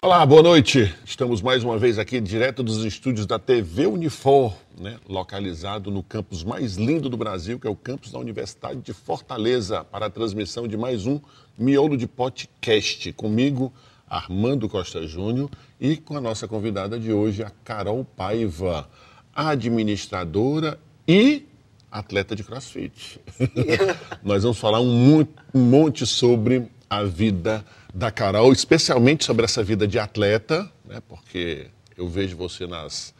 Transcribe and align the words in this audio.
Olá, 0.00 0.24
boa 0.24 0.44
noite. 0.44 0.94
Estamos 1.04 1.42
mais 1.42 1.64
uma 1.64 1.76
vez 1.76 1.98
aqui 1.98 2.20
direto 2.20 2.62
dos 2.62 2.84
estúdios 2.84 3.26
da 3.26 3.36
TV 3.36 3.84
Unifor, 3.88 4.54
né? 4.78 4.96
localizado 5.08 5.90
no 5.90 6.04
campus 6.04 6.44
mais 6.44 6.76
lindo 6.76 7.08
do 7.08 7.16
Brasil, 7.16 7.58
que 7.58 7.66
é 7.66 7.70
o 7.70 7.74
campus 7.74 8.12
da 8.12 8.18
Universidade 8.20 8.80
de 8.80 8.92
Fortaleza, 8.92 9.82
para 9.82 10.06
a 10.06 10.10
transmissão 10.10 10.68
de 10.68 10.76
mais 10.76 11.04
um 11.04 11.20
Miolo 11.58 11.96
de 11.96 12.06
Podcast. 12.06 13.12
Comigo, 13.14 13.72
Armando 14.08 14.68
Costa 14.68 15.04
Júnior, 15.04 15.50
e 15.80 15.96
com 15.96 16.16
a 16.16 16.20
nossa 16.20 16.46
convidada 16.46 16.96
de 16.96 17.12
hoje, 17.12 17.42
a 17.42 17.50
Carol 17.64 18.04
Paiva, 18.04 18.88
administradora 19.34 20.78
e 21.08 21.44
atleta 21.90 22.36
de 22.36 22.44
crossfit. 22.44 23.20
Nós 24.22 24.44
vamos 24.44 24.58
falar 24.58 24.80
um, 24.80 25.26
um 25.52 25.60
monte 25.60 26.06
sobre 26.06 26.70
a 26.88 27.04
vida 27.04 27.64
da 27.92 28.10
Carol, 28.10 28.52
especialmente 28.52 29.24
sobre 29.24 29.44
essa 29.44 29.62
vida 29.62 29.86
de 29.86 29.98
atleta, 29.98 30.70
né? 30.84 31.00
porque 31.06 31.66
eu 31.96 32.08
vejo 32.08 32.36
você 32.36 32.66
nas 32.66 33.14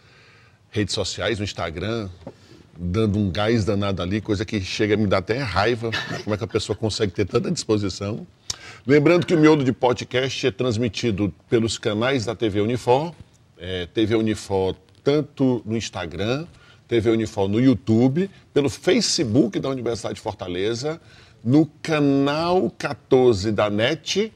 redes 0.71 0.95
sociais, 0.95 1.39
no 1.39 1.45
Instagram, 1.45 2.09
dando 2.77 3.19
um 3.19 3.31
gás 3.31 3.65
danado 3.65 4.03
ali, 4.03 4.21
coisa 4.21 4.45
que 4.45 4.61
chega 4.61 4.95
a 4.95 4.97
me 4.97 5.07
dar 5.07 5.19
até 5.19 5.39
raiva, 5.39 5.91
como 6.23 6.35
é 6.35 6.39
que 6.39 6.45
a 6.45 6.49
pessoa 6.49 6.77
consegue 6.77 7.13
ter 7.13 7.27
tanta 7.27 7.51
disposição. 7.51 8.27
Lembrando 8.87 9.27
que 9.27 9.35
o 9.35 9.39
miolo 9.39 9.65
de 9.65 9.73
podcast 9.73 10.47
é 10.47 10.51
transmitido 10.51 11.35
pelos 11.49 11.77
canais 11.77 12.25
da 12.25 12.35
TV 12.35 12.61
Unifor, 12.61 13.13
é, 13.59 13.87
TV 13.87 14.15
Unifor 14.15 14.77
tanto 15.03 15.63
no 15.67 15.77
Instagram, 15.77 16.47
TV 16.87 17.11
Unifor 17.11 17.49
no 17.49 17.61
YouTube, 17.61 18.31
pelo 18.55 18.71
Facebook 18.71 19.59
da 19.59 19.69
Universidade 19.69 20.15
de 20.15 20.21
Fortaleza, 20.21 21.01
no 21.49 21.65
canal 21.83 22.71
14 22.77 23.51
da 23.53 23.71
NET, 23.71 24.31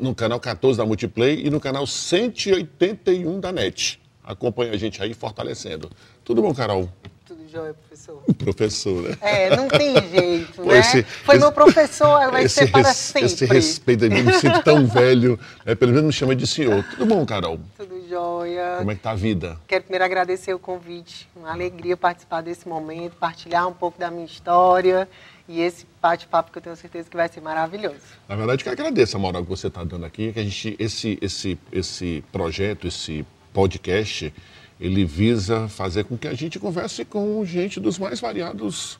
no 0.00 0.14
canal 0.14 0.40
14 0.40 0.78
da 0.78 0.86
Multiplay 0.86 1.44
e 1.44 1.50
no 1.50 1.60
canal 1.60 1.86
181 1.86 3.38
da 3.38 3.52
NET. 3.52 4.00
Acompanha 4.24 4.72
a 4.72 4.78
gente 4.78 5.02
aí 5.02 5.12
fortalecendo. 5.12 5.90
Tudo 6.24 6.40
bom, 6.40 6.54
Carol? 6.54 6.88
Tudo 7.26 7.46
jóia, 7.46 7.74
professor. 7.74 8.22
Professor, 8.38 9.02
né? 9.02 9.18
É, 9.20 9.56
não 9.56 9.68
tem 9.68 9.94
jeito, 10.08 10.64
né? 10.64 10.78
Esse, 10.78 11.02
Foi 11.02 11.34
esse, 11.34 11.44
meu 11.44 11.52
professor, 11.52 12.30
vai 12.30 12.48
ser 12.48 12.70
para 12.70 12.88
res, 12.88 12.96
sempre. 12.96 13.26
Esse 13.26 13.44
respeito, 13.44 14.04
eu 14.06 14.10
me 14.10 14.32
sinto 14.32 14.62
tão 14.62 14.86
velho, 14.86 15.38
né? 15.66 15.74
pelo 15.74 15.92
menos 15.92 16.06
me 16.06 16.12
chama 16.12 16.34
de 16.34 16.46
senhor. 16.46 16.82
Tudo 16.92 17.04
bom, 17.04 17.26
Carol? 17.26 17.60
Tudo 17.76 18.08
jóia. 18.08 18.76
Como 18.78 18.90
é 18.90 18.94
que 18.94 19.02
tá 19.02 19.10
a 19.10 19.14
vida? 19.14 19.58
Quero 19.66 19.82
primeiro 19.82 20.04
agradecer 20.04 20.54
o 20.54 20.58
convite, 20.58 21.28
uma 21.36 21.52
alegria 21.52 21.96
participar 21.96 22.40
desse 22.40 22.66
momento, 22.66 23.16
partilhar 23.16 23.68
um 23.68 23.74
pouco 23.74 23.98
da 23.98 24.10
minha 24.10 24.24
história 24.24 25.06
e 25.48 25.60
esse 25.60 25.86
bate-papo 26.02 26.50
que 26.50 26.58
eu 26.58 26.62
tenho 26.62 26.76
certeza 26.76 27.08
que 27.08 27.16
vai 27.16 27.28
ser 27.28 27.40
maravilhoso. 27.40 28.00
Na 28.28 28.36
verdade, 28.36 28.62
que 28.62 28.68
agradeço 28.68 29.16
a 29.16 29.20
moral 29.20 29.42
que 29.42 29.48
você 29.48 29.68
está 29.68 29.84
dando 29.84 30.04
aqui, 30.04 30.32
que 30.32 30.40
a 30.40 30.42
gente, 30.42 30.76
esse, 30.78 31.18
esse, 31.20 31.58
esse 31.72 32.24
projeto, 32.32 32.86
esse 32.86 33.24
podcast, 33.52 34.32
ele 34.80 35.04
visa 35.04 35.68
fazer 35.68 36.04
com 36.04 36.16
que 36.16 36.28
a 36.28 36.34
gente 36.34 36.58
converse 36.58 37.04
com 37.04 37.44
gente 37.44 37.80
dos 37.80 37.98
mais 37.98 38.20
variados 38.20 38.98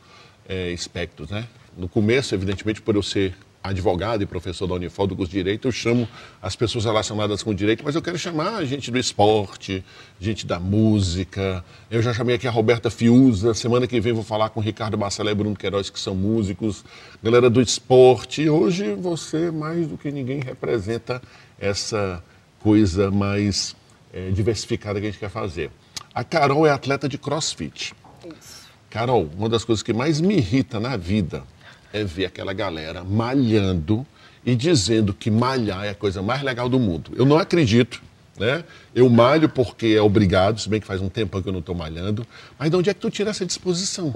é, 0.48 0.70
espectros, 0.70 1.30
né? 1.30 1.46
No 1.76 1.88
começo, 1.88 2.34
evidentemente, 2.34 2.80
por 2.80 2.94
eu 2.94 3.02
ser 3.02 3.36
advogado 3.68 4.22
e 4.22 4.26
professor 4.26 4.66
da 4.66 4.74
Unifor 4.74 5.06
do 5.06 5.16
curso 5.16 5.30
de 5.30 5.38
Direito, 5.38 5.68
eu 5.68 5.72
chamo 5.72 6.08
as 6.40 6.56
pessoas 6.56 6.84
relacionadas 6.84 7.42
com 7.42 7.50
o 7.50 7.54
direito, 7.54 7.82
mas 7.84 7.94
eu 7.94 8.02
quero 8.02 8.18
chamar 8.18 8.64
gente 8.64 8.90
do 8.90 8.98
esporte, 8.98 9.84
gente 10.20 10.46
da 10.46 10.58
música. 10.58 11.64
Eu 11.90 12.02
já 12.02 12.12
chamei 12.12 12.36
aqui 12.36 12.46
a 12.46 12.50
Roberta 12.50 12.90
Fiuza, 12.90 13.54
semana 13.54 13.86
que 13.86 14.00
vem 14.00 14.12
vou 14.12 14.22
falar 14.22 14.50
com 14.50 14.60
o 14.60 14.62
Ricardo 14.62 14.96
Marcelo 14.96 15.30
e 15.30 15.34
Bruno 15.34 15.56
Queiroz, 15.56 15.90
que 15.90 15.98
são 15.98 16.14
músicos, 16.14 16.84
galera 17.22 17.50
do 17.50 17.60
esporte. 17.60 18.42
E 18.42 18.50
hoje 18.50 18.94
você, 18.94 19.50
mais 19.50 19.86
do 19.86 19.96
que 19.96 20.10
ninguém, 20.10 20.40
representa 20.40 21.20
essa 21.58 22.22
coisa 22.60 23.10
mais 23.10 23.76
é, 24.12 24.30
diversificada 24.30 25.00
que 25.00 25.06
a 25.06 25.10
gente 25.10 25.20
quer 25.20 25.30
fazer. 25.30 25.70
A 26.14 26.24
Carol 26.24 26.66
é 26.66 26.70
atleta 26.70 27.08
de 27.08 27.18
crossfit. 27.18 27.94
Isso. 28.24 28.66
Carol, 28.88 29.28
uma 29.36 29.48
das 29.48 29.64
coisas 29.64 29.82
que 29.82 29.92
mais 29.92 30.20
me 30.20 30.36
irrita 30.36 30.80
na 30.80 30.96
vida 30.96 31.44
é 31.92 32.04
ver 32.04 32.26
aquela 32.26 32.52
galera 32.52 33.04
malhando 33.04 34.06
e 34.44 34.54
dizendo 34.54 35.12
que 35.12 35.30
malhar 35.30 35.84
é 35.84 35.90
a 35.90 35.94
coisa 35.94 36.22
mais 36.22 36.42
legal 36.42 36.68
do 36.68 36.78
mundo. 36.78 37.12
Eu 37.16 37.24
não 37.24 37.36
acredito, 37.36 38.02
né? 38.38 38.64
Eu 38.94 39.08
malho 39.08 39.48
porque 39.48 39.94
é 39.96 40.00
obrigado, 40.00 40.60
se 40.60 40.68
bem 40.68 40.80
que 40.80 40.86
faz 40.86 41.00
um 41.00 41.08
tempo 41.08 41.40
que 41.42 41.48
eu 41.48 41.52
não 41.52 41.60
estou 41.60 41.74
malhando. 41.74 42.26
Mas 42.58 42.70
de 42.70 42.76
onde 42.76 42.90
é 42.90 42.94
que 42.94 43.00
tu 43.00 43.10
tira 43.10 43.30
essa 43.30 43.44
disposição? 43.44 44.14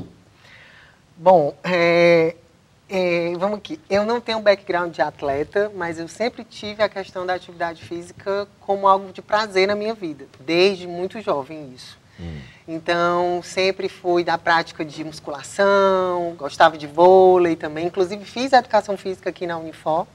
Bom, 1.16 1.54
é, 1.64 2.36
é, 2.88 3.32
vamos 3.38 3.58
aqui. 3.58 3.78
Eu 3.88 4.04
não 4.04 4.20
tenho 4.20 4.40
background 4.40 4.92
de 4.92 5.02
atleta, 5.02 5.70
mas 5.76 5.98
eu 5.98 6.08
sempre 6.08 6.44
tive 6.44 6.82
a 6.82 6.88
questão 6.88 7.24
da 7.24 7.34
atividade 7.34 7.82
física 7.82 8.48
como 8.58 8.88
algo 8.88 9.12
de 9.12 9.22
prazer 9.22 9.68
na 9.68 9.76
minha 9.76 9.94
vida, 9.94 10.26
desde 10.40 10.88
muito 10.88 11.20
jovem 11.20 11.72
isso. 11.72 11.99
Hum. 12.20 12.38
Então, 12.68 13.40
sempre 13.42 13.88
fui 13.88 14.22
da 14.22 14.38
prática 14.38 14.84
de 14.84 15.02
musculação, 15.02 16.34
gostava 16.36 16.78
de 16.78 16.86
vôlei 16.86 17.56
também. 17.56 17.86
Inclusive, 17.86 18.24
fiz 18.24 18.52
educação 18.52 18.96
física 18.96 19.30
aqui 19.30 19.46
na 19.46 19.58
Unifor. 19.58 20.06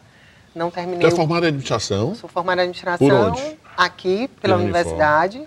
Não 0.56 0.72
terminei. 0.72 1.02
Você 1.02 1.14
é 1.14 1.18
formada 1.18 1.46
em 1.46 1.50
administração? 1.50 2.16
Sou 2.16 2.30
formada 2.30 2.62
em 2.62 2.70
administração. 2.70 3.08
Por 3.08 3.14
onde? 3.14 3.60
Aqui, 3.76 4.30
pela 4.40 4.56
universidade. 4.56 5.44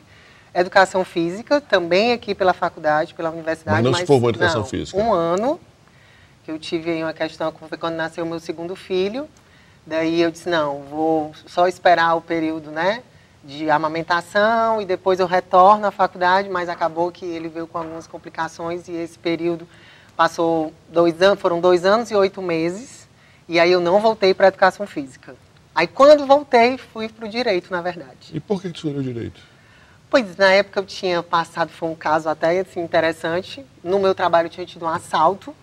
Educação 0.54 1.04
física, 1.04 1.60
também 1.60 2.12
aqui 2.12 2.34
pela 2.34 2.52
faculdade, 2.52 3.14
pela 3.14 3.30
universidade. 3.30 3.76
Mas 3.76 3.84
não 3.84 3.92
mas, 3.92 4.00
se 4.00 4.06
formou 4.06 4.28
em 4.28 4.32
educação 4.32 4.62
não, 4.62 4.66
física? 4.66 4.98
Um 4.98 5.12
ano, 5.12 5.60
que 6.44 6.50
eu 6.50 6.58
tive 6.58 6.90
aí 6.90 7.02
uma 7.02 7.12
questão, 7.12 7.52
foi 7.69 7.78
quando 7.78 7.94
nasceu 7.94 8.25
o 8.25 8.28
meu 8.28 8.40
segundo 8.40 8.75
filho. 8.75 9.28
Daí 9.86 10.20
eu 10.20 10.30
disse, 10.30 10.48
não, 10.48 10.82
vou 10.82 11.32
só 11.46 11.69
esperar 11.69 12.14
o 12.14 12.20
período, 12.20 12.70
né? 12.70 13.02
De 13.48 13.70
amamentação 13.70 14.78
e 14.78 14.84
depois 14.84 15.19
eu 15.19 15.26
retorno 15.26 15.86
à 15.86 15.91
faculdade, 15.91 16.50
mas 16.50 16.69
acabou 16.69 17.10
que 17.10 17.25
ele 17.25 17.48
veio 17.48 17.66
com 17.66 17.78
algumas 17.78 18.06
complicações 18.06 18.86
e 18.88 18.92
esse 18.92 19.19
período 19.19 19.66
passou 20.14 20.70
dois 20.86 21.22
anos, 21.22 21.41
foram 21.41 21.58
dois 21.58 21.87
anos 21.87 22.10
e 22.10 22.14
oito 22.14 22.42
meses 22.42 23.08
e 23.48 23.58
aí 23.58 23.72
eu 23.72 23.81
não 23.81 24.00
voltei 24.00 24.34
para 24.34 24.47
a 24.47 24.48
educação 24.48 24.87
física. 24.87 25.34
Aí 25.75 25.87
quando 25.87 26.26
voltei 26.26 26.76
fui 26.76 27.08
para 27.08 27.25
o 27.25 27.28
direito, 27.28 27.70
na 27.70 27.81
verdade. 27.81 28.31
E 28.34 28.38
por 28.38 28.60
que 28.60 28.69
tu 28.69 28.76
escolheu 28.76 29.03
direito? 29.03 29.41
Pois 30.10 30.37
na 30.37 30.53
época 30.53 30.81
eu 30.81 30.84
tinha 30.84 31.22
passado, 31.22 31.70
foi 31.70 31.88
um 31.88 31.94
caso 31.94 32.28
até 32.28 32.60
assim, 32.60 32.81
interessante. 32.81 33.64
No 33.82 33.98
meu 33.98 34.14
trabalho 34.14 34.47
eu 34.47 34.50
tinha 34.50 34.66
tido 34.66 34.84
um 34.84 34.88
assalto 34.88 35.54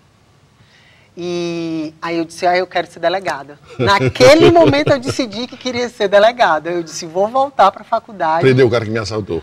e 1.18 1.94
aí 2.02 2.18
eu 2.18 2.26
disse, 2.26 2.46
ah, 2.46 2.58
eu 2.58 2.68
quero 2.68 2.88
ser 2.88 3.00
delegada. 3.00 3.58
Naquele 3.80 4.52
momento 4.52 4.92
eu 4.92 5.00
decidi 5.00 5.48
que 5.48 5.56
queria 5.56 5.88
ser 5.88 6.10
delegada. 6.10 6.70
Eu 6.70 6.84
disse, 6.84 7.06
vou 7.06 7.28
voltar 7.28 7.72
para 7.72 7.84
a 7.84 7.86
faculdade. 7.86 8.42
Prendeu 8.42 8.68
o 8.68 8.70
cara 8.70 8.84
que 8.84 8.92
me 8.92 9.00
assaltou. 9.00 9.42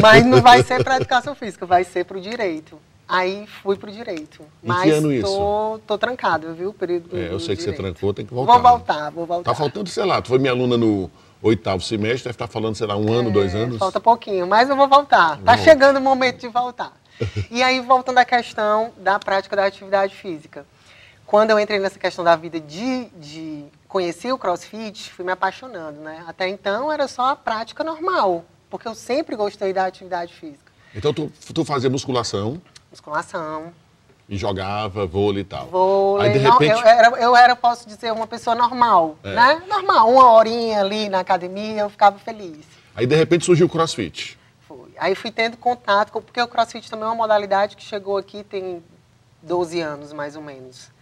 Mas 0.00 0.26
não 0.26 0.42
vai 0.42 0.62
ser 0.64 0.82
para 0.82 0.96
educação 0.96 1.34
física, 1.34 1.64
vai 1.64 1.84
ser 1.84 2.04
para 2.04 2.18
o 2.18 2.20
direito. 2.20 2.78
Aí 3.06 3.46
fui 3.62 3.76
para 3.76 3.90
o 3.90 3.92
direito. 3.92 4.42
Em 4.62 4.68
Mas 4.68 4.82
que 4.82 4.90
ano 4.90 5.08
tô, 5.08 5.14
isso? 5.14 5.80
tô 5.86 5.98
trancada, 5.98 6.52
viu? 6.52 6.70
O 6.70 6.72
período 6.72 7.16
É, 7.16 7.30
eu 7.30 7.38
sei 7.38 7.54
que 7.54 7.62
você 7.62 7.72
trancou, 7.72 8.14
tem 8.14 8.24
que 8.24 8.32
voltar. 8.32 8.52
Vou 8.52 8.62
voltar, 8.62 9.10
vou 9.10 9.26
voltar. 9.26 9.50
Tá 9.50 9.54
faltando, 9.54 9.88
sei 9.90 10.04
lá, 10.04 10.20
tu 10.22 10.28
foi 10.28 10.38
minha 10.38 10.52
aluna 10.52 10.76
no 10.76 11.10
oitavo 11.42 11.82
semestre, 11.82 12.24
deve 12.24 12.30
estar 12.30 12.46
falando, 12.48 12.74
sei 12.74 12.86
lá, 12.86 12.96
um 12.96 13.12
ano, 13.12 13.30
dois 13.30 13.54
É, 13.54 13.58
anos. 13.58 13.78
Falta 13.78 14.00
pouquinho, 14.00 14.46
mas 14.46 14.70
eu 14.70 14.74
vou 14.74 14.88
voltar. 14.88 15.38
Tá 15.44 15.56
chegando 15.58 15.98
o 15.98 16.00
momento 16.00 16.40
de 16.40 16.48
voltar. 16.48 16.92
E 17.48 17.62
aí, 17.62 17.78
voltando 17.78 18.18
à 18.18 18.24
questão 18.24 18.90
da 18.96 19.20
prática 19.20 19.54
da 19.54 19.64
atividade 19.66 20.16
física. 20.16 20.66
Quando 21.26 21.50
eu 21.50 21.58
entrei 21.58 21.78
nessa 21.78 21.98
questão 21.98 22.24
da 22.24 22.36
vida 22.36 22.60
de, 22.60 23.06
de 23.16 23.64
conhecer 23.88 24.32
o 24.32 24.38
crossfit, 24.38 25.10
fui 25.12 25.24
me 25.24 25.32
apaixonando, 25.32 26.00
né? 26.00 26.24
Até 26.26 26.48
então 26.48 26.92
era 26.92 27.08
só 27.08 27.30
a 27.30 27.36
prática 27.36 27.82
normal, 27.82 28.44
porque 28.68 28.86
eu 28.86 28.94
sempre 28.94 29.34
gostei 29.34 29.72
da 29.72 29.86
atividade 29.86 30.34
física. 30.34 30.72
Então 30.94 31.12
tu, 31.12 31.32
tu 31.52 31.64
fazia 31.64 31.90
musculação 31.90 32.60
Musculação, 32.90 33.72
e 34.28 34.36
jogava 34.36 35.04
vôlei 35.06 35.42
e 35.42 35.44
tal. 35.44 35.66
vôlei. 35.66 36.28
Aí 36.28 36.38
de 36.38 36.44
não, 36.44 36.52
repente. 36.52 36.80
eu, 36.80 36.86
era, 36.86 37.08
eu 37.20 37.36
era, 37.36 37.56
posso 37.56 37.88
dizer, 37.88 38.12
uma 38.12 38.26
pessoa 38.26 38.54
normal, 38.54 39.18
É. 39.24 39.34
né? 39.34 39.62
Normal, 39.66 40.10
uma 40.10 40.30
horinha 40.32 40.80
ali 40.80 41.08
na 41.08 41.20
academia, 41.20 41.82
eu 41.82 41.90
ficava 41.90 42.18
feliz. 42.18 42.64
Aí 42.94 43.06
de 43.06 43.16
repente 43.16 43.44
surgiu 43.44 43.66
o 43.66 43.68
crossfit. 43.68 44.38
Foi. 44.68 44.92
Aí 44.98 45.14
fui 45.16 45.30
tendo 45.32 45.56
contato, 45.56 46.12
com, 46.12 46.22
porque 46.22 46.40
o 46.40 46.46
crossfit 46.46 46.88
também 46.88 47.04
é 47.04 47.08
uma 47.08 47.14
modalidade 47.16 47.76
que 47.76 47.82
chegou 47.82 48.16
aqui 48.16 48.44
tem 48.44 48.82
12 49.42 49.80
anos, 49.80 50.12
mais 50.12 50.36
ou 50.36 50.42
menos. 50.42 50.93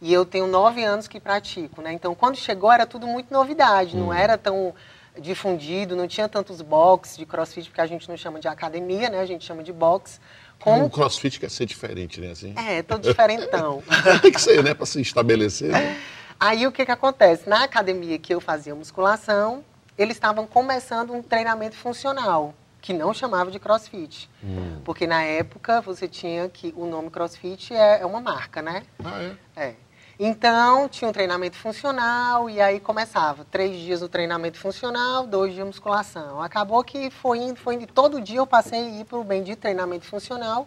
E 0.00 0.12
eu 0.12 0.24
tenho 0.24 0.46
9 0.46 0.84
anos 0.84 1.08
que 1.08 1.18
pratico, 1.18 1.80
né? 1.80 1.92
Então, 1.92 2.14
quando 2.14 2.36
chegou, 2.36 2.70
era 2.70 2.86
tudo 2.86 3.06
muito 3.06 3.32
novidade, 3.32 3.96
não 3.96 4.12
era 4.12 4.36
tão 4.36 4.74
difundido, 5.18 5.96
não 5.96 6.06
tinha 6.06 6.28
tantos 6.28 6.60
boxes 6.60 7.16
de 7.16 7.24
crossfit, 7.24 7.68
porque 7.68 7.80
a 7.80 7.86
gente 7.86 8.08
não 8.08 8.16
chama 8.16 8.38
de 8.38 8.48
academia, 8.48 9.08
né? 9.08 9.20
A 9.20 9.26
gente 9.26 9.44
chama 9.44 9.62
de 9.62 9.72
box. 9.72 10.20
O 10.60 10.64
Como... 10.64 10.90
crossfit 10.90 11.40
quer 11.40 11.50
ser 11.50 11.66
diferente, 11.66 12.20
né? 12.20 12.30
Assim. 12.30 12.54
É, 12.56 12.82
tô 12.82 12.98
diferentão. 12.98 13.82
Tem 14.20 14.32
que 14.32 14.40
ser, 14.40 14.62
né? 14.62 14.74
Para 14.74 14.86
se 14.86 15.00
estabelecer. 15.00 15.70
né? 15.70 16.00
Aí 16.38 16.66
o 16.66 16.72
que, 16.72 16.84
que 16.84 16.92
acontece? 16.92 17.48
Na 17.48 17.64
academia 17.64 18.18
que 18.18 18.34
eu 18.34 18.40
fazia 18.40 18.74
musculação, 18.74 19.64
eles 19.96 20.16
estavam 20.16 20.46
começando 20.46 21.12
um 21.12 21.22
treinamento 21.22 21.76
funcional, 21.76 22.54
que 22.82 22.92
não 22.92 23.14
chamava 23.14 23.50
de 23.50 23.58
crossfit. 23.58 24.28
Hum. 24.44 24.80
Porque 24.84 25.06
na 25.06 25.22
época 25.22 25.80
você 25.80 26.06
tinha 26.06 26.48
que. 26.48 26.74
O 26.76 26.86
nome 26.86 27.10
crossfit 27.10 27.72
é, 27.72 28.00
é 28.00 28.06
uma 28.06 28.20
marca, 28.20 28.60
né? 28.60 28.82
Ah, 29.02 29.22
é? 29.56 29.68
É. 29.68 29.74
Então, 30.18 30.88
tinha 30.88 31.08
um 31.08 31.12
treinamento 31.12 31.56
funcional 31.56 32.48
e 32.48 32.60
aí 32.60 32.80
começava. 32.80 33.44
Três 33.50 33.78
dias 33.78 34.00
o 34.00 34.08
treinamento 34.08 34.58
funcional, 34.58 35.26
dois 35.26 35.52
dias 35.52 35.66
musculação. 35.66 36.40
Acabou 36.40 36.82
que 36.82 37.10
foi 37.10 37.38
indo, 37.38 37.56
foi 37.56 37.74
indo. 37.74 37.86
Todo 37.86 38.20
dia 38.20 38.38
eu 38.38 38.46
passei 38.46 38.78
a 38.78 39.00
ir 39.00 39.04
para 39.04 39.18
o 39.18 39.24
bendito 39.24 39.60
treinamento 39.60 40.06
funcional, 40.06 40.66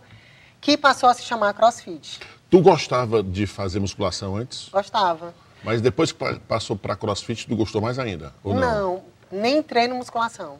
que 0.62 0.78
passou 0.78 1.10
a 1.10 1.14
se 1.16 1.24
chamar 1.24 1.54
CrossFit. 1.54 2.20
Tu 2.50 2.62
gostava 2.62 3.24
de 3.24 3.48
fazer 3.48 3.80
musculação 3.80 4.36
antes? 4.36 4.70
Gostava. 4.70 5.34
Mas 5.64 5.82
depois 5.82 6.12
que 6.12 6.40
passou 6.48 6.76
para 6.76 6.96
CrossFit, 6.96 7.48
tu 7.48 7.56
gostou 7.56 7.82
mais 7.82 7.98
ainda? 8.00 8.34
Ou 8.44 8.54
não? 8.54 8.62
não, 8.62 9.04
nem 9.32 9.64
treino 9.64 9.96
musculação. 9.96 10.58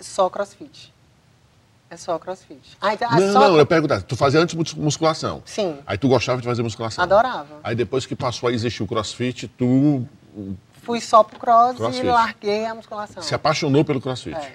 Só 0.00 0.28
CrossFit. 0.28 0.91
É 1.92 1.96
só 1.98 2.18
crossfit. 2.18 2.78
Ah, 2.80 2.94
então, 2.94 3.10
não, 3.10 3.32
só... 3.34 3.40
não, 3.40 3.58
eu 3.58 3.66
pergunto, 3.66 4.02
tu 4.04 4.16
fazia 4.16 4.40
antes 4.40 4.54
musculação. 4.74 5.42
Sim. 5.44 5.76
Aí 5.86 5.98
tu 5.98 6.08
gostava 6.08 6.40
de 6.40 6.46
fazer 6.46 6.62
musculação. 6.62 7.04
Adorava. 7.04 7.60
Aí 7.62 7.74
depois 7.74 8.06
que 8.06 8.16
passou 8.16 8.48
a 8.48 8.52
existir 8.52 8.82
o 8.82 8.86
crossfit, 8.86 9.46
tu. 9.46 10.06
Fui 10.84 11.02
só 11.02 11.22
pro 11.22 11.38
cross 11.38 11.76
crossfit. 11.76 12.06
e 12.06 12.08
larguei 12.08 12.64
a 12.64 12.74
musculação. 12.74 13.22
Se 13.22 13.34
apaixonou 13.34 13.84
pelo 13.84 14.00
crossfit. 14.00 14.34
É. 14.34 14.54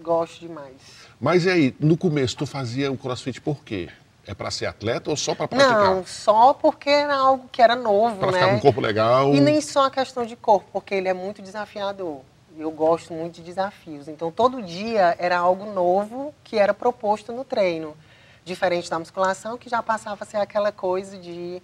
Gosto 0.00 0.40
demais. 0.40 0.72
Mas 1.20 1.44
e 1.44 1.50
aí, 1.50 1.76
no 1.78 1.98
começo, 1.98 2.34
tu 2.34 2.46
fazia 2.46 2.90
o 2.90 2.96
crossfit 2.96 3.42
por 3.42 3.62
quê? 3.62 3.90
É 4.26 4.32
para 4.32 4.50
ser 4.50 4.64
atleta 4.64 5.10
ou 5.10 5.18
só 5.18 5.34
para 5.34 5.46
praticar? 5.46 5.84
Não, 5.84 6.06
só 6.06 6.54
porque 6.54 6.88
era 6.88 7.14
algo 7.14 7.46
que 7.52 7.60
era 7.60 7.76
novo, 7.76 8.16
pra 8.16 8.28
né? 8.28 8.38
Para 8.38 8.40
ficar 8.40 8.50
com 8.52 8.56
um 8.56 8.60
corpo 8.60 8.80
legal. 8.80 9.34
E 9.34 9.40
nem 9.40 9.60
só 9.60 9.84
a 9.84 9.90
questão 9.90 10.24
de 10.24 10.34
corpo, 10.34 10.66
porque 10.72 10.94
ele 10.94 11.08
é 11.08 11.14
muito 11.14 11.42
desafiador 11.42 12.22
eu 12.58 12.70
gosto 12.70 13.12
muito 13.12 13.36
de 13.36 13.42
desafios. 13.42 14.08
Então, 14.08 14.30
todo 14.30 14.62
dia 14.62 15.16
era 15.18 15.38
algo 15.38 15.72
novo 15.72 16.34
que 16.44 16.56
era 16.56 16.72
proposto 16.72 17.32
no 17.32 17.44
treino. 17.44 17.96
Diferente 18.44 18.90
da 18.90 18.98
musculação, 18.98 19.56
que 19.56 19.68
já 19.68 19.82
passava 19.82 20.22
a 20.22 20.26
ser 20.26 20.36
aquela 20.36 20.70
coisa 20.70 21.16
de 21.16 21.62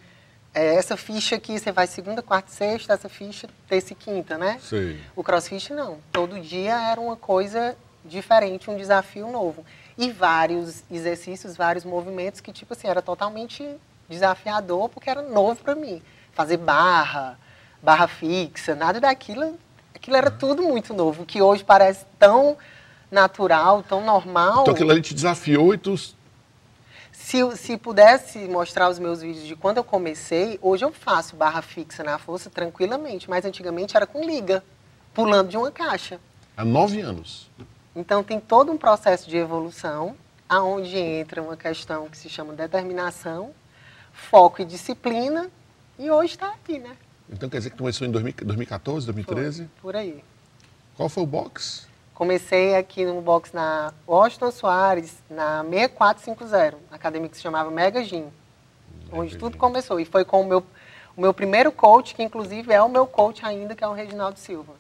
é, 0.53 0.75
essa 0.75 0.97
ficha 0.97 1.37
aqui, 1.37 1.59
você 1.59 1.71
vai 1.71 1.87
segunda, 1.87 2.23
quarta, 2.23 2.51
sexta, 2.51 2.95
essa 2.95 3.09
ficha 3.09 3.49
terça 3.69 3.93
e 3.93 3.97
quinta, 3.97 4.37
né? 4.37 4.59
Sim. 4.61 4.99
O 5.15 5.23
crossfit 5.23 5.73
não. 5.73 5.99
Todo 6.11 6.41
dia 6.41 6.91
era 6.91 7.01
uma 7.01 7.17
coisa 7.17 7.77
diferente, 8.05 8.71
um 8.71 8.77
desafio 8.77 9.31
novo. 9.31 9.65
E 9.97 10.11
vários 10.11 10.83
exercícios, 10.91 11.57
vários 11.57 11.85
movimentos 11.85 12.41
que, 12.41 12.53
tipo 12.53 12.73
assim, 12.73 12.89
era 12.89 13.03
totalmente 13.03 13.65
desafiador, 14.09 14.89
porque 14.89 15.09
era 15.09 15.23
novo 15.23 15.63
para 15.63 15.75
mim. 15.75 16.03
Fazer 16.33 16.57
barra, 16.57 17.39
barra 17.83 18.09
fixa, 18.09 18.75
nada 18.75 18.99
daquilo 18.99 19.59
Aquilo 20.01 20.17
era 20.17 20.31
tudo 20.31 20.63
muito 20.63 20.95
novo, 20.95 21.27
que 21.27 21.43
hoje 21.43 21.63
parece 21.63 22.07
tão 22.19 22.57
natural, 23.11 23.83
tão 23.83 24.03
normal. 24.03 24.63
Então 24.63 24.73
aquilo 24.73 24.91
ali 24.91 25.03
te 25.03 25.13
desafiou 25.13 25.75
e 25.75 25.79
tu. 25.79 25.95
Se, 27.13 27.57
se 27.57 27.77
pudesse 27.77 28.39
mostrar 28.49 28.89
os 28.89 28.99
meus 28.99 29.21
vídeos 29.21 29.47
de 29.47 29.55
quando 29.55 29.77
eu 29.77 29.85
comecei, 29.85 30.59
hoje 30.63 30.87
eu 30.87 30.91
faço 30.91 31.37
barra 31.37 31.61
fixa 31.61 32.03
na 32.03 32.19
força 32.19 32.49
tranquilamente, 32.49 33.29
mas 33.29 33.45
antigamente 33.45 33.95
era 33.95 34.07
com 34.07 34.25
liga, 34.25 34.65
pulando 35.13 35.51
de 35.51 35.59
uma 35.59 35.71
caixa. 35.71 36.19
Há 36.57 36.65
nove 36.65 37.03
anos. 37.03 37.51
Então 37.95 38.23
tem 38.23 38.41
todo 38.41 38.73
um 38.73 38.79
processo 38.79 39.29
de 39.29 39.37
evolução, 39.37 40.17
aonde 40.49 40.97
entra 40.97 41.43
uma 41.43 41.59
questão 41.59 42.09
que 42.09 42.17
se 42.17 42.31
chama 42.31 42.55
determinação, 42.55 43.51
foco 44.15 44.63
e 44.63 44.65
disciplina, 44.65 45.51
e 45.99 46.11
hoje 46.11 46.33
está 46.33 46.49
aqui, 46.49 46.79
né? 46.79 46.97
Então 47.33 47.49
quer 47.49 47.59
dizer 47.59 47.71
que 47.71 47.77
começou 47.77 48.07
em 48.07 48.11
2014, 48.11 49.07
2013? 49.07 49.59
Foi, 49.59 49.69
por 49.81 49.97
aí. 49.97 50.23
Qual 50.97 51.09
foi 51.09 51.23
o 51.23 51.27
box? 51.27 51.89
Comecei 52.13 52.75
aqui 52.75 53.05
no 53.05 53.23
box 53.23 53.53
na 53.53 53.95
Washington 54.07 54.51
Soares, 54.51 55.15
na 55.31 55.65
6450, 55.65 56.77
academia 56.91 57.29
que 57.29 57.37
se 57.37 57.43
chamava 57.43 57.71
Mega 57.71 58.05
Gym, 58.05 58.27
onde 59.11 59.39
tudo 59.39 59.57
começou. 59.57 59.99
E 59.99 60.05
foi 60.05 60.25
com 60.25 60.43
o 60.43 60.47
meu, 60.47 60.63
o 61.17 61.21
meu 61.21 61.33
primeiro 61.33 61.73
coach, 61.73 62.15
que 62.15 62.23
inclusive 62.23 62.73
é 62.73 62.83
o 62.83 62.89
meu 62.89 63.07
coach 63.07 63.47
ainda, 63.47 63.75
que 63.75 63.83
é 63.83 63.89
o 63.89 63.93
Reginaldo 63.93 64.39
Silva. 64.39 64.75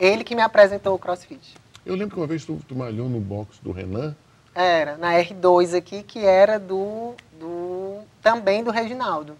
Ele 0.00 0.24
que 0.24 0.34
me 0.34 0.42
apresentou 0.42 0.94
o 0.94 0.98
CrossFit. 0.98 1.54
Eu 1.84 1.94
lembro 1.94 2.14
que 2.14 2.20
uma 2.20 2.26
vez 2.26 2.44
tu, 2.44 2.58
tu 2.66 2.74
malhou 2.74 3.08
no 3.08 3.20
box 3.20 3.58
do 3.62 3.70
Renan. 3.70 4.16
Era, 4.54 4.96
na 4.96 5.12
R2 5.12 5.76
aqui, 5.76 6.02
que 6.02 6.18
era 6.24 6.58
do, 6.58 7.14
do 7.38 8.00
também 8.20 8.64
do 8.64 8.70
Reginaldo. 8.70 9.36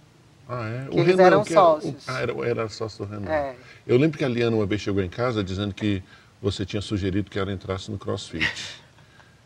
Ah, 0.53 0.69
é? 0.69 0.89
Que 0.91 0.97
o 0.97 0.99
eles 0.99 1.07
Renan, 1.07 1.23
eram 1.23 1.45
que 1.45 1.53
sócios. 1.53 2.09
Era, 2.09 2.35
o, 2.35 2.43
ah, 2.43 2.47
era, 2.47 2.61
era 2.63 2.69
sócio 2.69 3.07
do 3.07 3.13
Renan. 3.13 3.31
É. 3.31 3.55
Eu 3.87 3.97
lembro 3.97 4.19
que 4.19 4.25
a 4.25 4.29
Liana 4.29 4.57
uma 4.57 4.67
vez 4.67 4.81
chegou 4.81 5.01
em 5.01 5.09
casa 5.09 5.45
dizendo 5.45 5.73
que 5.73 6.03
você 6.43 6.67
tinha 6.67 6.83
sugerido 6.83 7.31
que 7.31 7.39
ela 7.39 7.53
entrasse 7.53 7.89
no 7.89 7.97
crossfit. 7.97 8.81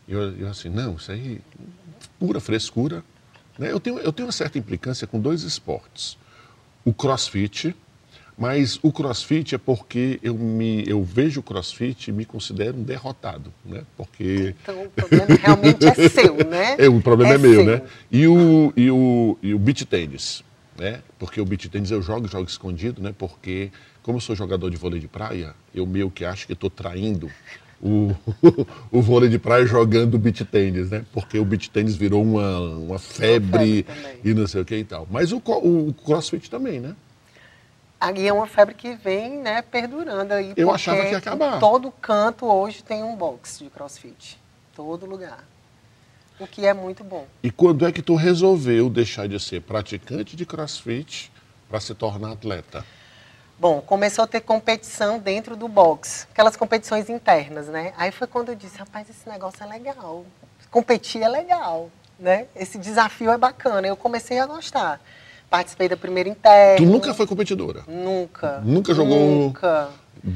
E 0.07 0.13
eu, 0.13 0.35
eu 0.35 0.47
assim, 0.47 0.67
não, 0.67 0.95
isso 0.95 1.11
aí, 1.11 1.39
pura 2.19 2.39
frescura. 2.39 3.03
Né? 3.59 3.71
Eu, 3.71 3.79
tenho, 3.79 3.99
eu 3.99 4.11
tenho 4.11 4.25
uma 4.25 4.31
certa 4.31 4.57
implicância 4.57 5.05
com 5.05 5.19
dois 5.19 5.43
esportes. 5.43 6.17
O 6.83 6.91
crossfit, 6.91 7.75
mas 8.35 8.79
o 8.81 8.91
crossfit 8.91 9.53
é 9.53 9.59
porque 9.59 10.19
eu, 10.23 10.33
me, 10.33 10.83
eu 10.87 11.03
vejo 11.03 11.39
o 11.39 11.43
crossfit 11.43 12.07
e 12.07 12.11
me 12.11 12.25
considero 12.25 12.77
um 12.77 12.83
derrotado, 12.83 13.53
né? 13.63 13.83
Porque... 13.95 14.55
Então 14.63 14.83
o 14.83 14.89
problema 14.89 15.35
realmente 15.39 15.85
é 15.85 16.09
seu, 16.09 16.35
né? 16.37 16.75
É, 16.79 16.89
o 16.89 16.99
problema 16.99 17.33
é, 17.33 17.35
é 17.35 17.37
meu, 17.37 17.63
né? 17.63 17.77
seu. 17.77 17.83
né? 17.85 17.91
E 18.11 18.27
o, 18.27 18.73
e, 18.75 18.89
o, 18.89 19.37
e 19.43 19.53
o 19.53 19.59
beach 19.59 19.85
tênis 19.85 20.43
né? 20.77 21.01
Porque 21.17 21.39
o 21.39 21.45
beat 21.45 21.67
tênis 21.69 21.91
eu 21.91 22.01
jogo, 22.01 22.27
jogo 22.27 22.49
escondido, 22.49 23.01
né? 23.01 23.13
Porque 23.17 23.71
como 24.03 24.17
eu 24.17 24.21
sou 24.21 24.35
jogador 24.35 24.69
de 24.69 24.77
vôlei 24.77 24.99
de 24.99 25.07
praia, 25.07 25.55
eu 25.73 25.85
meio 25.85 26.11
que 26.11 26.25
acho 26.25 26.45
que 26.45 26.53
estou 26.53 26.69
traindo 26.69 27.31
o, 27.81 28.15
o 28.91 29.01
vôlei 29.01 29.29
de 29.29 29.39
praia 29.39 29.65
jogando 29.65 30.17
beat 30.17 30.43
tênis, 30.45 30.89
né? 30.89 31.05
Porque 31.13 31.39
o 31.39 31.45
beat 31.45 31.69
tênis 31.69 31.95
virou 31.95 32.21
uma, 32.23 32.59
uma 32.59 32.99
febre, 32.99 33.85
e 34.23 34.33
não 34.33 34.47
sei 34.47 34.61
o 34.61 34.65
que 34.65 34.75
e 34.75 34.83
tal. 34.83 35.07
Mas 35.09 35.31
o, 35.31 35.37
o 35.37 35.93
crossfit 36.05 36.49
também, 36.49 36.79
né? 36.79 36.95
Aí 37.99 38.27
é 38.27 38.33
uma 38.33 38.45
febre 38.45 38.75
que 38.75 38.93
vem, 38.95 39.39
né, 39.39 39.61
perdurando 39.61 40.33
aí. 40.33 40.53
Eu 40.57 40.69
achava 40.69 41.01
que 41.05 41.11
ia 41.11 41.17
acabar. 41.17 41.59
Todo 41.59 41.89
canto 41.91 42.45
hoje 42.45 42.83
tem 42.83 43.01
um 43.01 43.15
box 43.15 43.59
de 43.59 43.69
crossfit. 43.69 44.37
Todo 44.75 45.05
lugar 45.05 45.43
o 46.39 46.47
que 46.47 46.65
é 46.65 46.73
muito 46.73 47.03
bom. 47.03 47.25
E 47.41 47.49
quando 47.49 47.85
é 47.85 47.91
que 47.91 48.01
tu 48.01 48.15
resolveu 48.15 48.89
deixar 48.89 49.27
de 49.27 49.39
ser 49.39 49.61
praticante 49.61 50.35
de 50.35 50.45
crossfit 50.45 51.31
para 51.69 51.79
se 51.79 51.93
tornar 51.93 52.33
atleta? 52.33 52.85
Bom, 53.57 53.79
começou 53.79 54.25
a 54.25 54.27
ter 54.27 54.41
competição 54.41 55.17
dentro 55.17 55.55
do 55.55 55.67
box, 55.67 56.27
aquelas 56.31 56.57
competições 56.57 57.09
internas, 57.09 57.67
né? 57.67 57.93
Aí 57.97 58.11
foi 58.11 58.27
quando 58.27 58.49
eu 58.49 58.55
disse, 58.55 58.77
rapaz, 58.77 59.09
esse 59.09 59.29
negócio 59.29 59.63
é 59.63 59.65
legal, 59.65 60.25
competir 60.69 61.21
é 61.21 61.29
legal, 61.29 61.89
né? 62.19 62.47
Esse 62.53 62.77
desafio 62.77 63.31
é 63.31 63.37
bacana. 63.37 63.87
Eu 63.87 63.95
comecei 63.95 64.39
a 64.39 64.45
gostar. 64.45 65.01
Participei 65.49 65.87
da 65.87 65.95
primeira 65.95 66.27
interna. 66.27 66.77
Tu 66.77 66.91
nunca 66.91 67.13
foi 67.13 67.25
competidora? 67.25 67.83
Nunca. 67.87 68.59
Nunca 68.59 68.93
jogou? 68.93 69.17
Nunca. 69.17 69.89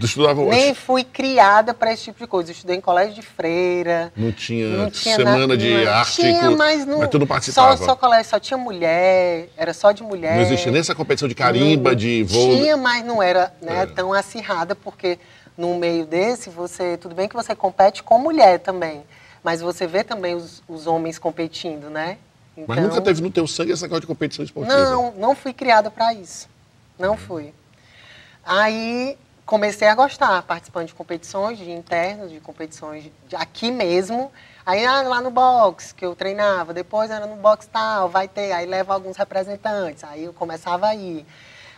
Estudava 0.03 0.45
Nem 0.45 0.75
fui 0.75 1.03
criada 1.03 1.73
para 1.73 1.91
esse 1.91 2.03
tipo 2.03 2.19
de 2.19 2.27
coisa. 2.27 2.51
Eu 2.51 2.53
estudei 2.53 2.77
em 2.77 2.81
colégio 2.81 3.15
de 3.15 3.23
freira. 3.23 4.13
Não 4.15 4.31
tinha, 4.31 4.67
não 4.67 4.91
tinha 4.91 5.15
semana 5.15 5.47
na, 5.47 5.55
de 5.55 5.83
não, 5.83 5.91
arte. 5.91 6.21
Tinha, 6.21 6.51
mas, 6.51 6.85
não, 6.85 6.99
mas 6.99 7.09
tu 7.09 7.17
não 7.17 7.25
participava. 7.25 7.75
Só, 7.75 7.85
só 7.85 7.95
colégio, 7.95 8.29
só 8.29 8.39
tinha 8.39 8.57
mulher, 8.57 9.49
era 9.57 9.73
só 9.73 9.91
de 9.91 10.03
mulher. 10.03 10.35
Não 10.35 10.43
existia 10.43 10.71
nem 10.71 10.79
essa 10.79 10.93
competição 10.93 11.27
de 11.27 11.33
carimba, 11.33 11.89
não, 11.89 11.97
de 11.97 12.23
voo. 12.23 12.55
Tinha, 12.55 12.77
mas 12.77 13.03
não 13.03 13.21
era 13.23 13.51
né, 13.59 13.81
é. 13.81 13.85
tão 13.87 14.13
acirrada, 14.13 14.75
porque 14.75 15.17
no 15.57 15.75
meio 15.75 16.05
desse, 16.05 16.51
você. 16.51 16.95
Tudo 16.95 17.15
bem 17.15 17.27
que 17.27 17.35
você 17.35 17.55
compete 17.55 18.03
com 18.03 18.19
mulher 18.19 18.59
também. 18.59 19.03
Mas 19.43 19.59
você 19.59 19.87
vê 19.87 20.03
também 20.03 20.35
os, 20.35 20.61
os 20.67 20.85
homens 20.85 21.17
competindo, 21.17 21.89
né? 21.89 22.17
Então, 22.55 22.75
mas 22.75 22.83
nunca 22.83 23.01
teve 23.01 23.21
no 23.21 23.31
teu 23.31 23.47
sangue 23.47 23.71
essa 23.71 23.87
coisa 23.87 24.01
de 24.01 24.07
competição 24.07 24.45
esportiva? 24.45 24.77
Não, 24.77 25.13
não 25.13 25.35
fui 25.35 25.53
criada 25.53 25.89
para 25.89 26.13
isso. 26.13 26.47
Não 26.99 27.17
fui. 27.17 27.53
Aí 28.45 29.17
comecei 29.49 29.87
a 29.87 29.95
gostar, 29.95 30.43
participando 30.43 30.85
de 30.85 30.93
competições 30.93 31.57
de 31.57 31.71
internos, 31.71 32.29
de 32.29 32.39
competições 32.39 33.11
de, 33.27 33.35
aqui 33.35 33.71
mesmo. 33.71 34.31
Aí 34.63 34.85
ah, 34.85 35.01
lá 35.01 35.21
no 35.21 35.31
box 35.31 35.91
que 35.91 36.05
eu 36.05 36.15
treinava, 36.15 36.71
depois 36.71 37.09
era 37.09 37.25
no 37.25 37.35
box 37.35 37.65
tal, 37.65 38.07
vai 38.09 38.27
ter, 38.27 38.51
aí 38.51 38.67
leva 38.67 38.93
alguns 38.93 39.17
representantes, 39.17 40.03
aí 40.03 40.25
eu 40.25 40.33
começava 40.33 40.85
a 40.85 40.93
ir. 40.93 41.25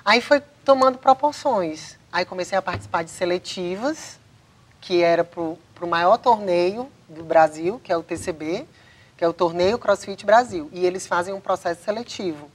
Aí 0.04 0.20
foi 0.20 0.44
tomando 0.66 0.98
proporções. 0.98 1.98
Aí 2.12 2.26
comecei 2.26 2.58
a 2.58 2.62
participar 2.62 3.06
de 3.06 3.10
seletivas, 3.10 4.20
que 4.82 5.02
era 5.02 5.24
para 5.24 5.42
o 5.42 5.88
maior 5.88 6.18
torneio 6.18 6.92
do 7.08 7.24
Brasil, 7.24 7.80
que 7.82 7.90
é 7.90 7.96
o 7.96 8.04
TCB, 8.04 8.68
que 9.16 9.24
é 9.24 9.28
o 9.30 9.32
Torneio 9.32 9.80
CrossFit 9.80 10.26
Brasil. 10.26 10.70
E 10.74 10.86
eles 10.86 11.08
fazem 11.08 11.34
um 11.34 11.40
processo 11.40 11.86
seletivo. 11.86 12.52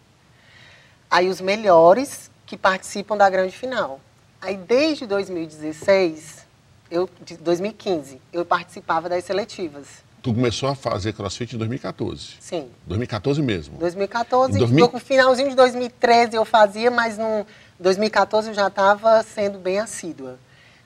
Aí 1.11 1.31
os 1.31 1.41
melhores 1.41 2.31
que 2.45 2.59
participam 2.59 3.17
da 3.17 3.31
grande 3.31 3.57
final. 3.57 3.99
Aí 4.47 4.57
desde 4.57 5.07
2016, 5.07 6.47
eu, 6.88 7.11
de 7.25 7.37
2015, 7.37 8.21
eu 8.33 8.45
participava 8.45 9.09
das 9.09 9.25
seletivas. 9.25 9.88
Tu 10.23 10.33
começou 10.33 10.69
a 10.69 10.76
fazer 10.76 11.15
crossfit 11.15 11.57
em 11.57 11.59
2014? 11.59 12.35
Sim. 12.38 12.69
2014 12.87 13.43
mesmo? 13.43 13.76
2014, 13.76 14.57
2000... 14.57 14.91
no 14.93 15.00
finalzinho 15.00 15.50
de 15.50 15.57
2013 15.57 16.37
eu 16.37 16.45
fazia, 16.45 16.93
mas 16.93 17.19
no 17.19 17.45
2014 17.81 18.50
eu 18.50 18.55
já 18.55 18.69
estava 18.69 19.21
sendo 19.25 19.59
bem 19.59 19.81
assídua. 19.81 20.38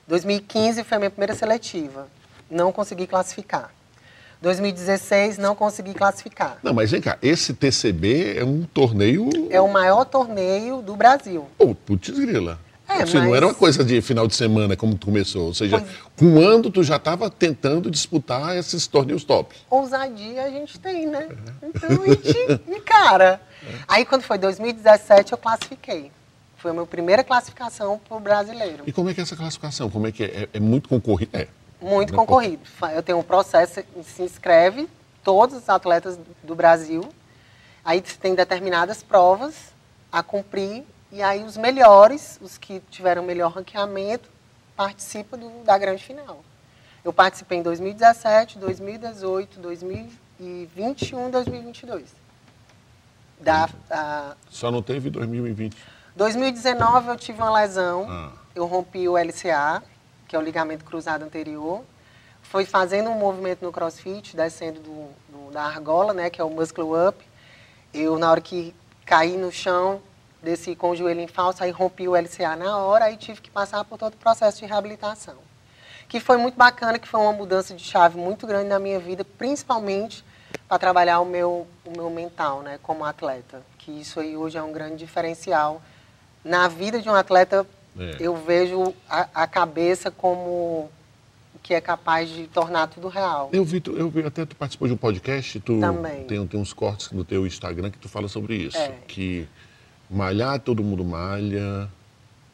2015 0.07 0.83
foi 0.83 0.95
a 0.95 0.99
minha 0.99 1.11
primeira 1.11 1.35
seletiva. 1.35 2.07
Não 2.49 2.71
consegui 2.71 3.05
classificar. 3.05 3.71
2016 4.41 5.37
não 5.37 5.53
consegui 5.53 5.93
classificar. 5.93 6.57
Não, 6.63 6.73
mas 6.73 6.89
vem 6.89 6.99
cá, 6.99 7.15
esse 7.21 7.53
TCB 7.53 8.39
é 8.39 8.43
um 8.43 8.63
torneio. 8.63 9.29
É 9.51 9.61
o 9.61 9.71
maior 9.71 10.03
torneio 10.03 10.81
do 10.81 10.95
Brasil. 10.95 11.47
Pô, 11.59 11.75
putz 11.75 12.09
grila. 12.09 12.57
É, 12.99 13.03
Assim, 13.03 13.17
Não 13.17 13.25
mas- 13.27 13.33
era 13.37 13.47
uma 13.47 13.53
coisa 13.53 13.83
de 13.83 14.01
final 14.01 14.27
de 14.27 14.35
semana 14.35 14.75
como 14.75 14.95
tu 14.95 15.05
começou. 15.07 15.47
Ou 15.47 15.53
seja, 15.53 15.79
Pois- 15.79 15.91
com 16.17 16.39
ano 16.39 16.69
tu 16.69 16.83
já 16.83 16.97
estava 16.97 17.29
tentando 17.29 17.89
disputar 17.89 18.55
esses 18.57 18.85
torneios 18.87 19.23
top. 19.23 19.55
Ousadia 19.69 20.43
a 20.43 20.49
gente 20.49 20.79
tem, 20.79 21.07
né? 21.07 21.29
Então 21.63 21.89
a 22.03 22.07
gente 22.07 22.61
encara. 22.67 23.41
Aí 23.87 24.05
quando 24.05 24.21
foi 24.23 24.37
2017 24.37 25.31
eu 25.31 25.37
classifiquei. 25.37 26.11
Foi 26.57 26.71
a 26.71 26.73
minha 26.73 26.85
primeira 26.85 27.23
classificação 27.23 27.99
para 28.07 28.17
o 28.17 28.19
brasileiro. 28.19 28.83
E 28.85 28.91
como 28.91 29.09
é 29.09 29.13
que 29.13 29.19
é 29.19 29.23
essa 29.23 29.35
classificação? 29.35 29.89
Como 29.89 30.05
é 30.05 30.11
que 30.11 30.23
é? 30.23 30.27
É, 30.43 30.49
é 30.53 30.59
muito 30.59 30.87
concorrido? 30.89 31.35
É. 31.35 31.47
Muito 31.81 32.11
Não 32.13 32.19
concorrido. 32.19 32.61
Eu 32.93 33.01
tenho 33.01 33.17
um 33.17 33.23
processo, 33.23 33.81
se 34.03 34.21
inscreve 34.21 34.87
todos 35.23 35.55
os 35.55 35.67
atletas 35.69 36.19
do 36.43 36.53
Brasil. 36.53 37.03
Aí 37.83 37.99
tem 38.01 38.35
determinadas 38.35 39.01
provas 39.01 39.55
a 40.11 40.21
cumprir 40.21 40.83
e 41.11 41.21
aí 41.21 41.43
os 41.43 41.57
melhores, 41.57 42.39
os 42.41 42.57
que 42.57 42.79
tiveram 42.89 43.23
melhor 43.23 43.51
ranqueamento, 43.51 44.29
participam 44.75 45.37
do- 45.37 45.63
da 45.63 45.77
grande 45.77 46.03
final. 46.03 46.43
Eu 47.03 47.11
participei 47.11 47.57
em 47.57 47.61
2017, 47.63 48.57
2018, 48.59 49.59
2021 49.59 51.27
e 51.27 51.31
2022. 51.31 52.13
Da, 53.39 53.67
da- 53.89 54.35
Só 54.49 54.69
não 54.71 54.81
teve 54.81 55.09
2020. 55.09 55.75
2019 56.15 57.09
eu 57.09 57.17
tive 57.17 57.41
uma 57.41 57.51
lesão. 57.51 58.05
Ah. 58.09 58.31
Eu 58.53 58.65
rompi 58.65 59.07
o 59.07 59.17
LCA, 59.17 59.81
que 60.27 60.35
é 60.35 60.39
o 60.39 60.41
ligamento 60.41 60.85
cruzado 60.85 61.23
anterior. 61.23 61.83
Foi 62.43 62.65
fazendo 62.65 63.09
um 63.09 63.15
movimento 63.17 63.63
no 63.63 63.71
crossfit, 63.71 64.35
descendo 64.35 64.79
do, 64.81 65.07
do- 65.29 65.51
da 65.51 65.63
argola, 65.63 66.13
né, 66.13 66.29
que 66.29 66.39
é 66.39 66.43
o 66.43 66.49
muscle 66.49 66.91
up. 67.07 67.17
Eu, 67.93 68.17
na 68.19 68.29
hora 68.29 68.41
que 68.41 68.75
caí 69.05 69.37
no 69.37 69.51
chão, 69.51 70.01
desci 70.43 70.75
com 70.75 70.89
o 70.91 70.95
joelho 70.95 71.19
em 71.21 71.27
falso, 71.27 71.63
aí 71.63 71.71
rompi 71.71 72.07
o 72.07 72.15
LCA 72.15 72.55
na 72.55 72.77
hora, 72.77 73.05
aí 73.05 73.17
tive 73.17 73.41
que 73.41 73.49
passar 73.51 73.83
por 73.85 73.97
todo 73.97 74.13
o 74.13 74.17
processo 74.17 74.59
de 74.59 74.65
reabilitação. 74.65 75.35
Que 76.07 76.19
foi 76.19 76.37
muito 76.37 76.55
bacana, 76.57 76.99
que 76.99 77.07
foi 77.07 77.19
uma 77.19 77.31
mudança 77.31 77.73
de 77.73 77.83
chave 77.83 78.17
muito 78.17 78.45
grande 78.47 78.67
na 78.67 78.79
minha 78.79 78.99
vida, 78.99 79.23
principalmente 79.23 80.23
para 80.67 80.77
trabalhar 80.79 81.19
o 81.21 81.25
meu, 81.25 81.67
o 81.85 81.91
meu 81.95 82.09
mental, 82.09 82.61
né, 82.61 82.79
como 82.83 83.05
atleta. 83.05 83.61
Que 83.77 83.91
isso 83.91 84.19
aí 84.19 84.35
hoje 84.35 84.57
é 84.57 84.63
um 84.63 84.71
grande 84.73 84.97
diferencial. 84.97 85.81
Na 86.43 86.67
vida 86.67 86.99
de 87.01 87.07
um 87.07 87.13
atleta, 87.13 87.65
É. 87.97 88.17
eu 88.19 88.35
vejo 88.35 88.93
a, 89.09 89.27
a 89.43 89.47
cabeça 89.47 90.09
como 90.11 90.89
que 91.63 91.73
é 91.75 91.79
capaz 91.79 92.27
de 92.29 92.47
tornar 92.47 92.87
tudo 92.87 93.07
real. 93.07 93.49
Eu 93.53 93.63
vi, 93.63 93.79
tu- 93.79 93.91
eu 93.95 94.09
vi 94.09 94.25
até 94.25 94.45
tu 94.45 94.55
participou 94.55 94.87
de 94.87 94.93
um 94.95 94.97
podcast, 94.97 95.59
tu 95.59 95.79
Também. 95.79 96.23
Tem, 96.25 96.45
tem 96.47 96.59
uns 96.59 96.73
cortes 96.73 97.11
no 97.11 97.23
teu 97.23 97.45
Instagram 97.45 97.91
que 97.91 97.99
tu 97.99 98.09
fala 98.09 98.27
sobre 98.27 98.55
isso. 98.55 98.77
É. 98.77 98.95
Que 99.07 99.47
malhar 100.11 100.59
todo 100.59 100.83
mundo 100.83 101.05
malha, 101.05 101.89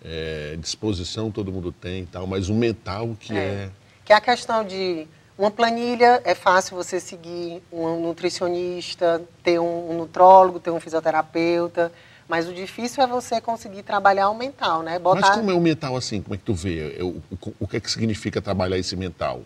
é, 0.05 0.55
disposição 0.59 1.31
todo 1.31 1.51
mundo 1.51 1.71
tem 1.71 2.03
e 2.03 2.05
tal, 2.05 2.27
mas 2.27 2.49
o 2.49 2.53
mental 2.53 3.15
que 3.19 3.35
é. 3.35 3.69
Que 4.05 4.13
é 4.13 4.15
a 4.15 4.21
questão 4.21 4.63
de 4.63 5.07
uma 5.37 5.51
planilha, 5.51 6.21
é 6.23 6.33
fácil 6.33 6.75
você 6.75 6.99
seguir 6.99 7.61
um 7.71 7.99
nutricionista, 7.99 9.21
ter 9.43 9.59
um, 9.59 9.91
um 9.91 9.97
nutrólogo, 9.97 10.59
ter 10.59 10.71
um 10.71 10.79
fisioterapeuta, 10.79 11.91
mas 12.27 12.47
o 12.47 12.53
difícil 12.53 13.03
é 13.03 13.07
você 13.07 13.39
conseguir 13.39 13.83
trabalhar 13.83 14.29
o 14.29 14.35
mental, 14.35 14.81
né? 14.83 14.99
Mas 14.99 15.29
como 15.29 15.51
é 15.51 15.53
o 15.53 15.61
mental 15.61 15.95
assim? 15.95 16.21
Como 16.21 16.35
é 16.35 16.37
que 16.37 16.43
tu 16.43 16.53
vê? 16.53 16.97
É, 16.97 17.03
O, 17.03 17.21
o, 17.59 17.67
que 17.67 17.77
é 17.77 17.79
que 17.79 17.89
significa 17.89 18.41
trabalhar 18.41 18.77
esse 18.77 18.95
mental? 18.95 19.41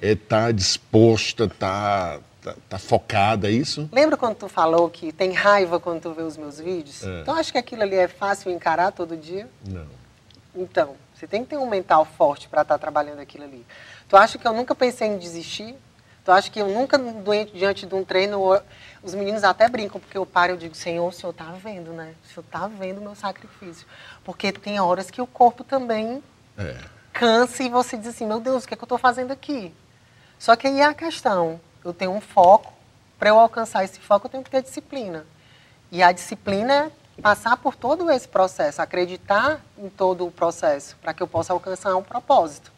É 0.00 0.12
estar 0.12 0.52
disposta, 0.52 1.48
tá, 1.48 2.18
tá, 2.44 2.54
tá 2.68 2.78
focada, 2.78 3.48
é 3.48 3.50
isso? 3.50 3.88
Lembra 3.90 4.16
quando 4.16 4.36
tu 4.36 4.48
falou 4.48 4.90
que 4.90 5.10
tem 5.12 5.32
raiva 5.32 5.80
quando 5.80 6.02
tu 6.02 6.12
vê 6.12 6.22
os 6.22 6.36
meus 6.36 6.58
vídeos? 6.60 7.02
É. 7.02 7.22
Então 7.22 7.34
acho 7.34 7.50
que 7.50 7.58
aquilo 7.58 7.82
ali 7.82 7.96
é 7.96 8.06
fácil 8.06 8.52
encarar 8.52 8.92
todo 8.92 9.16
dia? 9.16 9.48
Não. 9.66 9.86
Então, 10.54 10.94
você 11.14 11.26
tem 11.26 11.42
que 11.42 11.50
ter 11.50 11.56
um 11.56 11.68
mental 11.68 12.04
forte 12.04 12.48
para 12.48 12.62
estar 12.62 12.78
trabalhando 12.78 13.18
aquilo 13.18 13.44
ali. 13.44 13.66
Tu 14.08 14.16
acha 14.16 14.38
que 14.38 14.46
eu 14.46 14.52
nunca 14.52 14.74
pensei 14.74 15.08
em 15.08 15.18
desistir? 15.18 15.74
Tu 16.24 16.30
acha 16.30 16.48
que 16.50 16.60
eu 16.60 16.68
nunca, 16.68 16.96
doente, 16.96 17.52
diante 17.52 17.84
de 17.84 17.94
um 17.94 18.04
treino, 18.04 18.40
os 19.02 19.14
meninos 19.14 19.42
até 19.44 19.68
brincam, 19.68 20.00
porque 20.00 20.16
eu 20.16 20.24
paro 20.24 20.54
e 20.54 20.56
digo, 20.56 20.74
Senhor, 20.74 21.06
o 21.06 21.12
Senhor 21.12 21.32
está 21.32 21.52
vendo, 21.52 21.92
né? 21.92 22.14
O 22.24 22.28
Senhor 22.28 22.44
está 22.44 22.66
vendo 22.68 22.98
o 22.98 23.00
meu 23.02 23.14
sacrifício. 23.14 23.86
Porque 24.22 24.52
tem 24.52 24.80
horas 24.80 25.10
que 25.10 25.20
o 25.20 25.26
corpo 25.26 25.64
também 25.64 26.22
É. 26.56 26.76
cansa 27.12 27.62
e 27.62 27.68
você 27.68 27.96
diz 27.96 28.06
assim, 28.08 28.26
meu 28.26 28.40
Deus, 28.40 28.64
o 28.64 28.68
que, 28.68 28.74
é 28.74 28.76
que 28.76 28.82
eu 28.82 28.86
estou 28.86 28.96
fazendo 28.98 29.32
aqui? 29.32 29.74
Só 30.38 30.56
que 30.56 30.66
aí 30.66 30.80
é 30.80 30.84
a 30.84 30.94
questão, 30.94 31.60
eu 31.84 31.92
tenho 31.92 32.12
um 32.12 32.20
foco, 32.20 32.72
para 33.18 33.28
eu 33.28 33.38
alcançar 33.38 33.84
esse 33.84 34.00
foco 34.00 34.26
eu 34.26 34.30
tenho 34.30 34.42
que 34.42 34.50
ter 34.50 34.62
disciplina. 34.62 35.26
E 35.92 36.02
a 36.02 36.10
disciplina 36.10 36.90
é 37.16 37.22
passar 37.22 37.56
por 37.56 37.76
todo 37.76 38.10
esse 38.10 38.26
processo, 38.26 38.82
acreditar 38.82 39.60
em 39.78 39.88
todo 39.88 40.26
o 40.26 40.30
processo, 40.30 40.96
para 41.00 41.12
que 41.12 41.22
eu 41.22 41.26
possa 41.28 41.52
alcançar 41.52 41.94
um 41.96 42.02
propósito. 42.02 42.72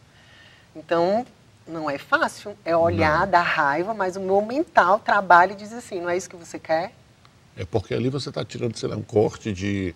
Então, 0.74 1.24
não 1.66 1.88
é 1.88 1.98
fácil, 1.98 2.56
é 2.64 2.76
olhar, 2.76 3.26
dar 3.26 3.42
raiva, 3.42 3.94
mas 3.94 4.16
o 4.16 4.20
meu 4.20 4.42
mental 4.42 4.98
trabalha 4.98 5.52
e 5.52 5.56
diz 5.56 5.72
assim, 5.72 6.00
não 6.00 6.10
é 6.10 6.16
isso 6.16 6.28
que 6.28 6.36
você 6.36 6.58
quer? 6.58 6.92
É 7.56 7.64
porque 7.64 7.94
ali 7.94 8.10
você 8.10 8.28
está 8.28 8.44
tirando, 8.44 8.76
sei 8.76 8.88
lá, 8.88 8.96
um 8.96 9.02
corte 9.02 9.52
de, 9.52 9.94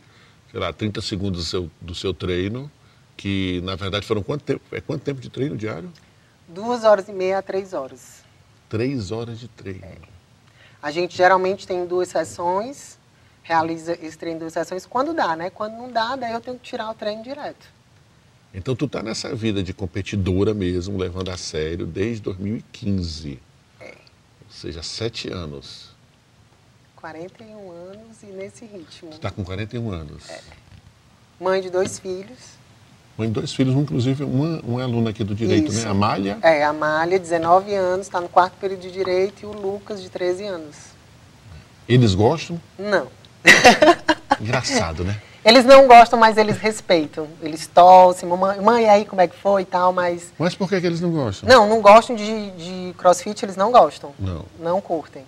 sei 0.50 0.59
lá, 0.59 0.73
30 0.73 1.02
segundos 1.02 1.45
do 1.45 1.47
seu, 1.47 1.71
do 1.81 1.95
seu 1.95 2.14
treino, 2.14 2.71
que 3.17 3.61
na 3.62 3.76
verdade 3.76 4.07
foram 4.07 4.23
quanto 4.23 4.43
tempo? 4.43 4.62
É 4.73 4.81
quanto 4.81 5.02
tempo 5.02 5.21
de 5.21 5.29
treino 5.29 5.57
diário? 5.57 5.93
Duas 6.49 6.85
horas 6.85 7.07
e 7.09 7.12
meia 7.12 7.38
a 7.38 7.43
três 7.43 7.75
horas. 7.75 8.19
Três 8.70 9.10
horas 9.10 9.38
de 9.40 9.48
treino. 9.48 9.84
A 10.80 10.90
gente 10.90 11.14
geralmente 11.14 11.66
tem 11.66 11.84
duas 11.84 12.08
sessões, 12.08 12.98
realiza 13.42 13.92
esse 14.00 14.16
treino 14.16 14.36
em 14.36 14.40
duas 14.40 14.52
sessões, 14.52 14.86
quando 14.86 15.12
dá, 15.12 15.34
né? 15.34 15.50
Quando 15.50 15.72
não 15.72 15.90
dá, 15.90 16.14
daí 16.14 16.32
eu 16.32 16.40
tenho 16.40 16.56
que 16.56 16.62
tirar 16.62 16.88
o 16.88 16.94
treino 16.94 17.22
direto. 17.22 17.68
Então 18.54 18.76
tu 18.76 18.86
tá 18.86 19.02
nessa 19.02 19.34
vida 19.34 19.60
de 19.60 19.74
competidora 19.74 20.54
mesmo, 20.54 20.96
levando 20.96 21.30
a 21.30 21.36
sério, 21.36 21.84
desde 21.84 22.22
2015. 22.22 23.42
Ou 23.80 23.88
seja, 24.48 24.84
sete 24.84 25.28
anos. 25.28 25.90
41 26.94 27.70
anos 27.72 28.22
e 28.22 28.26
nesse 28.26 28.64
ritmo. 28.64 29.10
Tu 29.10 29.18
tá 29.18 29.32
com 29.32 29.44
41 29.44 29.90
anos. 29.90 30.28
Mãe 31.40 31.60
de 31.60 31.70
dois 31.70 31.98
filhos. 31.98 32.60
Mãe 33.20 33.28
de 33.28 33.34
dois 33.34 33.52
filhos, 33.52 33.74
inclusive 33.74 34.24
uma, 34.24 34.60
uma 34.60 34.82
aluna 34.82 35.10
aqui 35.10 35.22
do 35.22 35.34
direito, 35.34 35.70
Isso. 35.70 35.84
né? 35.84 35.90
Amália. 35.90 36.38
É, 36.40 36.64
a 36.64 36.70
Amália, 36.70 37.18
19 37.18 37.74
anos, 37.74 38.06
está 38.06 38.18
no 38.18 38.30
quarto 38.30 38.54
período 38.58 38.80
de 38.80 38.90
direito, 38.90 39.42
e 39.42 39.46
o 39.46 39.52
Lucas, 39.52 40.00
de 40.00 40.08
13 40.08 40.46
anos. 40.46 40.76
Eles 41.86 42.14
gostam? 42.14 42.58
Não. 42.78 43.08
Engraçado, 44.40 45.04
né? 45.04 45.20
Eles 45.44 45.66
não 45.66 45.86
gostam, 45.86 46.18
mas 46.18 46.38
eles 46.38 46.56
respeitam. 46.56 47.28
Eles 47.42 47.66
torcem, 47.66 48.26
mamãe, 48.26 48.58
mãe, 48.58 48.88
aí 48.88 49.04
como 49.04 49.20
é 49.20 49.28
que 49.28 49.36
foi 49.36 49.62
e 49.62 49.66
tal, 49.66 49.92
mas. 49.92 50.32
Mas 50.38 50.54
por 50.54 50.66
que, 50.66 50.80
que 50.80 50.86
eles 50.86 51.02
não 51.02 51.10
gostam? 51.10 51.46
Não, 51.46 51.68
não 51.68 51.82
gostam 51.82 52.16
de, 52.16 52.50
de 52.52 52.94
crossfit, 52.96 53.44
eles 53.44 53.56
não 53.56 53.70
gostam. 53.70 54.14
Não. 54.18 54.46
Não 54.58 54.80
curtem. 54.80 55.24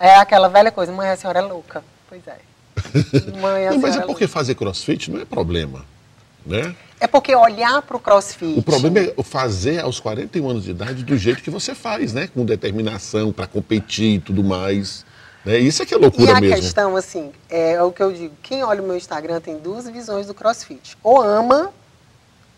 É 0.00 0.14
aquela 0.14 0.48
velha 0.48 0.70
coisa, 0.70 0.90
mãe, 0.92 1.10
a 1.10 1.16
senhora 1.16 1.40
é 1.40 1.42
louca. 1.42 1.84
Pois 2.08 2.22
é. 2.26 2.38
Mãe, 3.38 3.66
a 3.68 3.70
Não, 3.72 3.80
mas 3.80 3.96
é 3.96 3.98
é 3.98 4.00
porque 4.00 4.24
louca. 4.24 4.28
fazer 4.28 4.54
crossfit 4.54 5.10
não 5.10 5.20
é 5.20 5.26
problema, 5.26 5.84
né? 6.46 6.74
É 6.98 7.06
porque 7.06 7.34
olhar 7.34 7.82
para 7.82 7.96
o 7.96 8.00
crossfit. 8.00 8.58
O 8.58 8.62
problema 8.62 9.00
é 9.00 9.22
fazer 9.22 9.80
aos 9.80 10.00
41 10.00 10.48
anos 10.48 10.64
de 10.64 10.70
idade 10.70 11.04
do 11.04 11.16
jeito 11.18 11.42
que 11.42 11.50
você 11.50 11.74
faz, 11.74 12.14
né? 12.14 12.26
Com 12.32 12.44
determinação, 12.44 13.32
para 13.32 13.46
competir 13.46 14.14
e 14.14 14.18
tudo 14.18 14.42
mais. 14.42 15.04
Né? 15.44 15.58
Isso 15.58 15.82
é 15.82 15.86
que 15.86 15.92
é 15.94 15.98
E 15.98 16.00
loucura 16.00 16.38
a 16.38 16.40
mesmo. 16.40 16.56
questão, 16.56 16.96
assim, 16.96 17.32
é 17.50 17.82
o 17.82 17.92
que 17.92 18.02
eu 18.02 18.12
digo: 18.12 18.34
quem 18.42 18.64
olha 18.64 18.82
o 18.82 18.86
meu 18.86 18.96
Instagram 18.96 19.40
tem 19.40 19.58
duas 19.58 19.86
visões 19.88 20.26
do 20.26 20.32
crossfit. 20.34 20.96
Ou 21.02 21.20
ama 21.20 21.70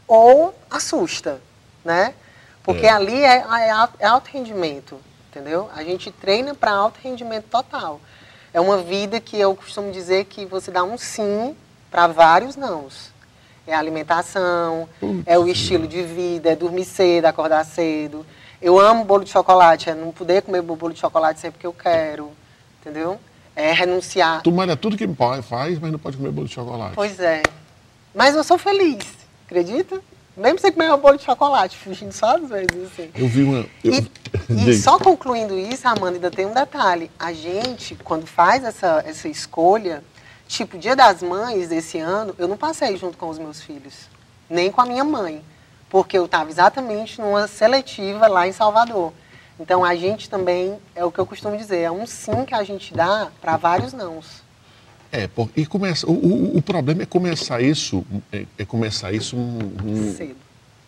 ou 0.06 0.54
assusta, 0.70 1.40
né? 1.84 2.14
Porque 2.62 2.86
É. 2.86 2.90
ali 2.90 3.14
é, 3.22 3.38
é, 3.38 3.70
al- 3.70 3.92
é 3.98 4.06
alto 4.06 4.30
rendimento, 4.32 4.98
entendeu? 5.30 5.68
A 5.74 5.82
gente 5.82 6.10
treina 6.10 6.54
para 6.54 6.70
alto 6.72 6.98
rendimento 7.02 7.46
total. 7.50 8.00
É 8.52 8.60
uma 8.60 8.78
vida 8.78 9.20
que 9.20 9.38
eu 9.38 9.54
costumo 9.54 9.90
dizer 9.92 10.24
que 10.26 10.46
você 10.46 10.70
dá 10.70 10.82
um 10.84 10.96
sim 10.96 11.54
para 11.90 12.06
vários 12.06 12.56
nãos. 12.56 13.10
É 13.68 13.74
a 13.74 13.78
alimentação, 13.78 14.88
é 15.26 15.38
o 15.38 15.46
estilo 15.46 15.86
de 15.86 16.02
vida, 16.02 16.48
é 16.52 16.56
dormir 16.56 16.86
cedo, 16.86 17.26
acordar 17.26 17.62
cedo. 17.66 18.24
Eu 18.62 18.80
amo 18.80 19.04
bolo 19.04 19.22
de 19.24 19.30
chocolate, 19.30 19.90
é 19.90 19.94
não 19.94 20.10
poder 20.10 20.40
comer 20.40 20.62
bolo 20.62 20.94
de 20.94 20.98
chocolate 20.98 21.38
sempre 21.38 21.60
que 21.60 21.66
eu 21.66 21.72
quero, 21.74 22.30
entendeu? 22.80 23.20
É 23.54 23.70
renunciar. 23.74 24.40
Tu 24.40 24.50
malha 24.50 24.74
tudo 24.74 24.96
que 24.96 25.06
pai 25.06 25.42
faz, 25.42 25.78
mas 25.78 25.92
não 25.92 25.98
pode 25.98 26.16
comer 26.16 26.30
bolo 26.30 26.48
de 26.48 26.54
chocolate. 26.54 26.94
Pois 26.94 27.20
é. 27.20 27.42
Mas 28.14 28.34
eu 28.34 28.42
sou 28.42 28.56
feliz, 28.56 29.04
acredita? 29.44 30.00
Mesmo 30.34 30.58
sem 30.60 30.72
comer 30.72 30.90
um 30.90 30.96
bolo 30.96 31.18
de 31.18 31.24
chocolate, 31.24 31.76
fugindo 31.76 32.12
só 32.12 32.36
às 32.36 32.48
vezes, 32.48 32.90
assim. 32.90 33.10
Eu 33.14 33.28
vi 33.28 33.42
uma. 33.42 33.66
eu- 33.84 33.92
E, 33.92 34.10
e 34.70 34.74
só 34.78 34.98
concluindo 34.98 35.58
isso, 35.58 35.86
Amanda, 35.86 36.14
ainda 36.16 36.30
tem 36.30 36.46
um 36.46 36.54
detalhe. 36.54 37.10
A 37.18 37.34
gente, 37.34 37.94
quando 38.02 38.26
faz 38.26 38.64
essa, 38.64 39.04
essa 39.06 39.28
escolha, 39.28 40.02
tipo, 40.48 40.78
Dia 40.78 40.96
das 40.96 41.22
Mães 41.22 41.68
desse 41.68 41.98
ano, 41.98 42.34
eu 42.38 42.48
não 42.48 42.56
passei 42.56 42.96
junto 42.96 43.16
com 43.16 43.28
os 43.28 43.38
meus 43.38 43.60
filhos, 43.60 44.08
nem 44.50 44.72
com 44.72 44.80
a 44.80 44.86
minha 44.86 45.04
mãe, 45.04 45.44
porque 45.90 46.18
eu 46.18 46.24
estava 46.24 46.50
exatamente 46.50 47.20
numa 47.20 47.46
seletiva 47.46 48.26
lá 48.26 48.48
em 48.48 48.52
Salvador. 48.52 49.12
Então 49.60 49.84
a 49.84 49.94
gente 49.94 50.28
também, 50.28 50.78
é 50.94 51.04
o 51.04 51.12
que 51.12 51.18
eu 51.18 51.26
costumo 51.26 51.56
dizer, 51.56 51.80
é 51.80 51.90
um 51.90 52.06
sim 52.06 52.44
que 52.44 52.54
a 52.54 52.64
gente 52.64 52.94
dá 52.94 53.28
para 53.40 53.56
vários 53.56 53.92
nãos. 53.92 54.42
É, 55.12 55.26
por, 55.26 55.48
e 55.56 55.64
começa, 55.66 56.06
o, 56.06 56.12
o, 56.12 56.58
o, 56.58 56.62
problema 56.62 57.02
é 57.02 57.06
começar 57.06 57.62
isso, 57.62 58.04
é, 58.32 58.44
é 58.58 58.64
começar 58.64 59.12
isso 59.12 59.36
um, 59.36 59.58
um, 59.84 60.14
cedo. 60.14 60.36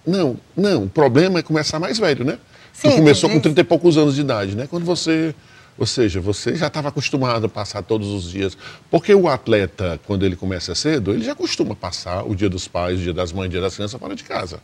Não, 0.06 0.36
não, 0.56 0.84
o 0.84 0.88
problema 0.88 1.38
é 1.38 1.42
começar 1.42 1.78
mais 1.78 1.98
velho, 1.98 2.24
né? 2.24 2.38
Sim, 2.72 2.90
tu 2.90 2.96
começou 2.96 3.28
tu 3.28 3.32
diz... 3.32 3.38
com 3.38 3.42
30 3.42 3.60
e 3.60 3.64
poucos 3.64 3.96
anos 3.96 4.14
de 4.14 4.20
idade, 4.20 4.54
né? 4.54 4.66
Quando 4.68 4.84
você, 4.84 5.34
ou 5.80 5.86
seja, 5.86 6.20
você 6.20 6.54
já 6.54 6.66
estava 6.66 6.90
acostumado 6.90 7.46
a 7.46 7.48
passar 7.48 7.82
todos 7.82 8.08
os 8.08 8.30
dias. 8.30 8.56
Porque 8.90 9.14
o 9.14 9.26
atleta, 9.26 9.98
quando 10.06 10.26
ele 10.26 10.36
começa 10.36 10.74
cedo, 10.74 11.10
ele 11.10 11.24
já 11.24 11.34
costuma 11.34 11.74
passar 11.74 12.22
o 12.22 12.34
dia 12.34 12.50
dos 12.50 12.68
pais, 12.68 13.00
o 13.00 13.02
dia 13.02 13.14
das 13.14 13.32
mães, 13.32 13.46
o 13.46 13.50
dia 13.50 13.62
das 13.62 13.74
crianças 13.76 13.98
fora 13.98 14.14
de 14.14 14.22
casa. 14.22 14.60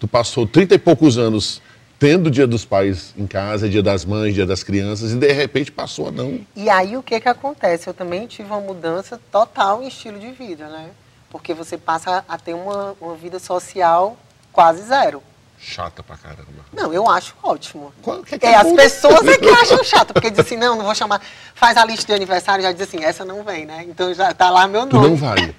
Tu 0.00 0.08
passou 0.08 0.44
30 0.44 0.74
e 0.74 0.78
poucos 0.78 1.16
anos 1.16 1.62
tendo 1.96 2.26
o 2.26 2.30
Dia 2.32 2.48
dos 2.48 2.64
Pais 2.64 3.14
em 3.16 3.28
casa, 3.28 3.68
Dia 3.68 3.84
das 3.84 4.04
Mães, 4.04 4.34
Dia 4.34 4.44
das 4.44 4.64
Crianças, 4.64 5.12
e 5.12 5.16
de 5.16 5.32
repente 5.32 5.70
passou 5.70 6.08
a 6.08 6.10
não. 6.10 6.40
E 6.56 6.68
aí 6.68 6.96
o 6.96 7.02
que 7.04 7.20
que 7.20 7.28
acontece? 7.28 7.88
Eu 7.88 7.94
também 7.94 8.26
tive 8.26 8.48
uma 8.48 8.60
mudança 8.60 9.20
total 9.30 9.80
em 9.80 9.86
estilo 9.86 10.18
de 10.18 10.32
vida, 10.32 10.66
né? 10.66 10.90
Porque 11.30 11.54
você 11.54 11.78
passa 11.78 12.24
a 12.28 12.36
ter 12.36 12.54
uma, 12.54 12.96
uma 13.00 13.14
vida 13.14 13.38
social 13.38 14.16
quase 14.52 14.82
zero. 14.82 15.22
Chata 15.64 16.02
pra 16.02 16.16
caramba. 16.16 16.48
Não, 16.72 16.92
eu 16.92 17.08
acho 17.08 17.36
ótimo. 17.40 17.92
Qual, 18.02 18.20
que 18.24 18.34
é, 18.34 18.38
que 18.38 18.46
é, 18.46 18.50
é 18.50 18.56
as 18.56 18.72
pessoas 18.72 19.24
é 19.28 19.38
que 19.38 19.48
acham 19.48 19.82
chato, 19.84 20.12
porque 20.12 20.28
dizem 20.28 20.44
assim, 20.44 20.56
não, 20.56 20.76
não 20.76 20.84
vou 20.84 20.94
chamar. 20.94 21.22
Faz 21.54 21.76
a 21.76 21.84
lista 21.84 22.06
de 22.06 22.12
aniversário 22.14 22.62
e 22.62 22.64
já 22.64 22.72
diz 22.72 22.82
assim, 22.82 23.04
essa 23.04 23.24
não 23.24 23.44
vem, 23.44 23.64
né? 23.64 23.84
Então 23.88 24.12
já 24.12 24.34
tá 24.34 24.50
lá 24.50 24.66
meu 24.66 24.84
nome. 24.84 24.90
Tu 24.90 25.10
não 25.10 25.16
vai? 25.16 25.54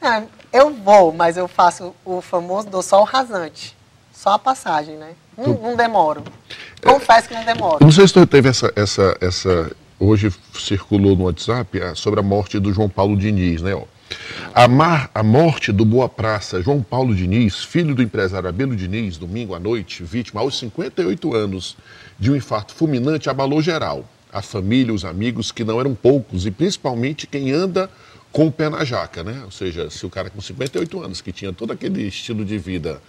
Não, 0.00 0.28
eu 0.52 0.74
vou, 0.74 1.12
mas 1.12 1.36
eu 1.36 1.46
faço 1.46 1.94
o 2.04 2.20
famoso, 2.20 2.68
dou 2.68 2.82
só 2.82 3.00
o 3.00 3.04
rasante. 3.04 3.76
Só 4.12 4.30
a 4.30 4.38
passagem, 4.38 4.96
né? 4.96 5.12
Não, 5.38 5.54
não 5.54 5.76
demoro. 5.76 6.24
Confesso 6.82 7.28
que 7.28 7.34
não 7.34 7.44
demoro. 7.44 7.78
Não 7.80 7.92
sei 7.92 8.08
se 8.08 8.12
tu 8.12 8.26
teve 8.26 8.48
essa, 8.48 8.72
essa, 8.74 9.16
essa. 9.20 9.70
Hoje 9.98 10.34
circulou 10.58 11.14
no 11.14 11.24
WhatsApp 11.24 11.80
sobre 11.94 12.18
a 12.18 12.22
morte 12.22 12.58
do 12.58 12.72
João 12.72 12.88
Paulo 12.88 13.16
Diniz, 13.16 13.62
né? 13.62 13.80
A, 14.52 14.66
mar, 14.66 15.10
a 15.14 15.22
morte 15.22 15.70
do 15.70 15.84
Boa 15.84 16.08
Praça 16.08 16.60
João 16.60 16.82
Paulo 16.82 17.14
Diniz, 17.14 17.62
filho 17.62 17.94
do 17.94 18.02
empresário 18.02 18.48
Abelo 18.48 18.74
Diniz, 18.74 19.16
domingo 19.16 19.54
à 19.54 19.60
noite, 19.60 20.02
vítima 20.02 20.40
aos 20.40 20.58
58 20.58 21.34
anos 21.34 21.76
de 22.18 22.30
um 22.30 22.36
infarto 22.36 22.74
fulminante, 22.74 23.30
abalou 23.30 23.62
geral. 23.62 24.04
A 24.32 24.42
família, 24.42 24.92
os 24.92 25.04
amigos, 25.04 25.52
que 25.52 25.64
não 25.64 25.80
eram 25.80 25.94
poucos, 25.94 26.46
e 26.46 26.50
principalmente 26.50 27.26
quem 27.26 27.52
anda 27.52 27.88
com 28.32 28.46
o 28.48 28.52
pé 28.52 28.68
na 28.68 28.84
jaca, 28.84 29.24
né? 29.24 29.40
Ou 29.44 29.50
seja, 29.50 29.88
se 29.88 30.04
o 30.04 30.10
cara 30.10 30.28
com 30.30 30.40
58 30.40 31.02
anos, 31.02 31.20
que 31.20 31.32
tinha 31.32 31.52
todo 31.52 31.72
aquele 31.72 32.06
estilo 32.06 32.44
de 32.44 32.58
vida 32.58 33.00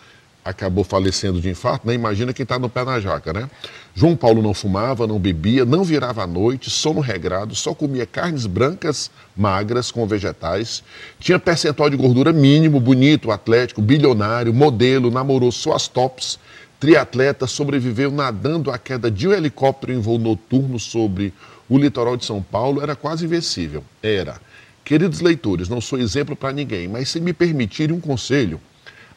acabou 0.44 0.84
falecendo 0.84 1.40
de 1.40 1.50
infarto, 1.50 1.88
né? 1.88 1.94
imagina 1.94 2.34
quem 2.34 2.44
está 2.44 2.58
no 2.58 2.70
pé 2.70 2.84
na 2.84 3.00
jaca, 3.00 3.32
né? 3.32 3.50
João 3.94 4.16
Paulo 4.16 4.42
não 4.42 4.54
fumava, 4.54 5.06
não 5.06 5.20
bebia, 5.20 5.66
não 5.66 5.84
virava 5.84 6.24
à 6.24 6.28
noite, 6.28 6.70
sono 6.70 7.00
regrado, 7.00 7.54
só 7.54 7.74
comia 7.74 8.06
carnes 8.06 8.46
brancas, 8.46 9.12
magras, 9.36 9.92
com 9.92 10.08
vegetais, 10.08 10.84
tinha 11.20 11.38
percentual 11.38 11.90
de 11.90 11.98
gordura 11.98 12.34
mínimo, 12.34 12.80
bonito, 12.80 13.32
atlético, 13.32 13.82
bilionário, 13.82 14.54
modelo, 14.54 15.12
namorou 15.12 15.52
só 15.52 15.74
as 15.74 15.88
tops, 15.88 16.40
triatleta, 16.80 17.46
sobreviveu 17.46 18.10
nadando 18.12 18.72
à 18.72 18.78
queda 18.78 19.12
de 19.12 19.28
um 19.28 19.34
helicóptero 19.34 19.94
em 19.94 20.00
voo 20.00 20.18
noturno 20.18 20.80
sobre 20.80 21.32
o 21.70 21.78
litoral 21.78 22.18
de 22.18 22.26
São 22.26 22.42
Paulo, 22.42 22.82
era 22.82 22.96
quase 22.96 23.26
invencível. 23.26 23.84
Era. 24.02 24.42
Queridos 24.84 25.22
leitores, 25.22 25.70
não 25.70 25.80
sou 25.80 26.00
exemplo 26.00 26.36
para 26.36 26.52
ninguém, 26.52 26.88
mas 26.88 27.10
se 27.10 27.22
me 27.22 27.32
permitirem 27.32 27.96
um 27.96 28.02
conselho, 28.02 28.60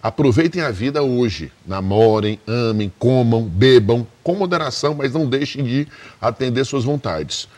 Aproveitem 0.05 0.61
a 0.61 0.71
vida 0.71 1.03
hoje. 1.03 1.51
Namorem, 1.67 2.39
amem, 2.47 2.93
comam, 2.99 3.43
bebam, 3.43 4.07
com 4.23 4.35
moderação, 4.35 4.95
mas 4.95 5.15
não 5.15 5.27
deixem 5.27 5.65
de 5.65 5.89
atender 6.21 6.67
suas 6.67 6.85
vontades. 6.85 7.49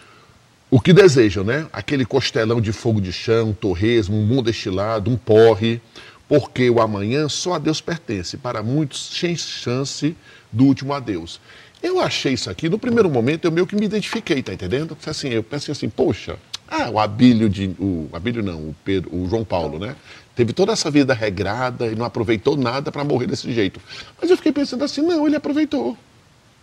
O 0.71 0.81
que 0.81 0.93
desejam, 0.93 1.43
né? 1.43 1.67
Aquele 1.73 2.05
costelão 2.07 2.61
de 2.61 2.71
fogo 2.71 3.01
de 3.01 3.13
chão, 3.13 3.53
torresmo, 3.53 4.17
um 4.17 4.25
bom 4.25 4.45
destilado, 4.45 5.11
um 5.11 5.17
porre, 5.17 5.81
porque 6.29 6.71
o 6.71 6.81
amanhã 6.81 7.29
só 7.29 7.55
a 7.55 7.59
Deus 7.59 7.81
pertence. 7.81 8.37
Para 8.37 8.63
muitos, 8.63 9.11
sem 9.19 9.35
chance 9.35 10.17
do 10.53 10.67
último 10.67 10.93
adeus. 10.93 11.41
Eu 11.83 11.99
achei 11.99 12.35
isso 12.35 12.49
aqui, 12.49 12.69
no 12.69 12.79
primeiro 12.79 13.11
momento, 13.11 13.45
eu 13.45 13.51
meio 13.51 13.67
que 13.67 13.75
me 13.75 13.87
identifiquei, 13.87 14.41
tá 14.41 14.53
entendendo? 14.53 14.97
Assim, 15.05 15.31
eu 15.31 15.43
pensei 15.43 15.73
assim, 15.73 15.89
poxa, 15.89 16.39
ah, 16.69 16.91
o 16.91 16.99
Abílio, 17.01 17.49
de, 17.49 17.75
o 17.79 18.09
Abílio 18.13 18.43
não, 18.43 18.59
o, 18.59 18.77
Pedro, 18.85 19.15
o 19.15 19.29
João 19.29 19.45
Paulo, 19.45 19.81
né? 19.81 19.97
Teve 20.37 20.53
toda 20.53 20.73
essa 20.73 20.91
vida 20.91 21.15
regrada 21.15 21.87
e 21.87 21.95
não 21.97 22.05
aproveitou 22.05 22.59
nada 22.59 22.93
para 22.93 23.03
morrer 23.03 23.27
desse 23.27 23.51
jeito. 23.51 23.81
Mas 24.21 24.31
eu 24.31 24.37
fiquei 24.37 24.53
pensando 24.53 24.85
assim, 24.85 25.01
não, 25.01 25.27
ele 25.27 25.35
aproveitou. 25.35 25.97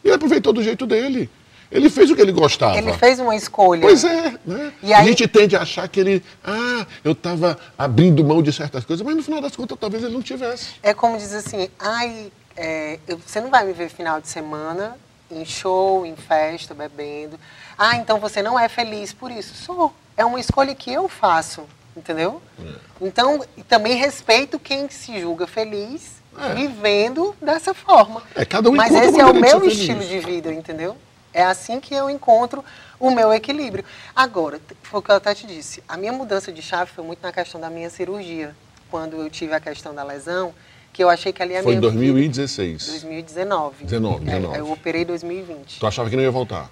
Ele 0.06 0.14
aproveitou 0.14 0.54
do 0.54 0.62
jeito 0.62 0.86
dele. 0.86 1.28
Ele 1.72 1.90
fez 1.90 2.12
o 2.12 2.16
que 2.16 2.22
ele 2.22 2.32
gostava. 2.32 2.78
Ele 2.78 2.94
fez 2.94 3.20
uma 3.20 3.36
escolha. 3.36 3.82
Pois 3.82 4.04
é, 4.04 4.38
né? 4.46 4.72
Aí... 4.84 4.94
A 4.94 5.04
gente 5.04 5.28
tende 5.28 5.56
a 5.56 5.64
achar 5.64 5.88
que 5.88 6.00
ele, 6.00 6.24
ah, 6.44 6.86
eu 7.04 7.14
estava 7.14 7.58
abrindo 7.76 8.24
mão 8.24 8.44
de 8.44 8.54
certas 8.54 8.86
coisas, 8.86 9.04
mas 9.04 9.16
no 9.16 9.24
final 9.24 9.42
das 9.42 9.56
contas 9.56 9.76
talvez 9.80 10.04
ele 10.04 10.14
não 10.14 10.22
tivesse. 10.22 10.76
É 10.84 10.94
como 10.94 11.18
dizer 11.18 11.38
assim, 11.38 11.68
ai, 11.80 12.32
é, 12.56 13.00
eu, 13.08 13.18
você 13.18 13.42
não 13.42 13.50
vai 13.50 13.66
me 13.66 13.74
ver 13.74 13.90
final 13.90 14.22
de 14.22 14.28
semana 14.28 14.96
em 15.32 15.44
show, 15.46 16.06
em 16.06 16.16
festa, 16.16 16.76
bebendo. 16.76 17.40
Ah, 17.76 17.96
então 17.96 18.20
você 18.20 18.44
não 18.44 18.60
é 18.60 18.70
feliz 18.70 19.12
por 19.12 19.32
isso. 19.32 19.56
Sou. 19.56 19.92
É 20.16 20.24
uma 20.24 20.40
escolha 20.40 20.76
que 20.76 20.94
eu 20.94 21.10
faço, 21.10 21.64
entendeu? 21.96 22.42
É. 22.60 22.74
Então, 23.02 23.44
também 23.68 23.96
respeito 23.96 24.60
quem 24.60 24.90
se 24.90 25.20
julga 25.20 25.48
feliz 25.48 26.22
é. 26.38 26.54
vivendo 26.54 27.36
dessa 27.42 27.74
forma. 27.74 28.22
É, 28.36 28.46
cada 28.46 28.70
um 28.70 28.76
Mas 28.76 28.94
esse 28.94 29.20
é 29.20 29.26
o 29.26 29.34
meu 29.34 29.66
estilo 29.66 30.04
de 30.04 30.20
vida, 30.20 30.52
entendeu? 30.54 30.98
É 31.34 31.44
assim 31.44 31.80
que 31.80 31.94
eu 31.94 32.10
encontro 32.10 32.64
o 33.00 33.10
meu 33.12 33.34
equilíbrio. 33.34 33.84
Agora, 34.16 34.60
foi 34.84 35.00
o 35.00 35.04
que 35.04 35.12
eu 35.12 35.16
até 35.16 35.34
te 35.34 35.48
disse, 35.48 35.84
a 35.88 35.98
minha 35.98 36.14
mudança 36.14 36.52
de 36.52 36.62
chave 36.62 36.92
foi 36.92 37.04
muito 37.04 37.22
na 37.22 37.32
questão 37.32 37.60
da 37.60 37.70
minha 37.70 37.90
cirurgia. 37.90 38.56
Quando 38.90 39.18
eu 39.18 39.30
tive 39.30 39.54
a 39.54 39.60
questão 39.60 39.96
da 39.96 40.04
lesão, 40.04 40.54
que 40.94 41.04
eu 41.04 41.10
achei 41.10 41.34
que 41.34 41.42
ali 41.42 41.58
a 41.58 41.64
Foi 41.64 41.74
em 41.74 41.80
2016. 41.80 42.86
2019. 42.86 43.84
19, 43.86 44.26
19. 44.26 44.56
É, 44.56 44.60
eu 44.60 44.72
operei 44.72 45.02
em 45.02 45.06
2020. 45.06 45.80
Tu 45.80 45.88
achava 45.88 46.10
que 46.10 46.16
não 46.16 46.22
ia 46.22 46.30
voltar? 46.30 46.70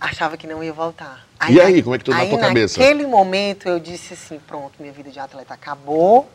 Achava 0.00 0.36
que 0.36 0.46
não 0.46 0.62
ia 0.62 0.72
voltar. 0.72 1.26
Aí, 1.40 1.54
e 1.54 1.60
aí, 1.60 1.82
como 1.82 1.94
é 1.94 1.98
que 1.98 2.04
tu 2.04 2.10
na 2.10 2.26
tua 2.26 2.38
cabeça? 2.38 2.78
Naquele 2.78 3.06
momento 3.06 3.68
eu 3.68 3.80
disse 3.80 4.14
assim, 4.14 4.38
pronto, 4.38 4.74
minha 4.78 4.92
vida 4.92 5.10
de 5.10 5.18
atleta 5.18 5.54
acabou, 5.54 6.28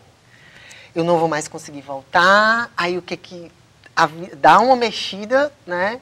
eu 0.93 1.03
não 1.03 1.17
vou 1.17 1.27
mais 1.27 1.47
conseguir 1.47 1.81
voltar. 1.81 2.71
Aí 2.75 2.97
o 2.97 3.01
que 3.01 3.15
que 3.15 3.51
a, 3.95 4.09
dá 4.37 4.59
uma 4.59 4.75
mexida, 4.75 5.51
né? 5.65 5.99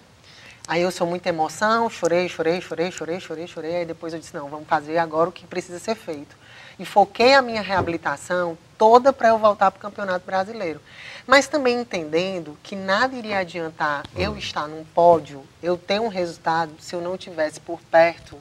Aí 0.68 0.82
eu 0.82 0.92
sou 0.92 1.06
muita 1.06 1.30
emoção, 1.30 1.90
chorei, 1.90 2.30
chorei, 2.30 2.62
chorei, 2.62 2.92
chorei, 2.92 3.20
chorei, 3.20 3.48
chorei. 3.48 3.76
Aí 3.78 3.86
depois 3.86 4.14
eu 4.14 4.20
disse, 4.20 4.34
não, 4.34 4.48
vamos 4.48 4.68
fazer 4.68 4.98
agora 4.98 5.30
o 5.30 5.32
que 5.32 5.46
precisa 5.46 5.80
ser 5.80 5.96
feito. 5.96 6.36
E 6.80 6.86
foquei 6.86 7.34
a 7.34 7.42
minha 7.42 7.62
reabilitação 7.62 8.58
toda 8.78 9.12
para 9.12 9.30
eu 9.30 9.38
voltar 9.38 9.70
para 9.70 9.78
o 9.78 9.82
Campeonato 9.82 10.26
Brasileiro. 10.26 10.80
Mas 11.28 11.48
também 11.48 11.80
entendendo 11.80 12.58
que 12.64 12.76
nada 12.76 13.16
iria 13.16 13.40
adiantar 13.40 14.04
eu 14.16 14.38
estar 14.38 14.68
num 14.68 14.84
pódio, 14.84 15.44
eu 15.62 15.78
ter 15.78 16.00
um 16.00 16.08
resultado, 16.08 16.74
se 16.80 16.96
eu 16.96 17.02
não 17.02 17.18
tivesse 17.18 17.60
por 17.60 17.80
perto 17.92 18.38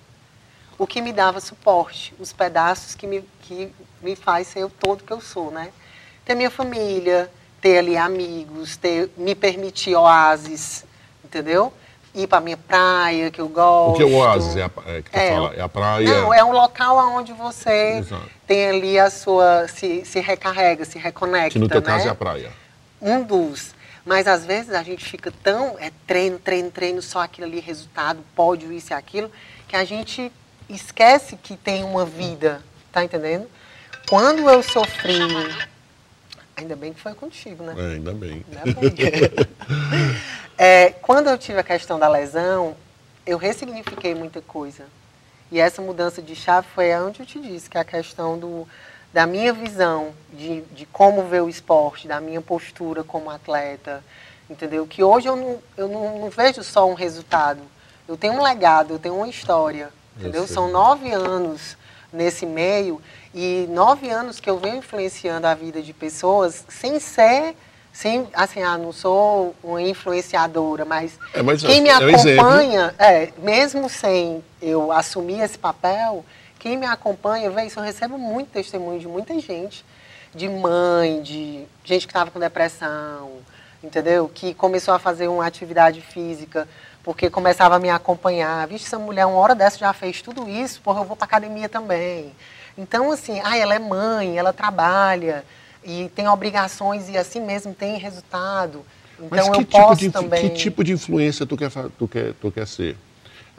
o 0.78 0.86
que 0.86 1.02
me 1.02 1.12
dava 1.12 1.40
suporte, 1.40 2.14
os 2.18 2.32
pedaços 2.32 2.94
que 2.94 3.06
me, 3.06 3.22
que 3.42 3.70
me 4.02 4.16
faz 4.16 4.46
ser 4.46 4.64
o 4.64 4.70
todo 4.70 5.04
que 5.04 5.12
eu 5.12 5.20
sou, 5.20 5.50
né? 5.50 5.70
Ter 6.24 6.34
minha 6.34 6.50
família, 6.50 7.30
ter 7.60 7.78
ali 7.78 7.98
amigos, 7.98 8.78
ter, 8.78 9.10
me 9.16 9.34
permitir 9.34 9.94
oásis, 9.94 10.84
entendeu? 11.22 11.72
ir 12.14 12.26
para 12.26 12.40
minha 12.40 12.56
praia, 12.56 13.30
que 13.30 13.40
eu 13.40 13.48
gosto. 13.48 13.92
O 13.92 13.96
que 13.96 14.02
é 14.02 14.06
o 14.06 14.14
oásis? 14.16 14.56
É 14.56 14.64
a, 14.64 14.70
é, 14.86 15.02
que 15.02 15.16
é, 15.16 15.32
fala, 15.32 15.54
é 15.54 15.60
a 15.60 15.68
praia? 15.68 16.20
Não, 16.20 16.34
é 16.34 16.44
um 16.44 16.52
local 16.52 16.96
onde 17.16 17.32
você 17.32 17.98
Exato. 17.98 18.28
tem 18.46 18.68
ali 18.68 18.98
a 18.98 19.10
sua... 19.10 19.68
Se, 19.68 20.04
se 20.04 20.20
recarrega, 20.20 20.84
se 20.84 20.98
reconecta, 20.98 21.50
Que 21.50 21.58
no 21.58 21.68
teu 21.68 21.80
né? 21.80 21.86
caso 21.86 22.08
é 22.08 22.10
a 22.10 22.14
praia. 22.14 22.50
Um 23.00 23.22
dos. 23.22 23.74
Mas 24.04 24.26
às 24.26 24.44
vezes 24.44 24.72
a 24.72 24.82
gente 24.82 25.04
fica 25.04 25.32
tão... 25.42 25.78
É 25.78 25.90
treino, 26.06 26.38
treino, 26.38 26.70
treino, 26.70 27.02
só 27.02 27.20
aquilo 27.20 27.46
ali, 27.46 27.60
resultado, 27.60 28.24
pódio, 28.34 28.72
isso 28.72 28.92
e 28.92 28.94
aquilo, 28.94 29.30
que 29.68 29.76
a 29.76 29.84
gente 29.84 30.32
esquece 30.68 31.36
que 31.36 31.56
tem 31.56 31.84
uma 31.84 32.04
vida, 32.04 32.62
tá 32.92 33.04
entendendo? 33.04 33.48
Quando 34.08 34.48
eu 34.48 34.62
sofri... 34.62 35.18
Ainda 36.56 36.76
bem 36.76 36.92
que 36.92 37.00
foi 37.00 37.14
contigo, 37.14 37.64
né? 37.64 37.74
É, 37.76 37.94
ainda 37.94 38.12
bem. 38.12 38.44
Ainda 38.64 38.80
bem. 38.80 38.90
É, 40.62 40.90
quando 40.90 41.30
eu 41.30 41.38
tive 41.38 41.58
a 41.58 41.62
questão 41.62 41.98
da 41.98 42.06
lesão, 42.06 42.76
eu 43.24 43.38
ressignifiquei 43.38 44.14
muita 44.14 44.42
coisa. 44.42 44.84
E 45.50 45.58
essa 45.58 45.80
mudança 45.80 46.20
de 46.20 46.36
chave 46.36 46.66
foi 46.74 46.94
onde 46.96 47.20
eu 47.20 47.24
te 47.24 47.40
disse, 47.40 47.70
que 47.70 47.78
é 47.78 47.80
a 47.80 47.84
questão 47.84 48.38
do, 48.38 48.68
da 49.12 49.26
minha 49.26 49.52
visão 49.52 50.12
de, 50.32 50.62
de 50.72 50.86
como 50.86 51.24
ver 51.24 51.42
o 51.42 51.48
esporte, 51.48 52.06
da 52.06 52.20
minha 52.20 52.40
postura 52.40 53.02
como 53.02 53.30
atleta, 53.30 54.02
entendeu? 54.48 54.86
Que 54.86 55.02
hoje 55.02 55.28
eu 55.28 55.36
não, 55.36 55.58
eu 55.76 55.88
não, 55.88 56.18
não 56.20 56.30
vejo 56.30 56.62
só 56.62 56.88
um 56.88 56.94
resultado. 56.94 57.60
Eu 58.08 58.16
tenho 58.16 58.34
um 58.34 58.42
legado, 58.42 58.94
eu 58.94 58.98
tenho 58.98 59.16
uma 59.16 59.28
história, 59.28 59.90
entendeu? 60.16 60.46
São 60.46 60.70
nove 60.70 61.12
anos 61.12 61.76
nesse 62.12 62.44
meio 62.44 63.00
e 63.34 63.66
nove 63.70 64.10
anos 64.10 64.40
que 64.40 64.50
eu 64.50 64.58
venho 64.58 64.76
influenciando 64.76 65.46
a 65.46 65.54
vida 65.54 65.80
de 65.80 65.92
pessoas 65.92 66.64
sem 66.68 66.98
ser 66.98 67.54
sem, 67.92 68.28
assim, 68.32 68.62
ah, 68.62 68.78
não 68.78 68.92
sou 68.92 69.54
uma 69.62 69.82
influenciadora, 69.82 70.84
mas, 70.84 71.18
É, 71.34 71.42
mas 71.42 71.60
quem 71.60 71.80
me 71.80 71.88
é 71.88 71.92
acompanha, 71.92 72.94
é, 72.98 73.30
mesmo 73.38 73.88
sem 73.88 74.44
eu 74.62 74.92
assumir 74.92 75.40
esse 75.40 75.58
papel, 75.58 76.24
quem 76.60 76.76
me 76.76 76.86
acompanha, 76.86 77.50
vê 77.50 77.64
isso, 77.64 77.80
eu 77.80 77.82
recebo 77.82 78.18
muito 78.18 78.50
testemunho 78.50 79.00
de 79.00 79.08
muita 79.08 79.38
gente, 79.40 79.84
de 80.34 80.46
mãe, 80.46 81.22
de 81.22 81.64
gente 81.82 82.06
que 82.06 82.12
estava 82.12 82.30
com 82.30 82.38
depressão, 82.38 83.32
entendeu? 83.82 84.30
Que 84.32 84.52
começou 84.52 84.92
a 84.92 84.98
fazer 84.98 85.26
uma 85.26 85.46
atividade 85.46 86.02
física 86.02 86.68
porque 87.02 87.30
começava 87.30 87.76
a 87.76 87.78
me 87.78 87.88
acompanhar. 87.88 88.68
Vixe, 88.68 88.84
essa 88.84 88.98
mulher, 88.98 89.24
uma 89.24 89.38
hora 89.38 89.54
dessa 89.54 89.78
já 89.78 89.92
fez 89.94 90.20
tudo 90.20 90.48
isso, 90.48 90.82
porra, 90.82 91.00
eu 91.00 91.04
vou 91.04 91.16
para 91.16 91.24
academia 91.24 91.68
também. 91.68 92.30
Então, 92.76 93.10
assim, 93.10 93.40
ah, 93.42 93.56
ela 93.56 93.74
é 93.74 93.78
mãe, 93.78 94.36
ela 94.36 94.52
trabalha 94.52 95.44
e 95.82 96.10
tem 96.14 96.28
obrigações 96.28 97.08
e 97.08 97.16
assim 97.16 97.40
mesmo 97.40 97.72
tem 97.72 97.96
resultado. 97.96 98.84
Então 99.14 99.28
Mas 99.30 99.48
que 99.48 99.56
eu 99.56 99.64
tipo, 99.64 99.70
posso 99.70 100.00
de, 100.00 100.10
também. 100.10 100.50
que 100.50 100.56
tipo 100.56 100.84
de 100.84 100.92
influência 100.92 101.46
tu 101.46 101.56
quer, 101.56 101.70
tu, 101.98 102.06
quer, 102.06 102.34
tu 102.34 102.50
quer 102.50 102.66
ser? 102.66 102.96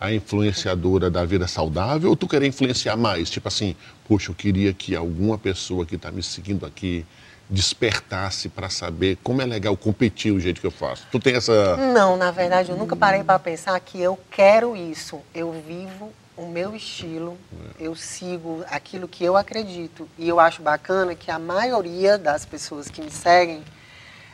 A 0.01 0.11
influenciadora 0.11 1.11
da 1.11 1.23
vida 1.23 1.47
saudável 1.47 2.09
ou 2.09 2.15
tu 2.15 2.27
quer 2.27 2.41
influenciar 2.41 2.97
mais? 2.97 3.29
Tipo 3.29 3.47
assim, 3.47 3.75
poxa, 4.07 4.31
eu 4.31 4.35
queria 4.35 4.73
que 4.73 4.95
alguma 4.95 5.37
pessoa 5.37 5.85
que 5.85 5.95
está 5.95 6.11
me 6.11 6.23
seguindo 6.23 6.65
aqui 6.65 7.05
despertasse 7.47 8.49
para 8.49 8.69
saber 8.69 9.17
como 9.21 9.41
é 9.41 9.45
legal 9.45 9.77
competir 9.77 10.31
o 10.31 10.39
jeito 10.39 10.59
que 10.59 10.65
eu 10.65 10.71
faço. 10.71 11.05
Tu 11.11 11.19
tem 11.19 11.35
essa. 11.35 11.77
Não, 11.77 12.17
na 12.17 12.31
verdade, 12.31 12.71
eu 12.71 12.77
nunca 12.77 12.95
parei 12.95 13.23
para 13.23 13.37
pensar 13.37 13.79
que 13.79 14.01
eu 14.01 14.17
quero 14.31 14.75
isso. 14.75 15.19
Eu 15.35 15.51
vivo 15.67 16.11
o 16.35 16.47
meu 16.47 16.75
estilo, 16.75 17.37
eu 17.79 17.95
sigo 17.95 18.63
aquilo 18.69 19.07
que 19.07 19.23
eu 19.23 19.37
acredito. 19.37 20.07
E 20.17 20.27
eu 20.27 20.39
acho 20.39 20.63
bacana 20.63 21.13
que 21.13 21.29
a 21.29 21.37
maioria 21.37 22.17
das 22.17 22.45
pessoas 22.45 22.89
que 22.89 23.01
me 23.01 23.11
seguem 23.11 23.61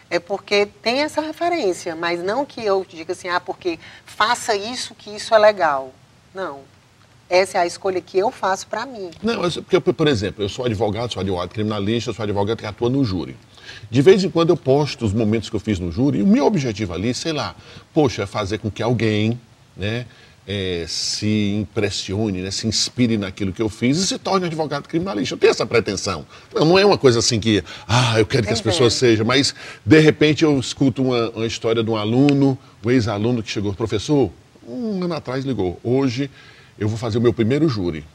é 0.10 0.20
porque 0.20 0.66
tem 0.82 1.00
essa 1.02 1.22
referência, 1.22 1.96
mas 1.96 2.24
não 2.24 2.46
que 2.46 2.64
eu 2.64 2.86
diga 2.88 3.12
assim, 3.14 3.28
ah, 3.30 3.40
porque 3.40 3.80
faça 4.06 4.56
isso 4.56 4.96
que 4.96 5.10
isso 5.16 5.34
é 5.34 5.38
legal. 5.38 5.94
Não. 6.34 6.60
Essa 7.30 7.58
é 7.58 7.62
a 7.62 7.66
escolha 7.66 8.00
que 8.00 8.18
eu 8.18 8.32
faço 8.32 8.68
para 8.68 8.86
mim. 8.86 9.12
Não, 9.22 9.44
eu- 9.44 9.64
porque, 9.64 9.80
por 9.82 10.08
exemplo, 10.08 10.44
eu 10.44 10.48
sou 10.50 10.66
advogado, 10.66 11.12
sou 11.12 11.20
advogado 11.20 11.50
criminalista, 11.50 12.14
sou 12.14 12.24
advogado 12.24 12.58
que 12.58 12.66
atua 12.66 12.90
no 12.90 13.04
júri. 13.04 13.36
De 13.92 14.02
vez 14.02 14.24
em 14.24 14.30
quando 14.30 14.50
eu 14.52 14.58
posto 14.58 15.04
os 15.04 15.12
momentos 15.14 15.50
que 15.50 15.56
eu 15.56 15.60
fiz 15.60 15.78
no 15.78 15.92
júri, 15.92 16.20
e 16.20 16.24
o 16.24 16.28
meu 16.28 16.46
objetivo 16.46 16.94
ali, 16.94 17.14
sei 17.14 17.34
lá, 17.34 17.54
poxa, 17.94 18.24
é 18.24 18.26
fazer 18.26 18.60
com 18.60 18.72
que 18.72 18.82
alguém 18.82 19.38
né, 19.76 20.06
eh, 20.48 20.86
se 20.88 21.54
impressione, 21.60 22.42
né, 22.42 22.52
se 22.52 22.66
inspire 22.68 23.18
naquilo 23.18 23.52
que 23.52 23.62
eu 23.62 23.68
fiz 23.68 23.98
e 23.98 24.08
se 24.08 24.18
torne 24.18 24.46
advogado 24.46 24.88
criminalista. 24.88 25.36
Eu 25.36 25.40
tenho 25.40 25.52
essa 25.52 25.66
pretensão. 25.66 26.26
Não, 26.56 26.66
não 26.66 26.80
é 26.80 26.86
uma 26.86 26.98
coisa 26.98 27.20
assim 27.20 27.40
que, 27.40 27.64
ah, 27.88 28.18
eu 28.18 28.26
quero 28.26 28.48
que 28.48 28.54
as 28.54 28.60
Entendo. 28.60 28.72
pessoas 28.72 28.94
sejam, 28.94 29.26
mas 29.26 29.54
de 29.86 30.00
repente 30.00 30.44
eu 30.44 30.58
escuto 30.60 31.04
uma, 31.04 31.30
uma 31.32 31.46
história 31.46 31.84
de 31.84 31.90
um 31.90 31.98
aluno, 31.98 32.58
um 32.84 32.90
ex-aluno 32.90 33.44
que 33.44 33.52
chegou, 33.52 33.74
professor, 33.74 34.32
um 34.68 35.04
ano 35.04 35.14
atrás 35.14 35.44
ligou, 35.44 35.80
hoje 35.84 36.30
eu 36.80 36.88
vou 36.88 36.98
fazer 36.98 37.18
o 37.18 37.22
meu 37.22 37.34
primeiro 37.34 37.68
júri 37.68 38.06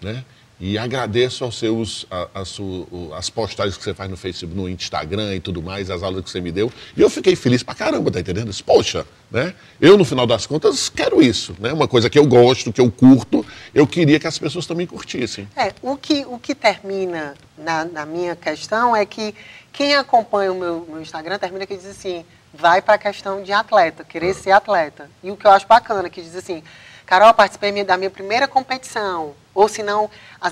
né? 0.00 0.24
E 0.58 0.78
agradeço 0.78 1.44
aos 1.44 1.58
seus, 1.58 2.06
a- 2.10 2.28
a 2.36 2.44
su- 2.44 2.86
as 3.14 3.28
postagens 3.28 3.76
que 3.76 3.84
você 3.84 3.92
faz 3.92 4.08
no 4.10 4.16
Facebook, 4.16 4.56
no 4.58 4.66
Instagram 4.68 5.34
e 5.34 5.40
tudo 5.40 5.62
mais, 5.62 5.90
as 5.90 6.02
aulas 6.02 6.24
que 6.24 6.30
você 6.30 6.40
me 6.40 6.50
deu. 6.50 6.72
E 6.96 7.00
eu 7.02 7.10
fiquei 7.10 7.36
feliz 7.36 7.62
pra 7.62 7.74
caramba, 7.74 8.10
tá 8.10 8.20
entendendo? 8.20 8.50
Poxa, 8.64 9.06
né? 9.30 9.54
Eu, 9.78 9.98
no 9.98 10.04
final 10.04 10.26
das 10.26 10.46
contas, 10.46 10.88
quero 10.88 11.20
isso, 11.20 11.54
né? 11.58 11.72
Uma 11.74 11.86
coisa 11.86 12.08
que 12.08 12.18
eu 12.18 12.26
gosto, 12.26 12.72
que 12.72 12.80
eu 12.80 12.90
curto, 12.90 13.44
eu 13.74 13.86
queria 13.86 14.18
que 14.18 14.26
as 14.26 14.38
pessoas 14.38 14.64
também 14.64 14.86
curtissem. 14.86 15.46
É, 15.54 15.74
o 15.82 15.94
que, 15.94 16.24
o 16.26 16.38
que 16.38 16.54
termina 16.54 17.34
na, 17.58 17.84
na 17.84 18.06
minha 18.06 18.34
questão 18.34 18.96
é 18.96 19.04
que 19.04 19.34
quem 19.70 19.94
acompanha 19.94 20.50
o 20.52 20.58
meu, 20.58 20.86
meu 20.88 21.02
Instagram 21.02 21.38
termina 21.38 21.66
que 21.66 21.76
diz 21.76 21.84
assim, 21.84 22.24
vai 22.54 22.80
para 22.80 22.94
a 22.94 22.98
questão 22.98 23.42
de 23.42 23.52
atleta, 23.52 24.02
querer 24.04 24.32
ser 24.32 24.52
atleta. 24.52 25.10
E 25.22 25.30
o 25.30 25.36
que 25.36 25.46
eu 25.46 25.50
acho 25.50 25.66
bacana, 25.66 26.08
que 26.08 26.22
diz 26.22 26.34
assim, 26.34 26.62
Carol, 27.06 27.32
participei 27.32 27.84
da 27.84 27.96
minha 27.96 28.10
primeira 28.10 28.48
competição. 28.48 29.32
Ou 29.54 29.68
se 29.68 29.82
não, 29.82 30.10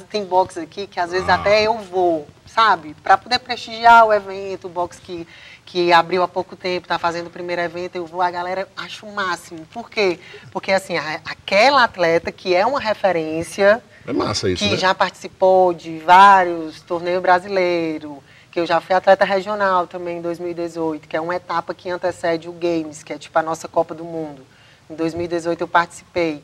tem 0.08 0.24
box 0.24 0.56
aqui 0.58 0.86
que 0.86 0.98
às 1.00 1.10
vezes 1.10 1.28
até 1.28 1.64
eu 1.64 1.76
vou, 1.78 2.26
sabe? 2.46 2.94
Para 3.02 3.18
poder 3.18 3.40
prestigiar 3.40 4.06
o 4.06 4.12
evento, 4.12 4.66
o 4.66 4.70
box 4.70 4.98
que, 4.98 5.26
que 5.66 5.92
abriu 5.92 6.22
há 6.22 6.28
pouco 6.28 6.54
tempo, 6.56 6.84
está 6.86 6.98
fazendo 6.98 7.26
o 7.26 7.30
primeiro 7.30 7.60
evento, 7.60 7.96
eu 7.96 8.06
vou, 8.06 8.22
a 8.22 8.30
galera 8.30 8.68
acha 8.76 9.04
o 9.04 9.12
máximo. 9.12 9.66
Por 9.72 9.90
quê? 9.90 10.18
Porque 10.52 10.70
assim, 10.72 10.96
a- 10.96 11.20
aquela 11.24 11.82
atleta 11.84 12.30
que 12.32 12.54
é 12.54 12.64
uma 12.64 12.80
referência, 12.80 13.82
É 14.06 14.12
massa 14.12 14.48
isso, 14.48 14.64
que 14.64 14.70
né? 14.70 14.76
já 14.76 14.94
participou 14.94 15.74
de 15.74 15.98
vários 15.98 16.80
torneios 16.80 17.20
brasileiros, 17.20 18.18
que 18.50 18.60
eu 18.60 18.64
já 18.66 18.80
fui 18.80 18.94
atleta 18.94 19.24
regional 19.24 19.86
também 19.88 20.18
em 20.18 20.22
2018, 20.22 21.08
que 21.08 21.16
é 21.16 21.20
uma 21.20 21.34
etapa 21.34 21.74
que 21.74 21.90
antecede 21.90 22.48
o 22.48 22.52
Games, 22.52 23.02
que 23.02 23.12
é 23.12 23.18
tipo 23.18 23.36
a 23.38 23.42
nossa 23.42 23.66
Copa 23.66 23.92
do 23.94 24.04
Mundo. 24.04 24.46
Em 24.90 24.94
2018 24.94 25.60
eu 25.60 25.68
participei. 25.68 26.42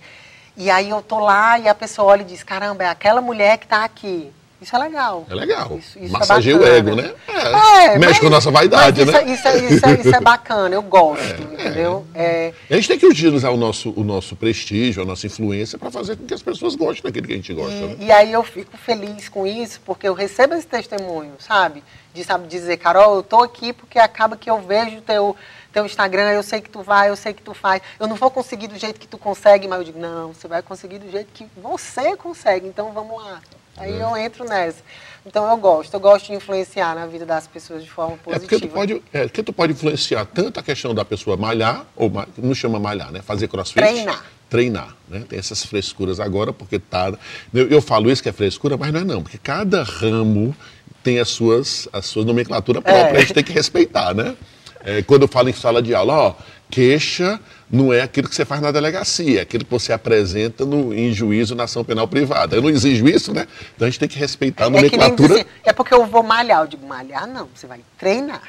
E 0.57 0.70
aí 0.70 0.90
eu 0.90 1.00
tô 1.00 1.18
lá 1.20 1.59
e 1.59 1.68
a 1.68 1.74
pessoa 1.74 2.09
olha 2.09 2.22
e 2.22 2.24
diz, 2.24 2.42
caramba, 2.42 2.85
é 2.85 2.88
aquela 2.88 3.20
mulher 3.20 3.59
que 3.59 3.64
está 3.66 3.85
aqui. 3.85 4.31
Isso 4.61 4.76
é 4.76 4.79
legal. 4.79 5.24
É 5.31 5.35
legal. 5.35 5.79
Isso, 5.79 5.98
isso 5.98 6.12
Massageia 6.12 6.55
é 6.55 6.59
o 6.59 6.66
ego, 6.66 6.94
né? 6.94 7.14
É, 7.29 7.96
Mexe 7.96 8.07
mas- 8.11 8.18
com 8.18 8.26
a 8.26 8.31
nossa 8.31 8.50
vaidade, 8.50 9.03
mas 9.07 9.14
né? 9.14 9.33
isso, 9.33 9.48
é- 9.48 9.57
Isso, 9.57 9.66
é- 9.66 9.74
isso, 9.74 9.87
é- 9.87 9.92
isso 10.00 10.14
é 10.16 10.20
bacana, 10.20 10.74
eu 10.74 10.83
gosto, 10.83 11.40
entendeu? 11.50 12.05
É, 12.14 12.53
A 12.70 12.74
gente 12.74 12.88
tem 12.88 12.98
que 12.98 13.07
utilizar 13.07 13.50
o 13.53 13.57
nosso, 13.57 13.90
o 13.96 14.05
nosso 14.05 14.37
prestígio, 14.37 15.03
a 15.03 15.07
nossa 15.07 15.26
influência 15.26 15.79
para 15.79 15.90
fazer 15.90 16.14
com 16.16 16.26
que 16.26 16.35
as 16.35 16.42
pessoas 16.42 16.74
gostem 16.74 17.03
daquilo 17.05 17.26
que 17.26 17.33
a 17.33 17.37
gente 17.37 17.55
gosta. 17.55 17.72
né? 17.74 17.96
E, 18.00 18.05
e 18.07 18.12
aí 18.12 18.31
eu 18.33 18.42
fico 18.42 18.76
feliz 18.76 19.31
com 19.31 19.46
isso, 19.46 19.81
porque 19.83 20.07
eu 20.07 20.12
recebo 20.12 20.55
esse 20.55 20.66
testemunho, 20.66 21.33
sabe? 21.38 21.83
De 22.12 22.22
sabe, 22.22 22.46
dizer, 22.46 22.76
Carol, 22.76 23.16
eu 23.16 23.22
tô 23.22 23.42
aqui 23.42 23.72
porque 23.72 23.98
acaba 23.98 24.37
que 24.37 24.50
eu 24.50 24.61
vejo 24.61 25.00
teu, 25.00 25.35
teu 25.73 25.85
Instagram, 25.87 26.31
eu 26.33 26.43
sei 26.43 26.61
que 26.61 26.69
tu 26.71 26.83
vai, 26.83 27.09
eu 27.11 27.17
sei 27.17 27.33
que 27.33 27.43
tu 27.43 27.55
faz. 27.55 27.81
Eu 27.99 28.07
não 28.07 28.17
vou 28.17 28.31
conseguir 28.31 28.67
do 28.69 28.79
jeito 28.79 28.99
que 28.99 29.07
tu 29.07 29.17
consegue, 29.19 29.67
mas 29.69 29.79
eu 29.79 29.85
digo, 29.85 29.99
não, 29.99 30.33
você 30.33 30.49
vai 30.49 30.63
conseguir 30.63 30.99
do 30.99 31.11
jeito 31.11 31.29
que 31.33 31.47
você 31.57 32.17
consegue, 32.17 32.67
então 32.67 32.93
vamos 32.93 33.23
lá. 33.23 33.41
Aí 33.77 33.93
É. 33.99 34.03
eu 34.03 34.17
entro 34.17 34.45
nessa. 34.45 34.79
Então 35.25 35.49
eu 35.49 35.57
gosto, 35.57 35.93
eu 35.95 36.01
gosto 36.01 36.27
de 36.27 36.33
influenciar 36.35 36.95
na 36.95 37.07
vida 37.07 37.25
das 37.27 37.47
pessoas 37.47 37.83
de 37.85 37.91
forma 37.91 38.15
É 38.15 38.17
positiva. 38.17 38.49
porque 38.49 38.67
tu 38.69 38.73
pode, 38.73 39.03
é 39.13 39.23
porque 39.25 39.43
tu 39.43 39.53
pode 39.53 39.73
influenciar 39.73 40.25
tanto 40.27 40.59
a 40.59 40.63
questão 40.63 40.95
da 40.95 41.05
pessoa 41.05 41.37
malhar, 41.37 41.87
ou 41.95 42.11
não 42.39 42.55
chama 42.55 42.79
malhar, 42.81 43.11
né? 43.13 43.21
Fazer 43.23 43.47
crossfit. 43.49 43.81
Treinar. 43.81 44.25
Treinar, 44.49 44.97
né? 45.09 45.25
Tem 45.29 45.39
essas 45.39 45.65
frescuras 45.65 46.19
agora, 46.19 46.53
porque 46.53 46.79
tá. 46.79 47.13
Eu, 47.55 47.69
eu 47.69 47.81
falo 47.83 48.11
isso 48.11 48.23
que 48.23 48.29
é 48.29 48.33
frescura, 48.33 48.77
mas 48.77 48.93
não 48.93 49.01
é 49.01 49.05
não, 49.05 49.23
porque 49.23 49.39
cada 49.39 49.83
ramo 49.83 50.55
tem 51.03 51.19
as 51.21 51.29
suas, 51.29 51.87
a 51.93 52.03
sua 52.03 52.25
nomenclatura 52.25 52.83
própria, 52.83 53.15
É. 53.15 53.17
a 53.17 53.21
gente 53.21 53.33
tem 53.35 53.45
que 53.45 53.53
respeitar, 53.53 54.13
né? 54.15 54.35
É, 54.85 55.03
quando 55.03 55.23
eu 55.23 55.29
falo 55.29 55.49
em 55.49 55.53
sala 55.53 55.83
de 55.83 55.95
aula, 55.95 56.14
ó, 56.14 56.35
queixa 56.71 57.38
não 57.71 57.93
é 57.93 58.01
aquilo 58.03 58.29
que 58.29 58.35
você 58.35 58.45
faz 58.45 58.61
na 58.61 58.71
delegacia, 58.73 59.38
é 59.40 59.43
aquilo 59.43 59.64
que 59.64 59.71
você 59.71 59.93
apresenta 59.93 60.64
no, 60.64 60.93
em 60.93 61.12
juízo 61.12 61.55
na 61.55 61.64
ação 61.64 61.85
penal 61.85 62.09
privada. 62.09 62.57
Eu 62.57 62.62
não 62.62 62.71
exijo 62.71 63.07
isso, 63.09 63.33
né? 63.33 63.47
Então 63.77 63.87
a 63.87 63.90
gente 63.90 64.01
tem 64.01 64.09
que 64.09 64.19
respeitar 64.19 64.64
a 64.64 64.66
É 64.66 64.71
nomenclatura. 64.71 65.35
assim, 65.35 65.45
é 65.64 65.73
porque 65.73 65.95
eu 65.95 66.07
vou 66.07 66.23
malhar. 66.23 66.62
Eu 66.62 66.66
digo, 66.66 66.87
malhar 66.87 67.27
não, 67.29 67.49
você 67.55 67.66
vai 67.66 67.81
treinar. 67.99 68.43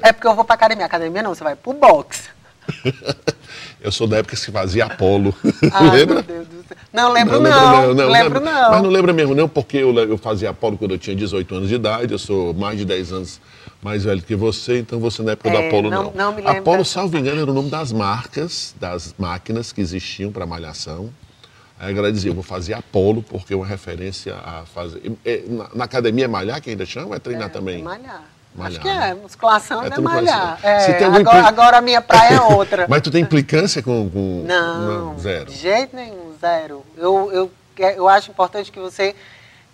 É 0.00 0.12
porque 0.12 0.26
eu 0.26 0.34
vou 0.34 0.44
pra 0.44 0.54
academia. 0.54 0.86
Academia 0.86 1.22
não, 1.22 1.34
você 1.34 1.44
vai 1.44 1.54
pro 1.54 1.72
boxe. 1.72 2.22
Eu 3.80 3.92
sou 3.92 4.06
da 4.06 4.16
época 4.16 4.34
que 4.34 4.40
se 4.40 4.50
fazia 4.50 4.86
Apolo. 4.86 5.34
Ah, 5.70 5.82
Lembra? 5.92 6.14
meu 6.14 6.22
Deus 6.22 6.48
do 6.48 6.64
céu. 6.66 6.76
Não, 6.92 7.12
lembro 7.12 7.38
não. 7.40 7.94
Não, 7.94 8.08
lembro 8.08 8.40
não. 8.40 8.70
Mas 8.70 8.82
não 8.82 8.88
lembra 8.90 9.12
mesmo 9.12 9.34
não, 9.34 9.46
porque 9.48 9.76
eu, 9.76 9.94
eu 9.98 10.16
fazia 10.16 10.50
Apolo 10.50 10.78
quando 10.78 10.92
eu 10.92 10.98
tinha 10.98 11.14
18 11.14 11.54
anos 11.54 11.68
de 11.68 11.74
idade, 11.74 12.12
eu 12.12 12.18
sou 12.18 12.54
mais 12.54 12.78
de 12.78 12.84
10 12.86 13.12
anos 13.12 13.40
mais 13.84 14.02
velho 14.02 14.22
que 14.22 14.34
você, 14.34 14.78
então 14.78 14.98
você 14.98 15.22
na 15.22 15.32
época 15.32 15.50
do 15.50 15.56
É, 15.58 15.68
Apolo 15.68 15.90
não- 15.90 16.04
não. 16.04 16.12
não 16.12 16.32
me 16.32 16.40
lembro 16.40 16.58
Apolo, 16.60 16.84
salvo 16.86 17.18
engano, 17.18 17.42
era 17.42 17.50
o 17.50 17.54
nome 17.54 17.68
das 17.68 17.92
marcas, 17.92 18.74
das 18.80 19.14
máquinas 19.18 19.72
que 19.72 19.80
existiam 19.82 20.32
para 20.32 20.46
malhação. 20.46 21.10
Aí 21.78 21.90
a 21.90 21.92
galera 21.94 22.12
dizia, 22.12 22.30
eu 22.30 22.34
vou 22.34 22.42
fazer 22.42 22.72
Apolo 22.72 23.22
porque 23.22 23.52
é 23.52 23.56
uma 23.56 23.66
referência 23.66 24.36
a 24.36 24.64
fazer... 24.64 25.12
É, 25.24 25.42
na, 25.46 25.68
na 25.74 25.84
academia 25.84 26.24
é 26.24 26.28
malhar 26.28 26.62
que 26.62 26.70
ainda 26.70 26.86
chama 26.86 27.08
ou 27.08 27.14
é 27.14 27.18
treinar 27.18 27.50
também? 27.50 27.80
É 27.80 27.84
malhar. 27.84 28.22
Malhar, 28.56 28.70
Acho 28.70 28.80
que 28.80 28.86
né? 28.88 29.10
é, 29.10 29.14
musculação 29.14 29.82
É 29.82 29.88
é, 29.88 29.98
malhar. 30.00 30.58
É, 30.62 31.04
agora, 31.04 31.20
impli- 31.20 31.38
agora 31.48 31.78
a 31.78 31.80
minha 31.82 32.00
praia 32.00 32.36
é 32.36 32.40
outra. 32.40 32.86
Mas 32.88 33.02
tu 33.02 33.10
tem 33.10 33.20
implicância 33.22 33.82
com... 33.82 34.08
com 34.08 34.44
Não, 34.46 35.18
Zero. 35.18 35.50
de 35.50 35.56
jeito 35.58 35.94
nenhum, 35.94 36.32
zero. 36.40 36.82
Eu, 36.96 37.30
eu, 37.32 37.52
eu 37.96 38.08
acho 38.08 38.30
importante 38.30 38.70
que 38.72 38.78
você 38.78 39.14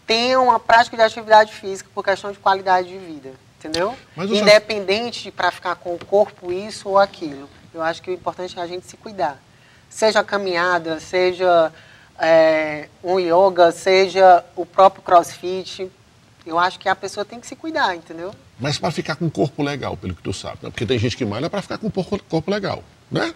tenha 0.06 0.40
uma 0.40 0.58
prática 0.58 0.96
de 0.96 1.02
atividade 1.02 1.52
física 1.52 1.88
por 1.94 2.02
questão 2.02 2.32
de 2.32 2.38
qualidade 2.38 2.88
de 2.88 2.96
vida, 2.98 3.30
entendeu? 3.60 3.94
Eu 4.16 4.26
já- 4.28 4.34
Independente 4.36 5.30
para 5.30 5.50
ficar 5.50 5.76
com 5.76 5.94
o 5.94 5.98
corpo 6.04 6.50
isso 6.52 6.88
ou 6.88 6.98
aquilo. 6.98 7.48
Eu 7.72 7.82
acho 7.82 8.02
que 8.02 8.10
o 8.10 8.14
importante 8.14 8.58
é 8.58 8.62
a 8.62 8.66
gente 8.66 8.86
se 8.86 8.96
cuidar. 8.96 9.40
Seja 9.88 10.20
a 10.20 10.24
caminhada, 10.24 10.98
seja 10.98 11.72
é, 12.18 12.88
um 13.04 13.18
yoga, 13.18 13.70
seja 13.72 14.44
o 14.56 14.64
próprio 14.66 15.02
crossfit. 15.02 15.90
Eu 16.46 16.58
acho 16.58 16.78
que 16.78 16.88
a 16.88 16.96
pessoa 16.96 17.24
tem 17.24 17.38
que 17.38 17.46
se 17.46 17.54
cuidar, 17.54 17.94
entendeu? 17.94 18.34
Mas 18.58 18.78
para 18.78 18.90
ficar 18.90 19.16
com 19.16 19.26
um 19.26 19.30
corpo 19.30 19.62
legal, 19.62 19.96
pelo 19.96 20.14
que 20.14 20.22
tu 20.22 20.32
sabe. 20.32 20.58
Né? 20.62 20.70
Porque 20.70 20.86
tem 20.86 20.98
gente 20.98 21.16
que 21.16 21.24
malha 21.24 21.48
para 21.50 21.62
ficar 21.62 21.78
com 21.78 21.86
um 21.86 21.90
corpo, 21.90 22.50
legal, 22.50 22.82
né? 23.10 23.32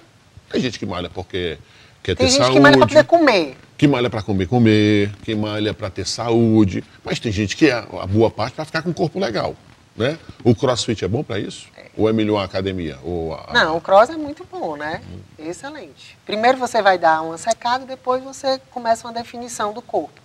Tem 0.51 0.61
gente 0.61 0.79
que 0.79 0.87
malha 0.87 1.09
porque 1.11 1.59
quer 2.03 2.15
Tem 2.15 2.27
ter 2.27 2.33
gente 2.33 2.39
saúde. 2.43 2.55
que 2.57 2.61
malha 2.61 2.77
para 2.79 2.87
poder 2.87 3.05
comer. 3.05 3.57
que 3.77 3.89
malha 3.89 4.11
para 4.11 4.23
comer, 4.23 4.47
comer, 4.47 5.13
que 5.23 5.35
malha 5.35 5.73
para 5.75 5.91
ter 5.91 6.07
saúde. 6.07 6.85
Mas 7.03 7.19
tem 7.19 7.33
gente 7.33 7.57
que 7.57 7.67
é 7.71 7.73
a 7.75 8.07
boa 8.07 8.31
parte 8.31 8.55
para 8.55 8.65
ficar 8.65 8.83
com 8.83 8.91
um 8.91 8.95
corpo 8.95 9.19
legal, 9.19 9.55
né? 9.97 10.19
O 10.43 10.55
crossfit 10.55 11.05
é 11.05 11.09
bom 11.09 11.23
para 11.23 11.39
isso? 11.39 11.69
É. 11.77 11.85
Ou 11.97 12.09
é 12.09 12.13
melhor 12.13 12.41
a 12.41 12.45
academia? 12.45 12.99
Ou 13.03 13.35
a... 13.35 13.53
Não, 13.53 13.77
o 13.77 13.81
cross 13.81 14.11
é 14.11 14.17
muito 14.17 14.47
bom, 14.51 14.77
né? 14.77 15.01
Hum. 15.09 15.21
Excelente. 15.39 16.19
Primeiro 16.27 16.59
você 16.59 16.83
vai 16.83 16.99
dar 16.99 17.23
uma 17.23 17.39
secada, 17.39 17.87
depois 17.87 18.23
você 18.23 18.61
começa 18.71 19.07
uma 19.07 19.13
definição 19.13 19.73
do 19.73 19.81
corpo, 19.81 20.21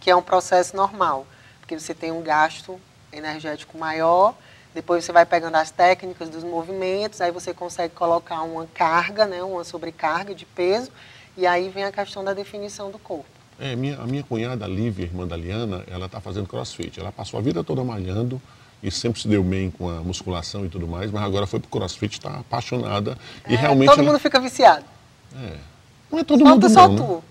que 0.00 0.10
é 0.10 0.16
um 0.16 0.22
processo 0.22 0.76
normal, 0.76 1.26
porque 1.60 1.78
você 1.78 1.94
tem 1.94 2.10
um 2.10 2.22
gasto 2.22 2.78
energético 3.12 3.78
maior, 3.78 4.34
depois 4.74 5.04
você 5.04 5.12
vai 5.12 5.24
pegando 5.24 5.56
as 5.56 5.70
técnicas 5.70 6.28
dos 6.28 6.42
movimentos, 6.42 7.20
aí 7.20 7.30
você 7.30 7.52
consegue 7.52 7.94
colocar 7.94 8.42
uma 8.42 8.66
carga, 8.66 9.26
né, 9.26 9.42
uma 9.42 9.62
sobrecarga 9.64 10.34
de 10.34 10.46
peso, 10.46 10.90
e 11.36 11.46
aí 11.46 11.68
vem 11.68 11.84
a 11.84 11.92
questão 11.92 12.24
da 12.24 12.32
definição 12.32 12.90
do 12.90 12.98
corpo. 12.98 13.26
É, 13.60 13.76
minha, 13.76 13.98
a 13.98 14.06
minha 14.06 14.24
cunhada 14.24 14.66
Lívia, 14.66 15.04
irmã 15.04 15.26
da 15.26 15.36
Liana, 15.36 15.84
ela 15.86 16.06
está 16.06 16.20
fazendo 16.20 16.48
crossfit. 16.48 16.98
Ela 16.98 17.12
passou 17.12 17.38
a 17.38 17.42
vida 17.42 17.62
toda 17.62 17.84
malhando 17.84 18.40
e 18.82 18.90
sempre 18.90 19.20
se 19.20 19.28
deu 19.28 19.42
bem 19.42 19.70
com 19.70 19.88
a 19.88 20.00
musculação 20.00 20.64
e 20.66 20.68
tudo 20.68 20.88
mais, 20.88 21.10
mas 21.10 21.22
agora 21.22 21.46
foi 21.46 21.60
para 21.60 21.68
o 21.68 21.70
crossfit, 21.70 22.14
está 22.14 22.40
apaixonada 22.40 23.16
e 23.48 23.54
é, 23.54 23.56
realmente... 23.56 23.88
Todo 23.88 24.00
ela... 24.00 24.10
mundo 24.10 24.20
fica 24.20 24.40
viciado. 24.40 24.84
É, 25.36 25.56
não 26.10 26.18
é 26.18 26.24
todo 26.24 26.44
Falta 26.44 26.54
mundo 26.54 26.68
só 26.68 26.88
não, 26.88 26.96
tu. 26.96 27.24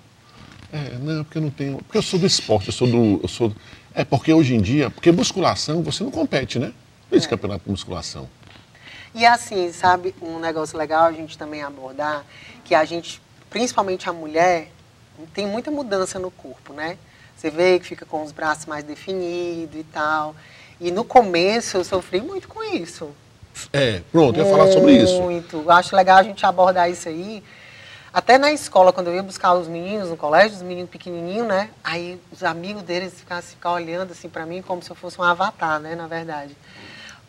Né? 0.72 0.92
É, 0.94 0.98
não, 0.98 1.24
porque 1.24 1.38
eu 1.38 1.42
não 1.42 1.50
tenho... 1.50 1.78
Porque 1.80 1.98
eu 1.98 2.02
sou 2.02 2.20
do 2.20 2.26
esporte, 2.26 2.68
eu 2.68 2.74
sou 2.74 2.88
do... 2.88 3.20
Eu 3.22 3.28
sou... 3.28 3.54
É 3.94 4.06
porque 4.06 4.34
hoje 4.34 4.56
em 4.56 4.62
dia, 4.62 4.90
porque 4.90 5.12
musculação 5.12 5.84
você 5.84 6.04
não 6.04 6.12
compete, 6.12 6.58
né? 6.58 6.72
Esse 7.12 7.26
é. 7.26 7.30
campeonato 7.30 7.66
de 7.66 7.72
musculação. 7.72 8.30
E 9.14 9.26
assim, 9.26 9.74
sabe, 9.74 10.16
um 10.22 10.40
negócio 10.40 10.78
legal 10.78 11.04
a 11.04 11.12
gente 11.12 11.38
também 11.38 11.62
abordar, 11.62 12.24
que 12.64 12.74
a 12.74 12.86
gente, 12.86 13.22
principalmente 13.50 14.08
a 14.08 14.14
mulher, 14.14 14.70
tem 15.34 15.46
muita 15.46 15.70
mudança 15.70 16.18
no 16.18 16.32
corpo, 16.32 16.72
né? 16.72 16.98
Você 17.36 17.50
vê 17.50 17.80
que 17.80 17.86
fica 17.86 18.06
com 18.06 18.24
os 18.24 18.32
braços 18.32 18.66
mais 18.66 18.84
definidos 18.84 19.76
e 19.76 19.84
tal. 19.84 20.36
E 20.82 20.92
no 20.92 21.04
começo 21.04 21.78
eu 21.78 21.84
sofri 21.84 22.20
muito 22.20 22.48
com 22.48 22.64
isso. 22.64 23.12
É, 23.72 24.02
pronto, 24.12 24.40
eu 24.40 24.46
ia 24.46 24.52
falar 24.52 24.72
sobre 24.72 24.98
isso. 24.98 25.22
Muito. 25.22 25.70
Acho 25.70 25.96
legal 25.96 26.18
a 26.18 26.24
gente 26.24 26.46
abordar 26.46 26.90
isso 26.90 27.08
aí. 27.08 27.44
Até 28.12 28.38
na 28.38 28.52
escola, 28.52 28.92
quando 28.92 29.08
eu 29.08 29.16
ia 29.16 29.24
buscar 29.24 29.54
os 29.54 29.68
meninos 29.68 30.10
no 30.10 30.18
colégio, 30.18 30.58
os 30.58 30.64
meninos 30.64 30.90
pequenininhos, 30.90 31.48
né? 31.48 31.70
Aí 31.84 32.20
os 32.32 32.44
amigos 32.44 32.82
deles 32.82 33.14
ficavam, 33.14 33.44
ficavam 33.44 33.78
olhando 33.78 34.12
assim 34.12 34.28
para 34.28 34.46
mim 34.46 34.62
como 34.62 34.82
se 34.82 34.90
eu 34.90 34.96
fosse 34.96 35.22
um 35.22 35.24
avatar, 35.24 35.80
né? 35.80 35.96
Na 35.96 36.08
verdade 36.08 36.56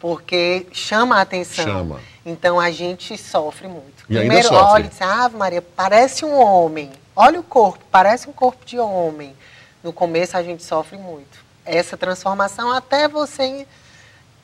porque 0.03 0.67
chama 0.73 1.19
a 1.19 1.21
atenção. 1.21 1.65
Chama. 1.65 2.01
Então 2.27 2.59
a 2.59 2.73
gente 2.73 3.17
sofre 3.17 3.69
muito. 3.69 4.03
E 4.11 4.19
Primeiro 4.19 4.49
sofre. 4.49 4.65
olha 4.65 4.87
e 4.87 4.89
diz, 4.89 5.01
ah, 5.01 5.29
Maria, 5.29 5.63
parece 5.63 6.25
um 6.25 6.35
homem. 6.35 6.91
Olha 7.15 7.39
o 7.39 7.43
corpo, 7.45 7.85
parece 7.89 8.29
um 8.29 8.33
corpo 8.33 8.67
de 8.67 8.81
homem. 8.81 9.33
No 9.81 9.93
começo 9.93 10.37
a 10.37 10.43
gente 10.43 10.65
sofre 10.65 10.99
muito. 10.99 11.39
Essa 11.65 11.97
transformação 11.97 12.73
até 12.73 13.09
você 13.09 13.67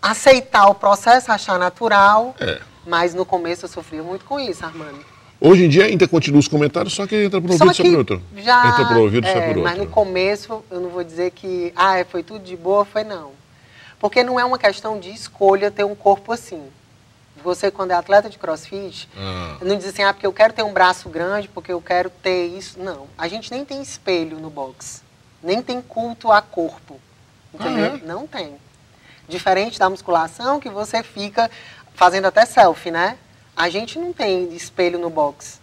aceitar 0.01 0.69
o 0.69 0.75
processo, 0.75 1.31
achar 1.33 1.59
natural. 1.59 2.35
É. 2.41 2.61
Mas 2.87 3.15
no 3.15 3.25
começo 3.25 3.65
eu 3.65 3.69
sofria 3.69 4.03
muito 4.03 4.25
com 4.25 4.41
isso, 4.41 4.65
Armando. 4.65 5.05
Hoje 5.41 5.67
em 5.67 5.69
dia 5.69 5.85
ainda 5.85 6.09
continua 6.09 6.41
os 6.41 6.49
comentários, 6.49 6.95
só 6.95 7.07
que 7.07 7.15
entra 7.15 7.41
por 7.41 7.51
um 7.51 7.53
ouvido 7.53 7.75
sai 7.75 7.91
por 7.91 7.99
outro. 7.99 8.23
Já, 8.37 8.69
entra 8.69 8.87
por 8.87 8.97
ouvido 8.97 9.27
é, 9.27 9.33
sai 9.33 9.41
por 9.41 9.49
outro. 9.49 9.63
Mas 9.63 9.79
no 9.79 9.87
começo 9.87 10.65
eu 10.71 10.81
não 10.81 10.89
vou 10.89 11.05
dizer 11.05 11.31
que 11.31 11.73
ah, 11.77 12.05
foi 12.11 12.23
tudo 12.23 12.45
de 12.45 12.57
boa, 12.57 12.85
foi 12.85 13.05
não. 13.05 13.31
Porque 14.01 14.25
não 14.25 14.39
é 14.39 14.45
uma 14.45 14.59
questão 14.59 14.99
de 14.99 15.11
escolha 15.11 15.71
ter 15.71 15.85
um 15.85 15.95
corpo 15.95 16.33
assim. 16.33 16.63
Você, 17.45 17.71
quando 17.71 17.93
é 17.93 17.95
atleta 17.95 18.29
de 18.29 18.37
crossfit, 18.37 19.09
ah. 19.17 19.59
não 19.63 19.77
diz 19.77 19.87
assim, 19.87 20.03
ah, 20.03 20.13
porque 20.13 20.27
eu 20.27 20.33
quero 20.33 20.53
ter 20.53 20.65
um 20.65 20.73
braço 20.73 21.09
grande, 21.09 21.49
porque 21.49 21.73
eu 21.73 21.81
quero 21.81 22.11
ter 22.11 22.47
isso. 22.47 22.81
Não. 22.81 23.07
A 23.17 23.29
gente 23.29 23.51
nem 23.53 23.65
tem 23.65 23.81
espelho 23.81 24.39
no 24.41 24.51
box. 24.51 25.03
Nem 25.41 25.63
tem 25.63 25.81
culto 25.81 26.33
a 26.33 26.43
corpo. 26.43 27.01
Entendeu? 27.59 27.95
É? 27.95 28.07
Não 28.07 28.27
tem. 28.27 28.57
Diferente 29.29 29.79
da 29.79 29.91
musculação, 29.91 30.61
que 30.61 30.69
você 30.69 31.03
fica 31.03 31.51
fazendo 31.95 32.27
até 32.27 32.45
selfie, 32.45 32.91
né? 32.91 33.19
A 33.57 33.69
gente 33.69 33.99
não 33.99 34.13
tem 34.13 34.55
espelho 34.55 34.99
no 34.99 35.11
box. 35.11 35.61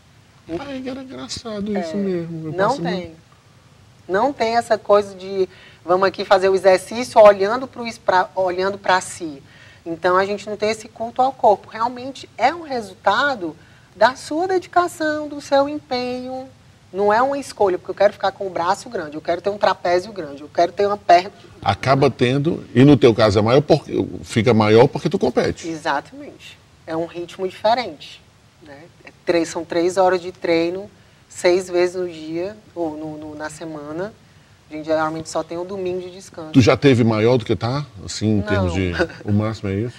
Ai, 0.59 0.83
era 0.87 1.01
engraçado 1.01 1.75
é, 1.75 1.79
isso 1.79 1.95
mesmo. 1.95 2.49
Eu 2.49 2.53
não 2.53 2.77
tem. 2.77 2.93
Muito... 2.93 3.25
Não 4.07 4.31
tem 4.31 4.55
essa 4.55 4.77
coisa 4.77 5.15
de 5.15 5.49
Vamos 5.85 6.07
aqui 6.07 6.25
fazer 6.25 6.49
o 6.49 6.55
exercício 6.55 7.21
olhando 7.21 7.67
para 7.67 8.27
olhando 8.33 8.79
si. 9.03 9.43
Então 9.85 10.17
a 10.17 10.25
gente 10.25 10.49
não 10.49 10.57
tem 10.57 10.71
esse 10.71 10.87
culto 10.89 11.21
ao 11.21 11.31
corpo. 11.31 11.69
Realmente 11.69 12.27
é 12.39 12.51
um 12.51 12.63
resultado 12.63 13.55
da 13.95 14.15
sua 14.15 14.47
dedicação, 14.47 15.27
do 15.27 15.39
seu 15.39 15.69
empenho. 15.69 16.49
Não 16.93 17.11
é 17.11 17.21
uma 17.21 17.37
escolha, 17.37 17.77
porque 17.77 17.91
eu 17.91 17.95
quero 17.95 18.13
ficar 18.13 18.31
com 18.31 18.47
o 18.47 18.49
braço 18.49 18.89
grande, 18.89 19.15
eu 19.15 19.21
quero 19.21 19.41
ter 19.41 19.49
um 19.49 19.57
trapézio 19.57 20.13
grande, 20.13 20.41
eu 20.41 20.49
quero 20.53 20.71
ter 20.71 20.85
uma 20.85 20.97
perna. 20.97 21.31
Acaba 21.61 22.09
tendo, 22.09 22.63
e 22.73 22.83
no 22.83 22.95
teu 22.95 23.13
caso 23.13 23.39
é 23.39 23.41
maior 23.41 23.61
porque 23.61 24.05
fica 24.23 24.53
maior 24.53 24.87
porque 24.87 25.09
tu 25.09 25.19
compete. 25.19 25.67
Exatamente. 25.67 26.57
É 26.87 26.95
um 26.95 27.05
ritmo 27.05 27.47
diferente. 27.47 28.21
Né? 28.61 28.83
É 29.03 29.11
três, 29.25 29.49
são 29.49 29.65
três 29.65 29.97
horas 29.97 30.21
de 30.21 30.31
treino, 30.31 30.89
seis 31.27 31.69
vezes 31.69 31.95
no 31.95 32.07
dia, 32.07 32.55
ou 32.73 32.95
no, 32.95 33.17
no 33.17 33.35
na 33.35 33.49
semana 33.49 34.13
a 34.69 34.73
gente 34.73 34.85
geralmente 34.85 35.29
só 35.29 35.43
tem 35.43 35.57
o 35.57 35.63
domingo 35.63 36.01
de 36.01 36.09
descanso. 36.09 36.51
Tu 36.51 36.61
já 36.61 36.75
teve 36.75 37.03
maior 37.03 37.37
do 37.37 37.45
que 37.45 37.55
tá? 37.55 37.85
Assim, 38.03 38.27
em 38.27 38.35
não. 38.37 38.43
termos 38.43 38.73
de. 38.73 38.93
O 39.23 39.31
máximo 39.31 39.69
é 39.69 39.75
isso? 39.75 39.97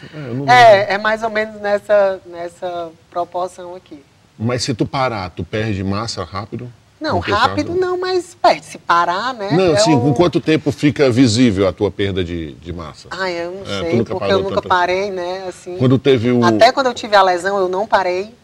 É, 0.49 0.91
é, 0.91 0.95
é, 0.95 0.99
mais 0.99 1.23
ou 1.23 1.31
menos 1.31 1.61
nessa, 1.61 2.21
nessa 2.27 2.91
proporção 3.09 3.77
aqui. 3.77 4.03
Mas 4.39 4.63
se 4.63 4.75
tu 4.75 4.87
parar, 4.87 5.31
tu 5.31 5.45
perde 5.45 5.83
massa 5.83 6.23
rápido? 6.25 6.71
Não, 7.01 7.19
rápido 7.19 7.69
caso? 7.69 7.81
não, 7.81 7.99
mas 7.99 8.35
perde. 8.35 8.65
Se 8.65 8.79
parar, 8.79 9.35
né? 9.35 9.51
Não, 9.53 9.75
é 9.75 9.77
sim, 9.77 9.95
o... 9.95 10.01
com 10.01 10.15
quanto 10.15 10.41
tempo 10.41 10.73
fica 10.73 11.11
visível 11.11 11.69
a 11.69 11.73
tua 11.73 11.91
perda 11.91 12.25
de, 12.25 12.53
de 12.53 12.73
massa? 12.73 13.09
Ah, 13.11 13.31
eu 13.31 13.53
não 13.53 13.63
é, 13.63 13.81
sei, 13.81 14.05
porque 14.05 14.33
eu 14.33 14.43
nunca 14.43 14.63
parei, 14.63 15.11
né? 15.11 15.45
Assim, 15.49 15.77
quando 15.77 15.99
teve 15.99 16.33
o... 16.33 16.45
Até 16.45 16.73
quando 16.73 16.87
eu 16.87 16.95
tive 16.95 17.15
a 17.15 17.23
lesão, 17.23 17.59
eu 17.59 17.69
não 17.69 17.87
parei 17.87 18.35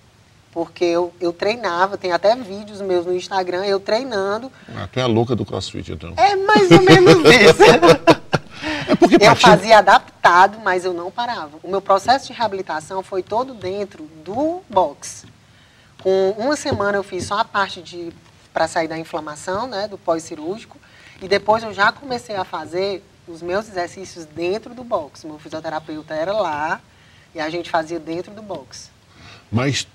porque 0.53 0.85
eu, 0.85 1.13
eu 1.19 1.33
treinava, 1.33 1.97
tem 1.97 2.13
até 2.13 2.37
vídeos 2.37 2.83
meus 2.83 3.07
no 3.07 3.17
Instagram, 3.17 3.65
eu 3.65 3.81
treinando. 3.81 4.53
Ah, 4.77 4.87
tu 4.91 5.01
é 5.01 5.03
a 5.03 5.07
louca 5.07 5.35
do 5.35 5.47
crossfit, 5.47 5.91
então. 5.91 6.13
É 6.17 6.37
mais 6.37 6.71
ou 6.71 6.83
menos 6.83 7.17
isso. 7.25 7.63
é 8.87 8.95
porque 8.95 9.17
eu 9.19 9.35
fazia 9.35 9.79
adaptado, 9.79 10.59
mas 10.63 10.85
eu 10.85 10.93
não 10.93 11.11
parava. 11.11 11.53
O 11.63 11.71
meu 11.71 11.81
processo 11.81 12.27
de 12.27 12.39
reabilitação 12.39 13.03
foi 13.03 13.23
todo 13.23 13.55
dentro 13.55 14.07
do 14.23 14.61
box. 14.69 15.25
Com 16.03 16.31
uma 16.37 16.57
semana 16.57 16.99
eu 16.99 17.05
fiz 17.05 17.27
só 17.27 17.39
a 17.39 17.45
parte 17.45 17.81
de 17.81 18.13
para 18.53 18.67
sair 18.67 18.89
da 18.89 18.99
inflamação, 18.99 19.69
né, 19.69 19.87
do 19.87 19.97
pós-cirúrgico, 19.97 20.77
e 21.23 21.29
depois 21.29 21.63
eu 21.63 21.73
já 21.73 21.93
comecei 21.93 22.35
a 22.35 22.45
fazer 22.45 23.03
os 23.27 23.41
meus 23.41 23.69
exercícios 23.69 24.25
dentro 24.25 24.75
do 24.75 24.83
box. 24.83 25.25
Meu 25.25 25.39
fisioterapeuta 25.39 26.13
era 26.13 26.33
lá 26.33 26.81
e 27.33 27.41
a 27.41 27.49
gente 27.49 27.71
fazia 27.71 28.01
dentro 28.01 28.35
do 28.35 28.43
box. 28.43 28.91
Mas 29.51 29.87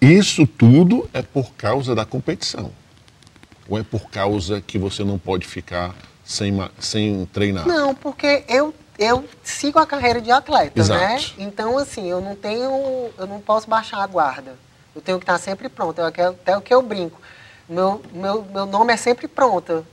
isso 0.00 0.46
tudo 0.46 1.08
é 1.12 1.22
por 1.22 1.52
causa 1.52 1.94
da 1.94 2.04
competição. 2.04 2.72
Ou 3.68 3.78
é 3.78 3.84
por 3.84 4.10
causa 4.10 4.60
que 4.60 4.76
você 4.76 5.04
não 5.04 5.16
pode 5.16 5.46
ficar 5.46 5.94
sem, 6.24 6.52
sem 6.80 7.24
treinar? 7.26 7.66
Não, 7.68 7.94
porque 7.94 8.44
eu, 8.48 8.74
eu 8.98 9.24
sigo 9.44 9.78
a 9.78 9.86
carreira 9.86 10.20
de 10.20 10.32
atleta, 10.32 10.80
Exato. 10.80 11.00
né? 11.00 11.20
Então, 11.38 11.78
assim, 11.78 12.10
eu 12.10 12.20
não 12.20 12.34
tenho. 12.34 13.10
Eu 13.16 13.26
não 13.28 13.40
posso 13.40 13.70
baixar 13.70 14.02
a 14.02 14.06
guarda. 14.08 14.56
Eu 14.94 15.00
tenho 15.00 15.18
que 15.18 15.24
estar 15.24 15.38
sempre 15.38 15.68
pronta. 15.68 16.06
Até 16.06 16.56
o 16.56 16.60
que 16.60 16.72
eu 16.72 16.82
brinco. 16.82 17.20
Meu, 17.68 18.02
meu, 18.12 18.42
meu 18.42 18.66
nome 18.66 18.92
é 18.92 18.96
sempre 18.96 19.26
pronta. 19.26 19.84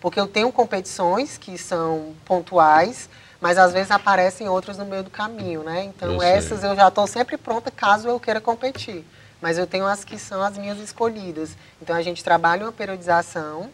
Porque 0.00 0.20
eu 0.20 0.26
tenho 0.26 0.52
competições 0.52 1.38
que 1.38 1.56
são 1.56 2.14
pontuais, 2.24 3.08
mas 3.40 3.56
às 3.56 3.72
vezes 3.72 3.90
aparecem 3.90 4.48
outras 4.48 4.76
no 4.76 4.84
meio 4.84 5.02
do 5.02 5.10
caminho, 5.10 5.62
né? 5.62 5.84
Então, 5.84 6.12
eu 6.12 6.22
essas 6.22 6.60
sei. 6.60 6.70
eu 6.70 6.76
já 6.76 6.88
estou 6.88 7.06
sempre 7.06 7.38
pronta 7.38 7.70
caso 7.70 8.08
eu 8.08 8.20
queira 8.20 8.40
competir 8.40 9.04
mas 9.44 9.58
eu 9.58 9.66
tenho 9.66 9.84
as 9.84 10.02
que 10.04 10.18
são 10.18 10.42
as 10.42 10.56
minhas 10.56 10.78
escolhidas. 10.78 11.54
Então 11.82 11.94
a 11.94 12.00
gente 12.00 12.24
trabalha 12.24 12.64
uma 12.64 12.72
periodização 12.72 13.70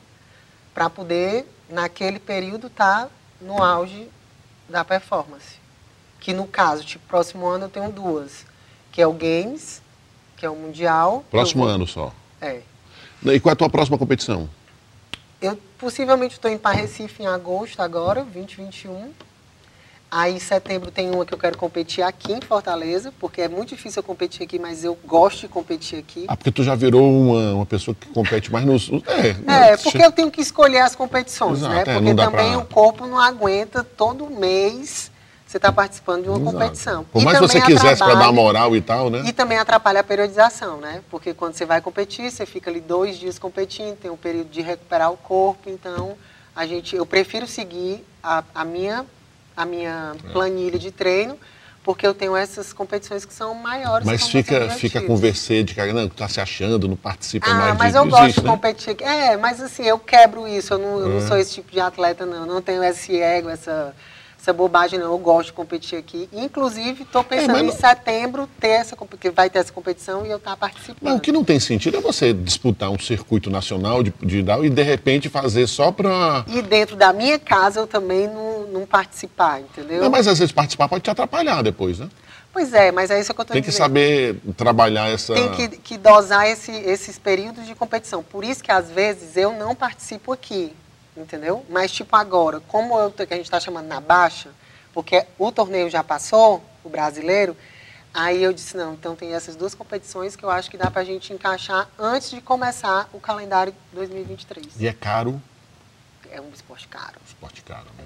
para 0.74 0.90
poder, 0.90 1.46
naquele 1.68 2.18
período, 2.18 2.66
estar 2.66 3.04
tá 3.04 3.10
no 3.40 3.62
auge 3.62 4.10
da 4.68 4.84
performance. 4.84 5.60
Que 6.18 6.32
no 6.32 6.44
caso, 6.44 6.84
tipo, 6.84 7.06
próximo 7.06 7.46
ano 7.46 7.66
eu 7.66 7.68
tenho 7.68 7.92
duas, 7.92 8.44
que 8.90 9.00
é 9.00 9.06
o 9.06 9.12
Games, 9.12 9.79
que 10.40 10.46
é 10.46 10.50
o 10.50 10.56
Mundial. 10.56 11.22
Próximo 11.30 11.64
vou... 11.64 11.72
ano 11.72 11.86
só? 11.86 12.10
É. 12.40 12.60
E 13.26 13.38
qual 13.38 13.50
é 13.50 13.52
a 13.52 13.56
tua 13.56 13.68
próxima 13.68 13.98
competição? 13.98 14.48
Eu 15.40 15.58
possivelmente 15.78 16.34
estou 16.34 16.50
indo 16.50 16.60
para 16.60 16.74
Recife 16.74 17.22
em 17.22 17.26
agosto 17.26 17.80
agora, 17.80 18.24
2021. 18.24 19.10
Aí 20.10 20.34
em 20.34 20.38
setembro 20.40 20.90
tem 20.90 21.10
uma 21.10 21.24
que 21.24 21.32
eu 21.32 21.38
quero 21.38 21.56
competir 21.56 22.02
aqui 22.02 22.32
em 22.32 22.40
Fortaleza, 22.40 23.12
porque 23.20 23.42
é 23.42 23.48
muito 23.48 23.68
difícil 23.68 24.00
eu 24.00 24.02
competir 24.02 24.42
aqui, 24.42 24.58
mas 24.58 24.82
eu 24.82 24.98
gosto 25.06 25.42
de 25.42 25.48
competir 25.48 25.98
aqui. 25.98 26.24
Ah, 26.26 26.36
porque 26.36 26.50
tu 26.50 26.64
já 26.64 26.74
virou 26.74 27.08
uma, 27.08 27.54
uma 27.54 27.66
pessoa 27.66 27.94
que 27.94 28.08
compete 28.08 28.50
mais 28.50 28.64
nos. 28.64 28.90
É, 29.06 29.72
é 29.72 29.76
porque 29.76 30.02
eu 30.02 30.10
tenho 30.10 30.30
que 30.30 30.40
escolher 30.40 30.80
as 30.80 30.96
competições, 30.96 31.58
Exato, 31.58 31.74
né? 31.74 31.82
É, 31.82 31.84
porque 31.84 32.14
também 32.14 32.52
pra... 32.52 32.58
o 32.58 32.64
corpo 32.64 33.06
não 33.06 33.20
aguenta 33.20 33.84
todo 33.84 34.28
mês 34.30 35.12
você 35.50 35.56
está 35.56 35.72
participando 35.72 36.22
de 36.22 36.28
uma 36.28 36.38
Exato. 36.38 36.52
competição. 36.52 37.04
Por 37.04 37.22
mais 37.24 37.36
que 37.36 37.42
você 37.48 37.60
quisesse 37.60 37.98
para 37.98 38.14
dar 38.14 38.30
moral 38.30 38.76
e 38.76 38.80
tal, 38.80 39.10
né? 39.10 39.24
E 39.26 39.32
também 39.32 39.58
atrapalha 39.58 39.98
a 39.98 40.04
periodização, 40.04 40.76
né? 40.76 41.02
Porque 41.10 41.34
quando 41.34 41.54
você 41.54 41.66
vai 41.66 41.80
competir, 41.80 42.30
você 42.30 42.46
fica 42.46 42.70
ali 42.70 42.80
dois 42.80 43.18
dias 43.18 43.36
competindo, 43.36 43.96
tem 43.96 44.12
um 44.12 44.16
período 44.16 44.48
de 44.48 44.60
recuperar 44.60 45.10
o 45.10 45.16
corpo, 45.16 45.68
então 45.68 46.16
a 46.54 46.66
gente, 46.66 46.94
eu 46.94 47.04
prefiro 47.04 47.48
seguir 47.48 48.04
a, 48.22 48.44
a 48.54 48.64
minha 48.64 49.04
a 49.56 49.66
minha 49.66 50.14
planilha 50.32 50.78
de 50.78 50.92
treino, 50.92 51.36
porque 51.82 52.06
eu 52.06 52.14
tenho 52.14 52.36
essas 52.36 52.72
competições 52.72 53.24
que 53.24 53.34
são 53.34 53.52
maiores. 53.52 54.06
Mas 54.06 54.28
fica, 54.28 54.70
fica 54.70 55.02
com 55.02 55.16
você 55.16 55.64
de 55.64 55.74
cara, 55.74 55.92
não, 55.92 56.08
tá 56.08 56.28
se 56.28 56.40
achando, 56.40 56.86
não 56.86 56.96
participa 56.96 57.50
Ah, 57.50 57.54
mais 57.54 57.76
mas 57.76 57.92
de 57.92 57.98
eu 57.98 58.06
gosto 58.06 58.22
existe, 58.22 58.40
de 58.40 58.46
né? 58.46 58.50
competir. 58.52 58.96
É, 59.02 59.36
mas 59.36 59.60
assim, 59.60 59.82
eu 59.82 59.98
quebro 59.98 60.46
isso. 60.46 60.74
Eu 60.74 60.78
não, 60.78 61.00
eu 61.00 61.08
não 61.08 61.18
É. 61.18 61.26
sou 61.26 61.36
esse 61.36 61.54
tipo 61.54 61.72
de 61.72 61.80
atleta, 61.80 62.24
não. 62.24 62.38
Eu 62.42 62.46
não 62.46 62.62
tenho 62.62 62.82
esse 62.84 63.20
ego, 63.20 63.50
essa, 63.50 63.94
essa 64.40 64.52
bobagem, 64.52 64.98
não. 64.98 65.12
Eu 65.12 65.18
gosto 65.18 65.46
de 65.48 65.52
competir 65.52 65.98
aqui. 65.98 66.28
Inclusive, 66.32 67.02
estou 67.02 67.22
pensando 67.22 67.52
mas 67.52 67.62
em 67.62 67.66
não- 67.66 67.72
setembro 67.72 68.48
ter 68.58 68.68
essa, 68.68 68.96
que 68.96 69.30
vai 69.30 69.50
ter 69.50 69.58
essa 69.58 69.72
competição 69.72 70.24
e 70.24 70.30
eu 70.30 70.38
estar 70.38 70.56
participando. 70.56 70.98
Mas 71.02 71.14
o 71.16 71.20
que 71.20 71.30
não 71.30 71.44
tem 71.44 71.60
sentido 71.60 71.98
é 71.98 72.00
você 72.00 72.32
disputar 72.32 72.90
um 72.90 72.98
circuito 72.98 73.50
nacional 73.50 74.02
de, 74.02 74.12
de 74.22 74.40
e 74.40 74.70
de 74.70 74.82
repente 74.82 75.28
fazer 75.28 75.66
só 75.66 75.92
para. 75.92 76.44
E 76.48 76.62
dentro 76.62 76.96
da 76.96 77.12
minha 77.12 77.38
casa 77.38 77.80
eu 77.80 77.86
também 77.86 78.26
não, 78.26 78.66
não 78.68 78.86
participar, 78.86 79.60
entendeu? 79.60 80.00
Não, 80.02 80.10
mas 80.10 80.26
às 80.26 80.38
vezes 80.38 80.52
participar 80.52 80.88
pode 80.88 81.02
te 81.04 81.10
atrapalhar 81.10 81.62
depois, 81.62 81.98
né? 81.98 82.08
Pois 82.52 82.72
é, 82.72 82.90
mas 82.90 83.10
é 83.12 83.20
isso 83.20 83.32
que 83.32 83.40
eu 83.40 83.42
estou 83.42 83.54
Tem 83.54 83.62
que 83.62 83.70
saber 83.70 84.36
trabalhar 84.56 85.08
essa. 85.08 85.34
Tem 85.34 85.52
que, 85.52 85.68
que 85.68 85.96
dosar 85.96 86.48
esse- 86.48 86.72
esses 86.72 87.16
períodos 87.16 87.64
de 87.64 87.76
competição. 87.76 88.24
Por 88.24 88.42
isso 88.42 88.64
que 88.64 88.72
às 88.72 88.90
vezes 88.90 89.36
eu 89.36 89.52
não 89.52 89.72
participo 89.74 90.32
aqui, 90.32 90.72
entendeu? 91.22 91.64
Mas 91.68 91.92
tipo 91.92 92.14
agora, 92.16 92.60
como 92.60 92.98
eu, 92.98 93.10
tô- 93.10 93.26
que 93.26 93.34
a 93.34 93.36
gente 93.36 93.46
está 93.46 93.60
chamando 93.60 93.86
na 93.86 94.00
baixa, 94.00 94.50
porque 94.92 95.24
o 95.38 95.52
torneio 95.52 95.88
já 95.90 96.02
passou, 96.02 96.62
o 96.82 96.88
brasileiro, 96.88 97.56
aí 98.12 98.42
eu 98.42 98.52
disse, 98.52 98.76
não, 98.76 98.94
então 98.94 99.14
tem 99.14 99.34
essas 99.34 99.54
duas 99.54 99.74
competições 99.74 100.34
que 100.34 100.44
eu 100.44 100.50
acho 100.50 100.70
que 100.70 100.76
dá 100.76 100.90
pra 100.90 101.04
gente 101.04 101.32
encaixar 101.32 101.88
antes 101.98 102.30
de 102.30 102.40
começar 102.40 103.08
o 103.12 103.20
calendário 103.20 103.74
2023. 103.92 104.80
E 104.80 104.86
é 104.88 104.92
caro, 104.92 105.40
É 106.30 106.40
um 106.40 106.48
esporte 106.50 106.86
caro. 106.88 107.16
esporte 107.26 107.62
caro, 107.62 107.86
né? 107.98 108.04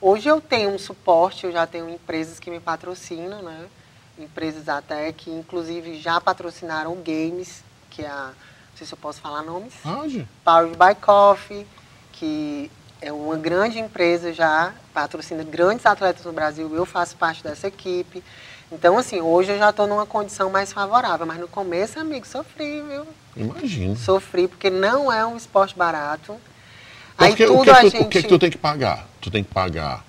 Hoje 0.00 0.28
eu 0.28 0.38
tenho 0.40 0.70
um 0.70 0.78
suporte, 0.78 1.46
eu 1.46 1.52
já 1.52 1.66
tenho 1.66 1.88
empresas 1.88 2.38
que 2.38 2.50
me 2.50 2.60
patrocinam, 2.60 3.40
né? 3.42 3.66
Empresas 4.18 4.68
até 4.68 5.10
que 5.12 5.30
inclusive 5.30 5.98
já 5.98 6.20
patrocinaram 6.20 6.94
Games, 6.96 7.62
que 7.90 8.02
é 8.02 8.08
a, 8.08 8.26
não 8.70 8.76
sei 8.76 8.86
se 8.86 8.92
eu 8.92 8.98
posso 8.98 9.20
falar 9.20 9.42
nomes, 9.42 9.72
Pode. 9.82 10.28
Powered 10.44 10.76
by 10.76 10.94
Coffee, 11.00 11.66
que 12.24 12.70
é 13.02 13.12
uma 13.12 13.36
grande 13.36 13.78
empresa 13.78 14.32
já, 14.32 14.72
patrocina 14.94 15.44
grandes 15.44 15.84
atletas 15.84 16.24
no 16.24 16.32
Brasil, 16.32 16.74
eu 16.74 16.86
faço 16.86 17.16
parte 17.16 17.44
dessa 17.44 17.68
equipe. 17.68 18.24
Então, 18.72 18.96
assim, 18.96 19.20
hoje 19.20 19.52
eu 19.52 19.58
já 19.58 19.68
estou 19.68 19.86
numa 19.86 20.06
condição 20.06 20.48
mais 20.48 20.72
favorável, 20.72 21.26
mas 21.26 21.38
no 21.38 21.46
começo, 21.46 22.00
amigo, 22.00 22.26
sofri, 22.26 22.82
viu? 22.82 23.06
Imagino. 23.36 23.94
Sofri, 23.96 24.48
porque 24.48 24.70
não 24.70 25.12
é 25.12 25.24
um 25.26 25.36
esporte 25.36 25.76
barato. 25.76 26.34
Aí 27.18 27.36
tudo 27.36 27.60
o, 27.60 27.62
que 27.62 27.70
a 27.70 27.76
que 27.76 27.90
gente... 27.90 28.02
o 28.02 28.08
que, 28.08 28.22
que 28.22 28.28
tu 28.28 28.38
tem 28.38 28.50
que 28.50 28.58
pagar? 28.58 29.06
Tu 29.20 29.30
tem 29.30 29.44
que 29.44 29.52
pagar. 29.52 30.02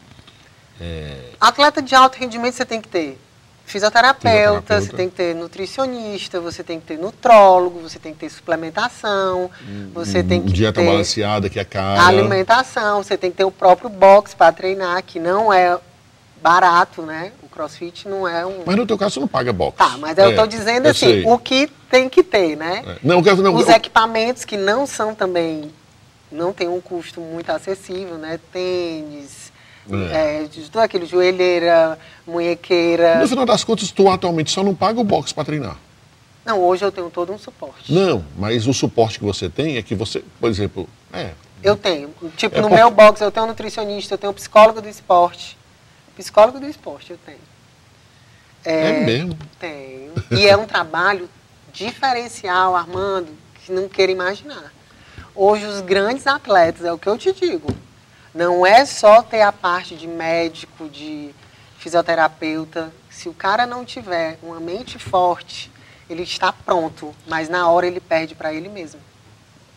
Atleta 1.39 1.82
de 1.82 1.93
alto 1.95 2.17
rendimento 2.17 2.54
você 2.56 2.65
tem 2.65 2.82
que 2.82 2.88
ter 2.88 3.19
fisioterapeuta, 3.65 4.80
você 4.80 4.91
tem 4.93 5.10
que 5.10 5.15
ter 5.15 5.36
nutricionista, 5.36 6.39
você 6.39 6.63
tem 6.63 6.80
que 6.80 6.86
ter 6.86 6.97
nutrólogo, 6.97 7.80
você 7.82 7.97
tem 7.99 8.13
que 8.13 8.19
ter 8.19 8.30
suplementação, 8.30 9.49
você 9.93 10.23
tem 10.23 10.41
que 10.41 10.51
dieta 10.54 10.80
ter 10.82 10.86
balanceada, 10.88 11.49
que 11.49 11.60
é 11.60 11.65
cara. 11.65 12.06
alimentação, 12.06 13.04
você 13.04 13.17
tem 13.17 13.32
que 13.32 13.38
ter 13.38 13.43
o 13.43 13.51
próprio 13.51 13.89
box 13.89 14.34
para 14.36 14.51
treinar, 14.51 15.01
que 15.04 15.19
não 15.19 15.51
é 15.51 15.78
barato, 16.41 17.01
né? 17.01 17.32
O 17.41 17.49
crossfit 17.49 18.08
não 18.08 18.28
é 18.28 18.45
um. 18.45 18.62
Mas 18.65 18.75
no 18.75 18.86
teu 18.86 18.97
caso, 18.97 19.15
você 19.15 19.19
não 19.19 19.28
paga 19.28 19.51
boxe. 19.51 19.78
Tá, 19.78 19.97
mas 19.97 20.15
eu 20.17 20.25
É, 20.25 20.30
estou 20.32 20.45
dizendo 20.45 20.86
eu 20.86 20.91
assim, 20.91 21.23
o 21.25 21.38
que 21.39 21.67
tem 21.89 22.08
que 22.08 22.21
ter, 22.21 22.56
né? 22.56 22.84
É. 22.86 22.95
Não, 23.01 23.23
quero- 23.23 23.41
não, 23.41 23.56
Os 23.56 23.67
eu- 23.67 23.73
equipamentos 23.75 24.45
que 24.45 24.56
não 24.56 24.86
são 24.86 25.15
também, 25.15 25.71
não 26.32 26.54
tem 26.54 26.67
um 26.67 26.80
custo 26.80 27.19
muito 27.19 27.49
acessível, 27.49 28.17
né? 28.17 28.39
Tênis, 28.54 29.45
É. 29.91 30.43
é, 30.43 30.48
de 30.48 30.62
tudo 30.63 30.80
aquilo, 30.80 31.06
joelheira, 31.06 31.98
munhequeira. 32.26 33.19
No 33.19 33.28
final 33.28 33.45
das 33.45 33.63
contas, 33.63 33.91
tu 33.91 34.10
atualmente 34.10 34.50
só 34.52 34.63
não 34.63 34.74
paga 34.74 35.00
o 35.00 35.04
boxe 35.04 35.34
para 35.34 35.43
treinar. 35.45 35.78
Não, 36.43 36.60
hoje 36.62 36.84
eu 36.86 36.91
tenho 36.91 37.10
todo 37.10 37.32
um 37.34 37.38
suporte. 37.39 37.91
Não, 37.91 38.24
mas 38.38 38.67
o 38.67 38.74
suporte 38.74 39.17
que 39.19 39.26
você 39.26 39.50
tem 39.50 39.78
é 39.78 39.82
que 39.82 39.95
você, 39.95 40.24
por 40.39 40.50
exemplo, 40.50 40.88
é, 41.13 41.32
Eu 41.63 41.76
tenho. 41.76 42.13
Tipo, 42.38 42.58
É 42.58 42.62
no 42.62 42.69
por- 42.69 42.76
meu 42.76 42.91
box 42.91 43.19
eu 43.21 43.32
tenho 43.32 43.45
um 43.45 43.50
nutricionista, 43.50 44.13
eu 44.13 44.17
tenho 44.17 44.32
um 44.32 44.36
psicólogo 44.36 44.82
do 44.82 44.88
esporte. 44.89 45.58
Psicólogo 46.15 46.60
do 46.60 46.67
esporte 46.67 47.12
eu 47.12 47.17
tenho. 47.26 47.39
é, 48.63 49.00
mesmo. 49.06 49.38
Tenho. 49.60 50.12
E 50.32 50.48
é 50.48 50.56
um 50.58 50.65
trabalho 50.65 51.30
diferencial, 51.74 52.76
Armando, 52.76 53.28
que 53.63 53.71
não 53.71 53.88
queira 53.88 54.12
imaginar. 54.12 54.71
Hoje, 55.36 55.65
os 55.65 55.82
grandes 55.82 56.26
atletas, 56.28 56.86
é 56.86 56.91
o 56.93 56.98
que 56.98 57.08
eu 57.08 57.17
te 57.17 57.32
digo, 57.34 57.67
não 58.36 58.65
é 58.67 58.86
só 58.86 59.21
ter 59.24 59.41
a 59.41 59.52
parte 59.52 59.95
de 59.95 60.06
médico, 60.08 60.88
de 60.89 61.32
fisioterapeuta. 61.80 62.91
Se 63.10 63.30
o 63.30 63.34
cara 63.34 63.65
não 63.65 63.86
tiver 63.86 64.38
uma 64.43 64.60
mente 64.60 65.00
forte, 65.00 65.71
ele 66.10 66.24
está 66.24 66.52
pronto, 66.52 67.15
mas 67.28 67.48
na 67.48 67.69
hora 67.69 67.88
ele 67.88 68.00
perde 68.02 68.36
para 68.36 68.54
ele 68.54 68.67
mesmo. 68.67 69.00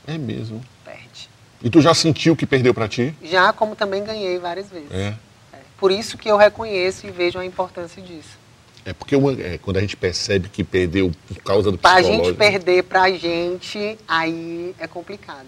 É 0.07 0.19
mesmo. 0.19 0.61
Perde. 0.85 1.31
E 1.63 1.71
tu 1.71 1.81
já 1.81 1.95
sentiu 1.95 2.35
que 2.35 2.45
perdeu 2.47 2.75
para 2.75 2.89
ti? 2.89 3.15
Já 3.23 3.53
como 3.53 3.77
também 3.77 4.03
ganhei 4.03 4.39
várias 4.39 4.69
vezes. 4.69 4.91
É. 4.91 5.15
É. 5.53 5.59
Por 5.79 5.93
isso 5.93 6.19
que 6.19 6.29
eu 6.29 6.37
reconheço 6.37 7.07
e 7.07 7.11
vejo 7.11 7.39
a 7.39 7.45
importância 7.45 8.03
disso. 8.03 8.37
É 8.85 8.93
porque 8.93 9.15
uma- 9.15 9.33
é, 9.41 9.59
quando 9.59 9.77
a 9.77 9.81
gente 9.81 9.97
percebe 9.97 10.49
que 10.49 10.65
perdeu 10.65 11.13
por 11.29 11.37
causa 11.43 11.71
do 11.71 11.77
Para 11.79 11.93
a 11.93 11.95
psicológico. 11.97 12.27
gente 12.29 12.37
perder 12.39 12.83
pra 12.85 13.11
gente, 13.11 13.99
aí 14.09 14.75
é 14.79 14.87
complicado. 14.87 15.47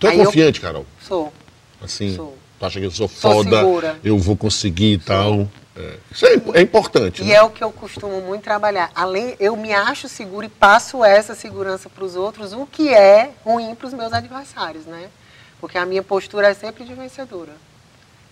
Tu 0.00 0.06
é 0.06 0.10
Aí 0.10 0.18
eu- 0.18 0.24
confiante, 0.24 0.60
Carol? 0.60 0.86
Sou. 1.00 1.32
Assim, 1.82 2.14
Sou. 2.16 2.36
Tu 2.58 2.66
acha 2.66 2.80
que 2.80 2.86
eu 2.86 2.90
sou 2.90 3.08
Sou 3.08 3.32
foda, 3.32 3.58
segura. 3.60 3.98
eu 4.02 4.18
vou 4.18 4.36
conseguir 4.36 4.94
e 4.94 4.98
tal. 4.98 5.48
É. 5.76 5.96
Isso 6.10 6.26
é, 6.26 6.32
é 6.54 6.60
importante. 6.60 7.22
E 7.22 7.26
né? 7.26 7.34
é 7.34 7.42
o 7.42 7.50
que 7.50 7.62
eu 7.62 7.70
costumo 7.70 8.20
muito 8.20 8.42
trabalhar. 8.42 8.90
Além, 8.94 9.36
eu 9.38 9.56
me 9.56 9.72
acho 9.72 10.08
segura 10.08 10.46
e 10.46 10.48
passo 10.48 11.04
essa 11.04 11.34
segurança 11.34 11.88
para 11.88 12.04
os 12.04 12.16
outros, 12.16 12.52
o 12.52 12.66
que 12.66 12.88
é 12.88 13.30
ruim 13.44 13.74
para 13.76 13.86
os 13.86 13.94
meus 13.94 14.12
adversários, 14.12 14.86
né? 14.86 15.08
Porque 15.60 15.78
a 15.78 15.86
minha 15.86 16.02
postura 16.02 16.48
é 16.48 16.54
sempre 16.54 16.84
de 16.84 16.94
vencedora. 16.94 17.52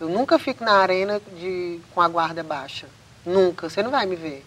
Eu 0.00 0.08
nunca 0.08 0.38
fico 0.38 0.64
na 0.64 0.72
arena 0.72 1.20
de, 1.38 1.80
com 1.94 2.00
a 2.00 2.08
guarda 2.08 2.42
baixa. 2.42 2.86
Nunca. 3.24 3.70
Você 3.70 3.82
não 3.82 3.90
vai 3.90 4.06
me 4.06 4.16
ver. 4.16 4.44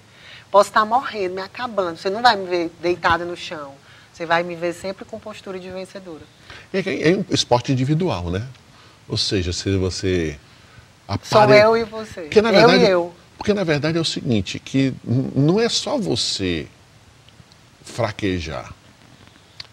Posso 0.51 0.69
estar 0.69 0.85
morrendo, 0.85 1.35
me 1.35 1.41
acabando. 1.41 1.97
Você 1.97 2.09
não 2.09 2.21
vai 2.21 2.35
me 2.35 2.47
ver 2.47 2.71
deitada 2.81 3.23
no 3.25 3.35
chão. 3.35 3.73
Você 4.11 4.25
vai 4.25 4.43
me 4.43 4.55
ver 4.55 4.73
sempre 4.73 5.05
com 5.05 5.17
postura 5.19 5.59
de 5.59 5.69
vencedora. 5.69 6.23
É, 6.73 7.11
é 7.11 7.15
um 7.15 7.25
esporte 7.29 7.71
individual, 7.71 8.29
né? 8.29 8.45
Ou 9.09 9.17
seja, 9.17 9.51
se 9.51 9.75
você 9.75 10.37
apare- 11.07 11.59
eu 11.59 11.75
e 11.75 11.83
você. 11.83 12.21
Porque, 12.21 12.41
na 12.41 12.49
eu 12.49 12.53
verdade, 12.55 12.83
e 12.83 12.89
eu. 12.89 13.13
Porque 13.37 13.53
na 13.53 13.63
verdade 13.63 13.97
é 13.97 14.01
o 14.01 14.05
seguinte, 14.05 14.59
que 14.59 14.93
não 15.03 15.59
é 15.59 15.67
só 15.69 15.97
você 15.97 16.67
fraquejar, 17.83 18.73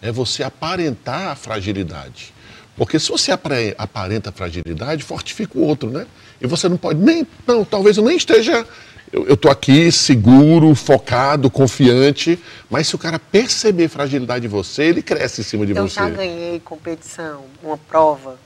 é 0.01 0.11
você 0.11 0.43
aparentar 0.43 1.27
a 1.29 1.35
fragilidade. 1.35 2.33
Porque 2.75 2.99
se 2.99 3.09
você 3.09 3.31
aparenta 3.77 4.29
a 4.29 4.33
fragilidade, 4.33 5.03
fortifica 5.03 5.57
o 5.57 5.63
outro, 5.63 5.89
né? 5.89 6.05
E 6.39 6.45
você 6.47 6.69
não 6.69 6.77
pode 6.77 6.99
nem, 6.99 7.25
não, 7.45 7.65
talvez 7.65 7.97
eu 7.97 8.03
nem 8.03 8.15
esteja, 8.15 8.65
eu 9.11 9.33
estou 9.33 9.49
aqui 9.49 9.91
seguro, 9.91 10.73
focado, 10.75 11.49
confiante, 11.49 12.39
mas 12.69 12.87
se 12.87 12.95
o 12.95 12.99
cara 12.99 13.17
perceber 13.17 13.87
fragilidade 13.87 14.45
em 14.45 14.49
você, 14.49 14.83
ele 14.83 15.01
cresce 15.01 15.41
em 15.41 15.43
cima 15.43 15.65
de 15.65 15.75
Eu 15.75 15.87
você. 15.87 15.95
já 15.95 16.09
ganhei 16.09 16.59
competição, 16.59 17.45
uma 17.63 17.77
prova. 17.77 18.39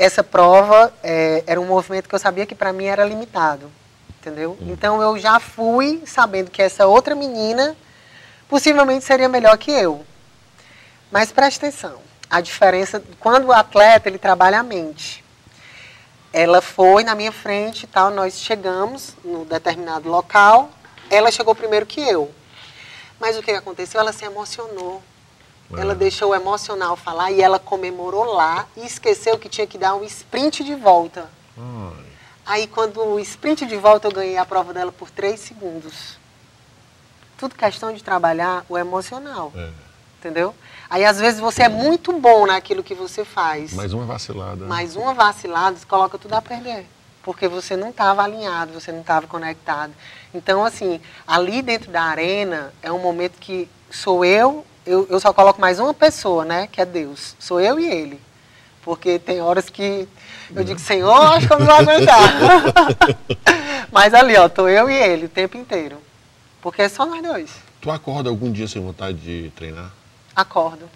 Essa 0.00 0.24
prova 0.24 0.90
é, 1.02 1.44
era 1.46 1.60
um 1.60 1.66
movimento 1.66 2.08
que 2.08 2.14
eu 2.14 2.18
sabia 2.18 2.46
que 2.46 2.54
para 2.54 2.72
mim 2.72 2.86
era 2.86 3.04
limitado, 3.04 3.70
entendeu? 4.18 4.56
Hum. 4.58 4.72
Então 4.72 5.02
eu 5.02 5.18
já 5.18 5.38
fui 5.38 6.02
sabendo 6.06 6.50
que 6.50 6.62
essa 6.62 6.86
outra 6.86 7.14
menina 7.14 7.76
possivelmente 8.48 9.04
seria 9.04 9.28
melhor 9.28 9.58
que 9.58 9.70
eu. 9.70 10.02
Mas 11.12 11.30
preste 11.30 11.58
atenção, 11.58 11.98
a 12.30 12.40
diferença 12.40 13.02
quando 13.18 13.48
o 13.48 13.52
atleta 13.52 14.08
ele 14.08 14.16
trabalha 14.16 14.60
a 14.60 14.62
mente. 14.62 15.22
Ela 16.32 16.62
foi 16.62 17.04
na 17.04 17.14
minha 17.14 17.30
frente 17.30 17.82
e 17.82 17.86
tal, 17.86 18.10
nós 18.10 18.40
chegamos 18.40 19.14
no 19.22 19.44
determinado 19.44 20.08
local. 20.08 20.70
Ela 21.10 21.30
chegou 21.30 21.54
primeiro 21.54 21.84
que 21.84 22.00
eu. 22.00 22.30
Mas 23.20 23.36
o 23.36 23.42
que 23.42 23.50
aconteceu? 23.50 24.00
Ela 24.00 24.14
se 24.14 24.24
emocionou. 24.24 25.02
Ela 25.76 25.92
É. 25.92 25.96
deixou 25.96 26.30
o 26.30 26.34
emocional 26.34 26.96
falar 26.96 27.30
e 27.30 27.40
ela 27.40 27.58
comemorou 27.58 28.24
lá 28.24 28.66
e 28.76 28.84
esqueceu 28.84 29.38
que 29.38 29.48
tinha 29.48 29.66
que 29.66 29.78
dar 29.78 29.94
um 29.94 30.04
sprint 30.04 30.64
de 30.64 30.74
volta. 30.74 31.28
Ai, 31.58 32.10
Aí, 32.46 32.66
quando 32.66 33.00
o 33.00 33.20
sprint 33.20 33.64
de 33.66 33.76
volta, 33.76 34.08
eu 34.08 34.12
ganhei 34.12 34.36
a 34.36 34.44
prova 34.44 34.72
dela 34.74 34.90
por 34.90 35.08
três 35.08 35.38
segundos. 35.38 36.18
Tudo 37.38 37.54
questão 37.54 37.92
de 37.92 38.02
trabalhar 38.02 38.64
o 38.68 38.76
emocional, 38.76 39.52
é. 39.54 39.70
entendeu? 40.18 40.52
Aí, 40.88 41.04
às 41.04 41.20
vezes, 41.20 41.38
você 41.38 41.62
é 41.62 41.68
muito 41.68 42.12
bom 42.12 42.46
naquilo 42.46 42.82
que 42.82 42.94
você 42.94 43.24
faz. 43.24 43.72
Mais 43.74 43.92
uma 43.92 44.04
vacilada. 44.04 44.64
Mas 44.66 44.96
uma 44.96 45.14
vacilada 45.14 45.76
você 45.76 45.86
coloca 45.86 46.18
tudo 46.18 46.34
a 46.34 46.42
perder. 46.42 46.86
Porque 47.22 47.46
você 47.46 47.76
não 47.76 47.90
estava 47.90 48.24
alinhado, 48.24 48.72
você 48.72 48.90
não 48.90 49.02
estava 49.02 49.28
conectado. 49.28 49.92
Então, 50.34 50.64
assim, 50.64 51.00
ali 51.26 51.62
dentro 51.62 51.92
da 51.92 52.02
arena 52.02 52.72
é 52.82 52.90
um 52.90 52.98
momento 52.98 53.38
que 53.38 53.68
sou 53.90 54.24
eu, 54.24 54.66
eu, 54.86 55.06
eu 55.10 55.20
só 55.20 55.32
coloco 55.32 55.60
mais 55.60 55.78
uma 55.78 55.94
pessoa, 55.94 56.44
né? 56.44 56.66
Que 56.66 56.80
é 56.80 56.86
Deus. 56.86 57.36
Sou 57.38 57.60
eu 57.60 57.78
e 57.78 57.90
ele. 57.90 58.20
Porque 58.82 59.18
tem 59.18 59.40
horas 59.40 59.68
que 59.68 60.08
eu 60.54 60.64
digo, 60.64 60.80
Senhor, 60.80 61.14
acho 61.32 61.46
que 61.46 61.52
eu 61.52 61.58
não 61.58 61.66
vou 61.66 61.74
aguentar. 61.74 62.18
Mas 63.92 64.14
ali, 64.14 64.36
ó, 64.36 64.48
tô 64.48 64.68
eu 64.68 64.90
e 64.90 64.94
ele 64.94 65.26
o 65.26 65.28
tempo 65.28 65.56
inteiro. 65.56 65.98
Porque 66.60 66.82
é 66.82 66.88
só 66.88 67.06
nós 67.06 67.22
dois. 67.22 67.50
Tu 67.80 67.90
acorda 67.90 68.28
algum 68.28 68.50
dia 68.50 68.66
sem 68.66 68.82
vontade 68.82 69.18
de 69.18 69.50
treinar? 69.50 69.90
Acordo. 70.34 70.88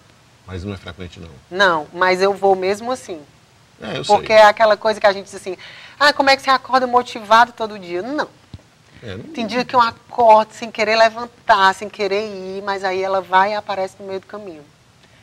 Mas 0.46 0.64
não 0.64 0.74
é 0.74 0.76
frequente, 0.76 1.20
não. 1.20 1.30
Não, 1.50 1.86
mas 1.92 2.20
eu 2.20 2.34
vou 2.34 2.54
mesmo 2.54 2.90
assim. 2.92 3.20
É, 3.80 3.98
eu 3.98 4.04
Porque 4.04 4.28
sei. 4.28 4.36
é 4.36 4.44
aquela 4.44 4.76
coisa 4.76 5.00
que 5.00 5.06
a 5.06 5.12
gente 5.12 5.24
diz 5.24 5.34
assim, 5.34 5.56
ah, 5.98 6.12
como 6.12 6.30
é 6.30 6.36
que 6.36 6.42
você 6.42 6.50
acorda 6.50 6.86
motivado 6.86 7.52
todo 7.52 7.78
dia? 7.78 8.02
Não. 8.02 8.28
É, 9.04 9.16
não- 9.16 9.24
Tem 9.24 9.46
dia 9.46 9.64
que 9.64 9.74
eu 9.76 9.80
acordo 9.80 10.52
sem 10.54 10.70
querer 10.70 10.96
levantar, 10.96 11.74
sem 11.74 11.88
querer 11.90 12.26
ir, 12.26 12.62
mas 12.62 12.82
aí 12.82 13.02
ela 13.02 13.20
vai 13.20 13.52
e 13.52 13.54
aparece 13.54 13.96
no 14.00 14.06
meio 14.06 14.20
do 14.20 14.26
caminho. 14.26 14.62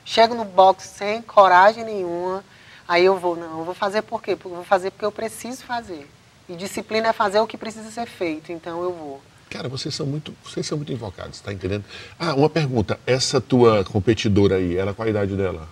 Chego 0.05 0.35
no 0.35 0.45
box 0.45 0.83
sem 0.83 1.21
coragem 1.21 1.83
nenhuma, 1.83 2.43
aí 2.87 3.03
eu 3.05 3.17
vou, 3.17 3.35
não, 3.35 3.59
eu 3.59 3.65
vou 3.65 3.73
fazer 3.73 4.03
por 4.03 4.21
quê? 4.21 4.35
Porque 4.35 4.49
eu 4.49 4.55
vou 4.57 4.63
fazer 4.65 4.91
porque 4.91 5.05
eu 5.05 5.11
preciso 5.11 5.63
fazer. 5.63 6.07
E 6.47 6.55
disciplina 6.55 7.07
é 7.07 7.13
fazer 7.13 7.39
o 7.39 7.47
que 7.47 7.57
precisa 7.57 7.89
ser 7.89 8.05
feito, 8.05 8.51
então 8.51 8.83
eu 8.83 8.93
vou. 8.93 9.21
Cara, 9.49 9.67
vocês 9.67 9.93
são 9.95 10.05
muito, 10.05 10.33
vocês 10.43 10.65
são 10.65 10.77
muito 10.77 10.91
invocados, 10.93 11.39
tá 11.41 11.51
entendendo? 11.51 11.83
Ah, 12.19 12.33
uma 12.35 12.49
pergunta. 12.49 12.99
Essa 13.05 13.41
tua 13.41 13.83
competidora 13.83 14.55
aí, 14.57 14.77
ela 14.77 14.93
qual 14.93 15.07
a 15.07 15.09
idade 15.09 15.35
dela? 15.35 15.67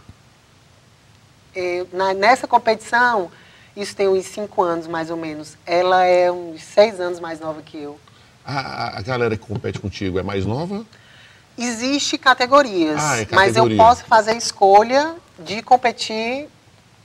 É, 1.55 1.85
na- 1.91 2.13
nessa 2.13 2.47
competição, 2.47 3.31
isso 3.81 3.95
tem 3.95 4.07
uns 4.07 4.25
cinco 4.25 4.61
anos 4.61 4.87
mais 4.87 5.09
ou 5.09 5.17
menos. 5.17 5.57
Ela 5.65 6.03
é 6.05 6.31
uns 6.31 6.61
seis 6.63 6.99
anos 6.99 7.19
mais 7.19 7.39
nova 7.39 7.61
que 7.61 7.77
eu. 7.77 7.99
A, 8.45 8.97
a- 8.97 9.01
galera 9.01 9.37
que 9.37 9.45
compete 9.45 9.79
contigo 9.79 10.19
é 10.19 10.23
mais 10.23 10.45
nova? 10.45 10.85
Existe 11.57 12.17
categorias, 12.17 12.99
Ah, 13.01 13.17
é 13.21 13.27
mas 13.31 13.49
eu 13.55 13.63
categoria. 13.63 13.77
posso 13.77 14.05
fazer 14.05 14.31
a 14.31 14.35
escolha 14.35 15.15
de 15.37 15.61
competir 15.61 16.47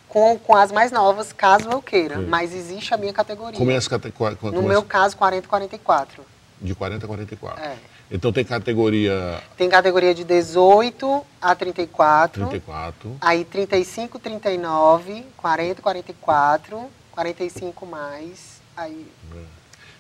com, 0.08 0.38
com 0.38 0.54
as 0.54 0.70
mais 0.70 0.92
novas, 0.92 1.32
caso 1.32 1.68
eu 1.70 1.82
queira. 1.82 2.18
Sim. 2.18 2.26
Mas 2.26 2.54
existe 2.54 2.94
a 2.94 2.96
minha 2.96 3.12
categoria. 3.12 3.58
Começa 3.58 3.98
qua- 3.98 4.36
qua- 4.36 4.50
no 4.52 4.62
meu 4.62 4.82
caso, 4.82 5.16
40 5.16 5.48
44. 5.48 6.24
de 6.60 6.74
40 6.74 7.04
a 7.04 7.08
44. 7.08 7.62
É. 7.64 7.74
Então 8.10 8.32
tem 8.32 8.44
categoria 8.44 9.42
Tem 9.56 9.68
categoria 9.68 10.14
de 10.14 10.24
18 10.24 11.24
a 11.40 11.54
34. 11.54 12.46
34. 12.48 13.16
Aí 13.20 13.44
35, 13.44 14.18
39, 14.18 15.24
40, 15.36 15.82
44, 15.82 16.90
45 17.12 17.86
mais. 17.86 18.60
Aí 18.76 19.06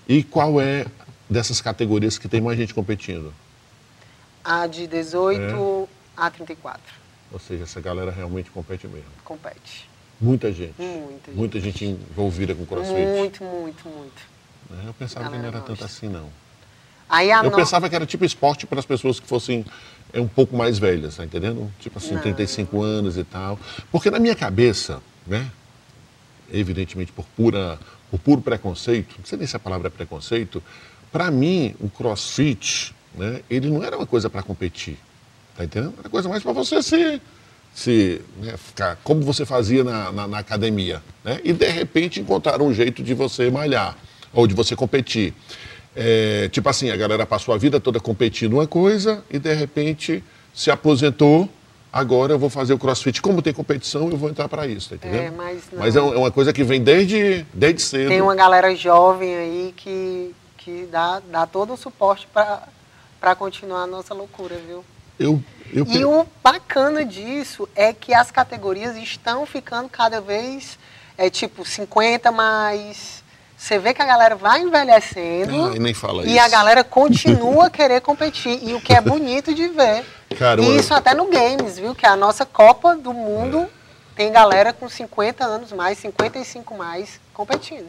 E 0.08 0.22
qual 0.22 0.60
é 0.60 0.84
dessas 1.28 1.60
categorias 1.60 2.18
que 2.18 2.28
tem 2.28 2.40
mais 2.40 2.58
gente 2.58 2.74
competindo? 2.74 3.32
a 4.44 4.66
de 4.66 4.86
18 4.86 5.40
É. 5.40 5.86
a 6.16 6.30
34. 6.30 6.80
Ou 7.32 7.38
seja, 7.40 7.64
essa 7.64 7.80
galera 7.80 8.10
realmente 8.10 8.50
compete 8.50 8.86
mesmo. 8.86 9.08
Compete. 9.24 9.88
Muita 10.20 10.52
gente. 10.52 10.74
Muita 10.78 11.26
gente. 11.30 11.36
Muita 11.36 11.60
gente 11.60 11.84
envolvida 11.86 12.54
com 12.54 12.66
crossfit. 12.66 12.94
Muito, 12.94 13.42
muito, 13.42 13.88
muito. 13.88 14.22
É, 14.70 14.88
Eu 14.88 14.94
pensava 14.94 15.30
que 15.30 15.38
não 15.38 15.44
era 15.46 15.60
tanto 15.60 15.68
gosta. 15.80 15.86
assim, 15.86 16.08
não. 16.08 16.28
Aí 17.08 17.30
a 17.30 17.38
Eu 17.44 17.50
no- 17.50 17.56
pensava 17.56 17.88
que 17.88 17.94
era 17.94 18.06
tipo 18.06 18.24
esporte 18.24 18.66
para 18.66 18.78
as 18.78 18.86
pessoas 18.86 19.20
que 19.20 19.26
fossem 19.26 19.64
é, 20.12 20.20
um 20.20 20.28
pouco 20.28 20.56
mais 20.56 20.78
velhas, 20.78 21.16
tá 21.16 21.24
entendendo? 21.24 21.70
Tipo 21.80 21.98
assim, 21.98 22.14
Não. 22.14 22.20
35 22.22 22.82
anos 22.82 23.16
e 23.16 23.24
tal. 23.24 23.58
Porque 23.90 24.10
na 24.10 24.18
minha 24.18 24.34
cabeça, 24.34 25.00
né? 25.26 25.50
Evidentemente 26.52 27.10
por 27.10 27.24
pura, 27.36 27.78
por 28.10 28.20
puro 28.20 28.40
preconceito, 28.42 29.14
não 29.18 29.24
sei 29.24 29.38
nem 29.38 29.46
se 29.46 29.56
a 29.56 29.58
palavra 29.58 29.88
é 29.88 29.90
preconceito, 29.90 30.62
para 31.10 31.30
mim 31.30 31.74
o 31.80 31.88
crossfit, 31.88 32.94
né? 33.14 33.40
Ele 33.48 33.68
não 33.70 33.82
era 33.82 33.96
uma 33.96 34.06
coisa 34.06 34.28
para 34.28 34.42
competir, 34.42 34.98
tá 35.56 35.64
entendendo? 35.64 35.94
Era 35.98 36.08
coisa 36.08 36.28
mais 36.28 36.42
para 36.42 36.52
você 36.52 36.82
se, 36.82 37.20
se 37.74 38.20
né, 38.38 38.56
ficar 38.56 38.96
como 39.02 39.22
você 39.22 39.44
fazia 39.46 39.82
na, 39.82 40.12
na, 40.12 40.28
na 40.28 40.38
academia, 40.38 41.02
né? 41.24 41.40
E 41.42 41.52
de 41.52 41.68
repente 41.70 42.20
encontrar 42.20 42.60
um 42.60 42.72
jeito 42.74 43.02
de 43.02 43.14
você 43.14 43.50
malhar 43.50 43.96
ou 44.32 44.46
de 44.46 44.54
você 44.54 44.76
competir. 44.76 45.32
É, 45.96 46.48
tipo 46.50 46.68
assim, 46.68 46.90
a 46.90 46.96
galera 46.96 47.24
passou 47.24 47.54
a 47.54 47.58
vida 47.58 47.78
toda 47.78 48.00
competindo 48.00 48.54
uma 48.54 48.66
coisa 48.66 49.22
e 49.30 49.38
de 49.38 49.52
repente 49.54 50.22
se 50.52 50.70
aposentou. 50.70 51.48
Agora 51.92 52.32
eu 52.32 52.38
vou 52.38 52.50
fazer 52.50 52.74
o 52.74 52.78
crossfit. 52.78 53.22
Como 53.22 53.40
tem 53.40 53.52
competição, 53.52 54.10
eu 54.10 54.16
vou 54.16 54.28
entrar 54.28 54.48
para 54.48 54.66
isso, 54.66 54.90
tá 54.90 54.96
entendendo? 54.96 55.22
É, 55.22 55.30
mas. 55.30 55.62
Mas 55.72 55.94
é 55.94 56.00
é 56.00 56.02
uma 56.02 56.30
coisa 56.30 56.52
que 56.52 56.64
vem 56.64 56.82
desde, 56.82 57.46
desde 57.54 57.82
cedo. 57.82 58.08
Tem 58.08 58.20
uma 58.20 58.34
galera 58.34 58.74
jovem 58.74 59.36
aí 59.36 59.74
que, 59.76 60.34
que 60.56 60.88
dá, 60.90 61.22
dá 61.30 61.46
todo 61.46 61.72
o 61.72 61.76
suporte 61.76 62.26
para 62.32 63.36
continuar 63.36 63.82
a 63.82 63.86
nossa 63.86 64.12
loucura, 64.12 64.56
viu? 64.66 64.84
Eu, 65.18 65.40
eu, 65.72 65.86
E 65.86 66.04
o 66.04 66.26
bacana 66.42 67.04
disso 67.04 67.68
é 67.76 67.92
que 67.92 68.12
as 68.12 68.30
categorias 68.30 68.96
estão 68.96 69.46
ficando 69.46 69.88
cada 69.88 70.20
vez, 70.20 70.78
é 71.16 71.30
tipo, 71.30 71.64
50 71.64 72.32
mais. 72.32 73.23
Você 73.56 73.78
vê 73.78 73.94
que 73.94 74.02
a 74.02 74.06
galera 74.06 74.34
vai 74.36 74.60
envelhecendo 74.60 75.72
Ah, 75.72 76.22
e 76.24 76.32
isso. 76.32 76.40
a 76.40 76.48
galera 76.48 76.84
continua 76.84 77.66
a 77.66 77.70
querer 77.70 78.00
competir. 78.00 78.58
E 78.62 78.74
o 78.74 78.80
que 78.80 78.92
é 78.92 79.00
bonito 79.00 79.54
de 79.54 79.68
ver. 79.68 80.04
Cara, 80.38 80.60
e 80.60 80.76
isso 80.76 80.92
até 80.92 81.14
no 81.14 81.26
games, 81.30 81.78
viu? 81.78 81.94
Que 81.94 82.06
a 82.06 82.16
nossa 82.16 82.44
Copa 82.44 82.96
do 82.96 83.12
Mundo 83.14 83.66
tem 84.16 84.30
galera 84.32 84.72
com 84.72 84.88
50 84.88 85.44
anos 85.44 85.72
mais, 85.72 85.98
55 85.98 86.76
mais 86.76 87.20
competindo. 87.32 87.86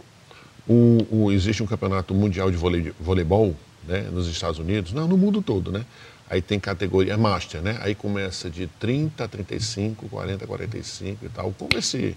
O- 0.68 1.06
o- 1.12 1.32
existe 1.32 1.62
um 1.62 1.68
campeonato 1.68 2.14
mundial 2.14 2.50
de 2.50 2.58
vôlei- 2.58 2.94
voleibol 3.00 3.56
né, 3.88 4.02
nos 4.12 4.28
Estados 4.28 4.58
Unidos, 4.58 4.94
não, 4.94 5.08
no 5.08 5.16
mundo 5.18 5.42
todo, 5.42 5.72
né? 5.72 5.86
Aí 6.28 6.42
tem 6.42 6.60
categoria, 6.60 7.14
é 7.14 7.18
master, 7.18 7.62
né? 7.62 7.78
Aí 7.82 7.94
começa 7.94 8.50
de 8.50 8.66
30 8.80 9.26
a 9.26 9.28
35, 9.28 10.10
40 10.10 10.44
a 10.44 10.48
45 10.48 11.24
e 11.26 11.30
tal. 11.30 11.54
Como 11.58 11.78
esse, 11.78 12.16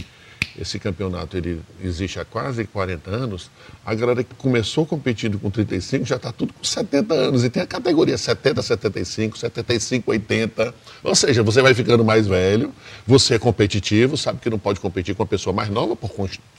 esse 0.61 0.79
campeonato 0.79 1.37
ele 1.37 1.63
existe 1.83 2.19
há 2.19 2.25
quase 2.25 2.65
40 2.65 3.11
anos, 3.11 3.51
a 3.87 3.95
galera 3.95 4.25
que 4.25 4.35
começou 4.35 4.85
competindo 4.85 5.39
com 5.39 5.51
35 5.51 6.05
já 6.05 6.17
está 6.17 6.33
tudo 6.33 6.53
com 6.53 6.65
70 6.65 7.15
anos. 7.15 7.45
E 7.45 7.51
tem 7.51 7.63
a 7.63 7.67
categoria 7.67 8.19
70 8.19 8.61
a 8.61 8.63
75, 8.63 9.39
75 9.39 10.11
a 10.11 10.13
80. 10.13 10.75
Ou 11.05 11.15
seja, 11.15 11.43
você 11.43 11.63
vai 11.63 11.75
ficando 11.75 12.05
mais 12.05 12.27
velho, 12.27 12.75
você 13.07 13.35
é 13.35 13.39
competitivo, 13.39 14.17
sabe 14.17 14.41
que 14.41 14.51
não 14.51 14.59
pode 14.59 14.81
competir 14.81 15.15
com 15.15 15.23
uma 15.23 15.29
pessoa 15.29 15.55
mais 15.55 15.69
nova 15.69 15.95
por 15.95 16.11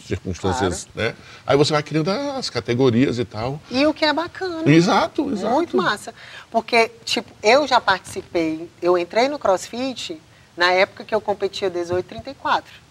circunstâncias, 0.05 0.87
né? 0.95 1.13
Aí 1.45 1.57
você 1.57 1.73
vai 1.73 1.83
criando 1.83 2.09
as 2.09 2.49
categorias 2.49 3.19
e 3.19 3.25
tal. 3.25 3.61
E 3.69 3.85
o 3.85 3.93
que 3.93 4.05
é 4.05 4.13
bacana. 4.13 4.69
Exato, 4.71 5.29
exato. 5.31 5.53
Muito 5.53 5.75
massa. 5.75 6.13
Porque, 6.49 6.89
tipo, 7.03 7.29
eu 7.43 7.67
já 7.67 7.81
participei, 7.81 8.69
eu 8.81 8.97
entrei 8.97 9.27
no 9.27 9.37
CrossFit 9.37 10.19
na 10.55 10.71
época 10.71 11.03
que 11.03 11.13
eu 11.13 11.21
competia 11.21 11.69
18 11.69 12.05
e 12.05 12.09
34. 12.09 12.88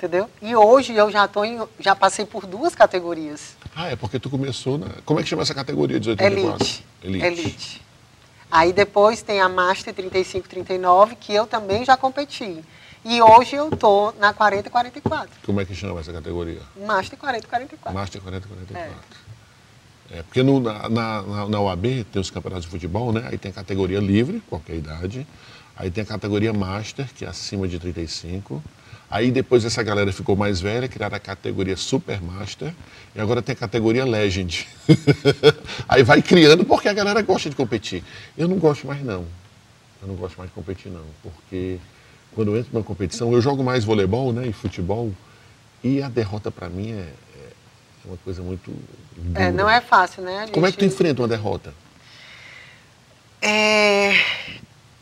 Entendeu? 0.00 0.30
E 0.40 0.56
hoje 0.56 0.94
eu 0.94 1.10
já 1.10 1.28
tô 1.28 1.44
em, 1.44 1.60
já 1.78 1.94
passei 1.94 2.24
por 2.24 2.46
duas 2.46 2.74
categorias. 2.74 3.54
Ah, 3.76 3.88
é 3.88 3.96
porque 3.96 4.18
tu 4.18 4.30
começou 4.30 4.78
na. 4.78 4.86
Como 5.04 5.20
é 5.20 5.22
que 5.22 5.28
chama 5.28 5.42
essa 5.42 5.52
categoria 5.54 6.00
de 6.00 6.08
84? 6.08 6.64
Elite. 6.64 6.84
Elite. 7.02 7.26
Elite. 7.26 7.82
Aí 8.50 8.72
depois 8.72 9.20
tem 9.20 9.42
a 9.42 9.48
Master 9.48 9.92
35 9.92 10.48
39, 10.48 11.16
que 11.16 11.34
eu 11.34 11.46
também 11.46 11.84
já 11.84 11.98
competi. 11.98 12.64
E 13.04 13.20
hoje 13.20 13.56
eu 13.56 13.70
tô 13.76 14.12
na 14.18 14.32
40 14.32 14.68
e 14.68 14.70
44. 14.70 15.30
Como 15.44 15.60
é 15.60 15.66
que 15.66 15.74
chama 15.74 16.00
essa 16.00 16.12
categoria? 16.14 16.60
Master 16.86 17.18
40 17.18 17.44
e 17.44 17.48
44. 17.50 17.94
Master 18.00 18.22
40 18.22 18.48
44. 18.48 18.96
É, 20.12 20.22
porque 20.22 20.42
no- 20.42 20.60
na, 20.60 20.88
na, 20.88 21.22
na- 21.46 21.60
OAB 21.60 22.04
tem 22.10 22.20
os 22.22 22.30
campeonatos 22.30 22.64
de 22.64 22.70
futebol, 22.70 23.12
né? 23.12 23.28
Aí 23.30 23.36
tem 23.36 23.50
a 23.50 23.54
categoria 23.54 24.00
livre, 24.00 24.42
qualquer 24.48 24.76
idade. 24.76 25.26
Aí 25.76 25.90
tem 25.90 26.02
a 26.02 26.06
categoria 26.06 26.52
Master, 26.54 27.06
que 27.14 27.26
é 27.26 27.28
acima 27.28 27.68
de 27.68 27.78
35. 27.78 28.62
Aí 29.10 29.30
depois 29.32 29.64
essa 29.64 29.82
galera 29.82 30.12
ficou 30.12 30.36
mais 30.36 30.60
velha, 30.60 30.88
criaram 30.88 31.16
a 31.16 31.20
categoria 31.20 31.76
Super 31.76 32.22
Master. 32.22 32.72
E 33.14 33.20
agora 33.20 33.42
tem 33.42 33.52
a 33.54 33.56
categoria 33.56 34.04
Legend. 34.04 34.68
Aí 35.88 36.02
vai 36.04 36.22
criando 36.22 36.64
porque 36.64 36.88
a 36.88 36.92
galera 36.92 37.20
gosta 37.20 37.50
de 37.50 37.56
competir. 37.56 38.04
Eu 38.38 38.46
não 38.46 38.56
gosto 38.56 38.86
mais 38.86 39.02
não. 39.04 39.26
Eu 40.00 40.08
não 40.08 40.14
gosto 40.14 40.36
mais 40.38 40.48
de 40.48 40.54
competir 40.54 40.92
não. 40.92 41.04
Porque 41.22 41.78
quando 42.32 42.52
eu 42.52 42.58
entro 42.58 42.70
numa 42.72 42.84
competição, 42.84 43.32
eu 43.32 43.40
jogo 43.40 43.64
mais 43.64 43.84
voleibol 43.84 44.32
né, 44.32 44.46
e 44.46 44.52
futebol. 44.52 45.12
E 45.82 46.00
a 46.00 46.08
derrota 46.08 46.50
para 46.50 46.68
mim 46.68 46.92
é, 46.92 47.00
é 47.00 47.48
uma 48.04 48.16
coisa 48.18 48.42
muito. 48.42 48.70
É, 49.34 49.50
dura. 49.50 49.50
não 49.50 49.68
é 49.68 49.80
fácil, 49.80 50.22
né? 50.22 50.44
A 50.44 50.48
Como 50.52 50.64
é 50.66 50.70
que 50.70 50.78
tu 50.78 50.82
gente- 50.84 50.94
enfrenta 50.94 51.20
uma 51.22 51.28
derrota? 51.28 51.74
É, 53.42 54.12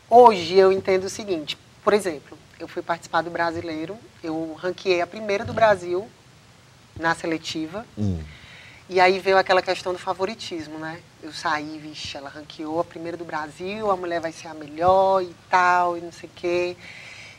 Hoje 0.09 0.55
eu 0.55 0.71
entendo 0.71 1.03
o 1.03 1.09
seguinte, 1.09 1.55
por 1.83 1.93
exemplo, 1.93 2.35
eu 2.59 2.67
fui 2.67 2.81
participar 2.81 3.21
do 3.21 3.29
brasileiro, 3.29 3.97
eu 4.21 4.53
ranqueei 4.59 5.01
a 5.01 5.07
primeira 5.07 5.45
do 5.45 5.53
Brasil 5.53 6.09
na 6.99 7.15
seletiva, 7.15 7.85
Hum. 7.97 8.21
e 8.89 8.99
aí 8.99 9.19
veio 9.19 9.37
aquela 9.37 9.61
questão 9.61 9.93
do 9.93 9.99
favoritismo, 9.99 10.77
né? 10.77 10.99
Eu 11.23 11.31
saí, 11.31 11.77
vixe, 11.77 12.17
ela 12.17 12.29
ranqueou 12.29 12.79
a 12.79 12.83
primeira 12.83 13.15
do 13.15 13.23
Brasil, 13.23 13.89
a 13.89 13.95
mulher 13.95 14.19
vai 14.19 14.31
ser 14.33 14.47
a 14.49 14.53
melhor 14.53 15.23
e 15.23 15.33
tal, 15.49 15.97
e 15.97 16.01
não 16.01 16.11
sei 16.11 16.27
o 16.27 16.31
quê. 16.35 16.77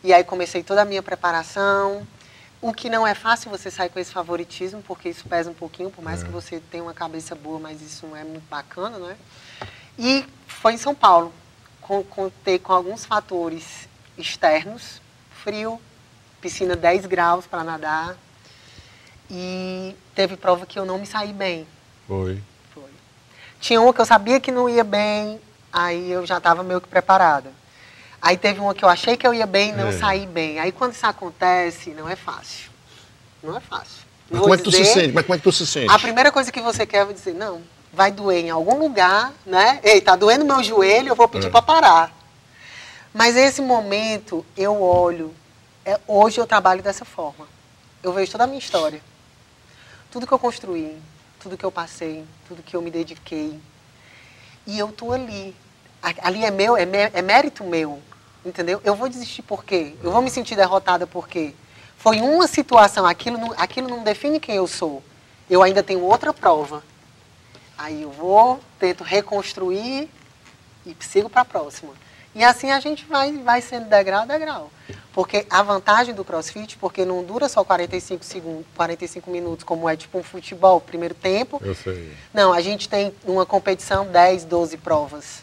E 0.02 0.12
aí 0.14 0.24
comecei 0.24 0.62
toda 0.62 0.80
a 0.82 0.84
minha 0.84 1.02
preparação. 1.02 2.06
O 2.62 2.72
que 2.72 2.88
não 2.90 3.06
é 3.06 3.14
fácil 3.14 3.50
você 3.50 3.70
sair 3.70 3.88
com 3.90 3.98
esse 3.98 4.12
favoritismo, 4.12 4.82
porque 4.82 5.08
isso 5.10 5.26
pesa 5.28 5.50
um 5.50 5.54
pouquinho, 5.54 5.90
por 5.90 6.02
mais 6.02 6.22
É. 6.22 6.26
que 6.26 6.30
você 6.30 6.60
tenha 6.70 6.82
uma 6.82 6.94
cabeça 6.94 7.34
boa, 7.34 7.58
mas 7.58 7.80
isso 7.82 8.06
não 8.06 8.16
é 8.16 8.24
muito 8.24 8.48
bacana, 8.48 8.98
né? 8.98 9.16
E 9.98 10.24
foi 10.46 10.74
em 10.74 10.78
São 10.78 10.94
Paulo. 10.94 11.32
Contei 12.10 12.58
com 12.58 12.72
alguns 12.72 13.04
fatores 13.04 13.88
externos, 14.16 15.00
frio, 15.42 15.80
piscina 16.40 16.76
10 16.76 17.06
graus 17.06 17.46
para 17.46 17.64
nadar. 17.64 18.16
E 19.30 19.94
teve 20.14 20.36
prova 20.36 20.66
que 20.66 20.78
eu 20.78 20.84
não 20.84 20.98
me 20.98 21.06
saí 21.06 21.32
bem. 21.32 21.66
Foi. 22.08 22.42
Foi. 22.74 22.90
Tinha 23.60 23.80
uma 23.80 23.94
que 23.94 24.00
eu 24.00 24.06
sabia 24.06 24.40
que 24.40 24.50
não 24.50 24.68
ia 24.68 24.82
bem, 24.82 25.40
aí 25.72 26.10
eu 26.10 26.26
já 26.26 26.38
estava 26.38 26.62
meio 26.62 26.80
que 26.80 26.88
preparada. 26.88 27.52
Aí 28.20 28.36
teve 28.36 28.60
uma 28.60 28.74
que 28.74 28.84
eu 28.84 28.88
achei 28.88 29.16
que 29.16 29.26
eu 29.26 29.32
ia 29.32 29.46
bem 29.46 29.70
e 29.70 29.72
não 29.72 29.88
É. 29.88 29.92
saí 29.92 30.26
bem. 30.26 30.58
Aí 30.58 30.72
quando 30.72 30.92
isso 30.92 31.06
acontece, 31.06 31.90
não 31.90 32.08
é 32.08 32.16
fácil. 32.16 32.70
Não 33.42 33.56
é 33.56 33.60
fácil. 33.60 34.00
Mas 34.30 34.40
como 34.40 34.54
é 34.54 34.56
que 34.58 34.62
tu 34.64 34.70
se 34.72 34.84
sente? 34.84 35.12
Mas 35.12 35.24
como 35.24 35.34
é 35.34 35.38
que 35.38 35.44
tu 35.44 35.52
se 35.52 35.66
sente? 35.66 35.90
A 35.90 35.98
primeira 35.98 36.30
coisa 36.30 36.52
que 36.52 36.60
você 36.60 36.84
quer 36.84 37.08
é 37.08 37.12
dizer, 37.12 37.34
não, 37.34 37.62
vai 37.92 38.10
doer 38.12 38.44
em 38.44 38.50
algum 38.50 38.78
lugar, 38.78 39.32
né? 39.46 39.80
Ei, 39.82 40.00
tá 40.00 40.14
doendo 40.16 40.44
meu 40.44 40.62
joelho, 40.62 41.08
eu 41.08 41.16
vou 41.16 41.28
pedir 41.28 41.46
É. 41.46 41.50
para 41.50 41.62
parar. 41.62 42.12
Mas 43.12 43.36
esse 43.36 43.60
momento, 43.60 44.44
eu 44.56 44.80
olho, 44.80 45.34
é, 45.84 45.98
hoje 46.06 46.38
eu 46.40 46.46
trabalho 46.46 46.82
dessa 46.82 47.04
forma. 47.04 47.46
Eu 48.02 48.12
vejo 48.12 48.32
toda 48.32 48.44
a 48.44 48.46
minha 48.46 48.58
história. 48.58 49.02
Tudo 50.10 50.26
que 50.26 50.32
eu 50.32 50.38
construí, 50.38 50.96
tudo 51.40 51.56
que 51.56 51.64
eu 51.64 51.72
passei, 51.72 52.24
tudo 52.46 52.62
que 52.62 52.74
eu 52.74 52.82
me 52.82 52.90
dediquei. 52.90 53.60
E 54.66 54.78
eu 54.78 54.92
tô 54.92 55.12
ali. 55.12 55.54
Ali 56.22 56.44
é 56.44 56.50
meu, 56.50 56.76
é, 56.76 56.86
mé- 56.86 57.10
é 57.12 57.20
mérito 57.22 57.64
meu. 57.64 58.00
Entendeu? 58.44 58.80
Eu 58.84 58.94
vou 58.94 59.08
desistir 59.08 59.42
por 59.42 59.64
quê? 59.64 59.94
Eu 60.02 60.10
vou 60.12 60.22
me 60.22 60.30
sentir 60.30 60.56
derrotada 60.56 61.06
por 61.06 61.28
quê? 61.28 61.54
Foi 61.98 62.20
uma 62.22 62.46
situação, 62.46 63.04
aquilo 63.04 63.36
não, 63.36 63.52
aquilo 63.58 63.88
não 63.88 64.02
define 64.02 64.40
quem 64.40 64.54
eu 64.56 64.66
sou. 64.66 65.02
Eu 65.48 65.62
ainda 65.62 65.82
tenho 65.82 66.00
outra 66.02 66.32
prova. 66.32 66.82
Aí 67.76 68.00
eu 68.02 68.10
vou, 68.10 68.58
tento 68.78 69.04
reconstruir 69.04 70.08
e 70.86 70.96
sigo 71.00 71.28
para 71.28 71.42
a 71.42 71.44
próxima. 71.44 71.92
E 72.34 72.44
assim 72.44 72.70
a 72.70 72.78
gente 72.78 73.04
vai, 73.06 73.32
vai 73.38 73.60
sendo 73.60 73.88
degrau 73.88 74.22
a 74.22 74.26
degrau. 74.26 74.70
Porque 75.12 75.44
a 75.50 75.62
vantagem 75.62 76.14
do 76.14 76.24
crossfit, 76.24 76.76
porque 76.78 77.04
não 77.04 77.24
dura 77.24 77.48
só 77.48 77.64
45, 77.64 78.24
segundos, 78.24 78.66
45 78.76 79.30
minutos, 79.30 79.64
como 79.64 79.88
é 79.88 79.96
tipo 79.96 80.18
um 80.18 80.22
futebol, 80.22 80.80
primeiro 80.80 81.14
tempo. 81.14 81.60
Eu 81.64 81.74
sei. 81.74 82.12
Não, 82.32 82.52
a 82.52 82.60
gente 82.60 82.88
tem 82.88 83.12
uma 83.24 83.44
competição 83.44 84.06
10, 84.06 84.44
12 84.44 84.76
provas. 84.76 85.42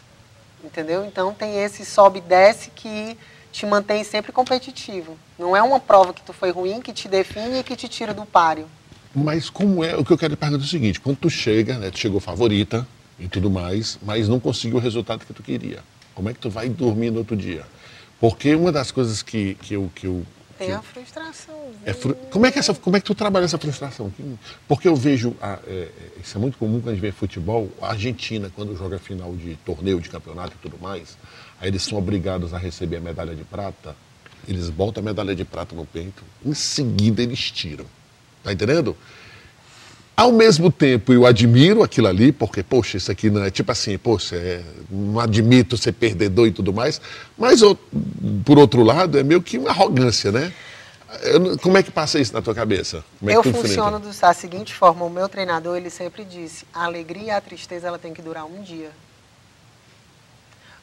Entendeu? 0.64 1.04
Então 1.04 1.34
tem 1.34 1.62
esse 1.62 1.84
sobe 1.84 2.18
e 2.18 2.22
desce 2.22 2.70
que 2.70 3.16
te 3.52 3.66
mantém 3.66 4.02
sempre 4.02 4.32
competitivo. 4.32 5.16
Não 5.38 5.54
é 5.54 5.62
uma 5.62 5.78
prova 5.78 6.12
que 6.14 6.22
tu 6.22 6.32
foi 6.32 6.50
ruim 6.50 6.80
que 6.80 6.92
te 6.92 7.08
define 7.08 7.60
e 7.60 7.62
que 7.62 7.76
te 7.76 7.88
tira 7.88 8.14
do 8.14 8.24
páreo. 8.24 8.66
Mas 9.14 9.50
como 9.50 9.84
é, 9.84 9.96
o 9.96 10.04
que 10.04 10.12
eu 10.12 10.18
quero 10.18 10.36
perguntar 10.36 10.62
é 10.62 10.64
o 10.64 10.68
seguinte, 10.68 11.00
quando 11.00 11.16
tu 11.16 11.30
chega, 11.30 11.78
né, 11.78 11.90
tu 11.90 11.98
chegou 11.98 12.20
favorita 12.20 12.86
e 13.18 13.28
tudo 13.28 13.50
mais, 13.50 13.98
mas 14.02 14.28
não 14.28 14.38
conseguiu 14.40 14.78
o 14.78 14.80
resultado 14.80 15.24
que 15.24 15.32
tu 15.32 15.42
queria. 15.42 15.82
Como 16.18 16.28
é 16.28 16.32
que 16.34 16.40
tu 16.40 16.50
vai 16.50 16.68
dormir 16.68 17.12
no 17.12 17.18
outro 17.20 17.36
dia? 17.36 17.64
Porque 18.20 18.52
uma 18.52 18.72
das 18.72 18.90
coisas 18.90 19.22
que, 19.22 19.54
que 19.62 19.74
eu... 19.74 19.88
Que 19.94 20.08
eu 20.08 20.26
Tem 20.58 20.66
que 20.66 20.74
a 20.74 20.82
frustração. 20.82 21.54
é 21.86 21.92
fru- 21.94 22.16
como, 22.32 22.44
é 22.44 22.50
que 22.50 22.58
essa, 22.58 22.74
como 22.74 22.96
é 22.96 23.00
que 23.00 23.06
tu 23.06 23.14
trabalha 23.14 23.44
essa 23.44 23.56
frustração? 23.56 24.10
Que- 24.10 24.34
Porque 24.66 24.88
eu 24.88 24.96
vejo, 24.96 25.36
a- 25.40 25.60
é, 25.64 25.72
é, 25.72 26.20
isso 26.20 26.36
é 26.36 26.40
muito 26.40 26.58
comum 26.58 26.80
quando 26.80 26.88
a 26.88 26.92
gente 26.94 27.00
vê 27.02 27.12
futebol, 27.12 27.70
a 27.80 27.90
Argentina, 27.90 28.50
quando 28.52 28.76
joga 28.76 28.98
final 28.98 29.32
de 29.36 29.54
torneio, 29.64 30.00
de 30.00 30.08
campeonato 30.10 30.56
e 30.56 30.58
tudo 30.60 30.76
mais, 30.82 31.16
aí 31.60 31.68
eles 31.68 31.84
são 31.84 31.96
obrigados 31.96 32.52
a 32.52 32.58
receber 32.58 32.96
a 32.96 33.00
medalha 33.00 33.36
de 33.36 33.44
prata, 33.44 33.94
eles 34.48 34.68
botam 34.70 35.00
a 35.00 35.04
medalha 35.04 35.36
de 35.36 35.44
prata 35.44 35.76
no 35.76 35.86
peito, 35.86 36.24
em 36.44 36.52
seguida 36.52 37.22
eles 37.22 37.48
tiram. 37.52 37.84
Tá 38.42 38.52
entendendo? 38.52 38.96
Ao 40.18 40.32
mesmo 40.32 40.72
tempo, 40.72 41.12
eu 41.12 41.24
admiro 41.24 41.80
aquilo 41.80 42.08
ali, 42.08 42.32
porque, 42.32 42.60
poxa, 42.60 42.96
isso 42.96 43.08
aqui 43.08 43.30
não 43.30 43.44
é 43.44 43.52
tipo 43.52 43.70
assim, 43.70 43.96
poxa, 43.96 44.34
é, 44.34 44.64
não 44.90 45.20
admito 45.20 45.76
ser 45.76 45.92
perdedor 45.92 46.48
e 46.48 46.50
tudo 46.50 46.72
mais, 46.72 47.00
mas, 47.38 47.62
eu, 47.62 47.78
por 48.44 48.58
outro 48.58 48.82
lado, 48.82 49.16
é 49.16 49.22
meio 49.22 49.40
que 49.40 49.56
uma 49.56 49.70
arrogância, 49.70 50.32
né? 50.32 50.52
Eu 51.22 51.56
como 51.58 51.78
é 51.78 51.84
que 51.84 51.92
passa 51.92 52.18
isso 52.18 52.32
na 52.32 52.42
tua 52.42 52.52
cabeça? 52.52 53.04
É 53.24 53.36
eu 53.36 53.38
enfrenta? 53.38 53.58
funciono 53.58 54.00
da 54.00 54.34
seguinte 54.34 54.74
forma, 54.74 55.04
o 55.04 55.08
meu 55.08 55.28
treinador, 55.28 55.76
ele 55.76 55.88
sempre 55.88 56.24
disse, 56.24 56.66
a 56.74 56.86
alegria 56.86 57.22
e 57.22 57.30
a 57.30 57.40
tristeza, 57.40 57.86
ela 57.86 57.96
tem 57.96 58.12
que 58.12 58.20
durar 58.20 58.44
um 58.44 58.60
dia. 58.60 58.90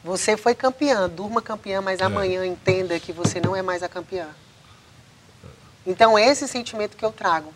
Você 0.02 0.38
foi 0.38 0.56
campeã, 0.56 1.10
durma 1.10 1.42
campeã, 1.42 1.82
mas 1.82 2.00
É. 2.00 2.06
amanhã 2.06 2.46
entenda 2.46 2.98
que 3.02 3.12
você 3.12 3.42
não 3.42 3.54
é 3.54 3.62
mais 3.62 3.84
a 3.84 3.90
campeã. 3.90 4.28
Então, 5.86 6.18
esse 6.18 6.48
sentimento 6.48 6.96
que 6.96 7.04
eu 7.04 7.12
trago. 7.12 7.54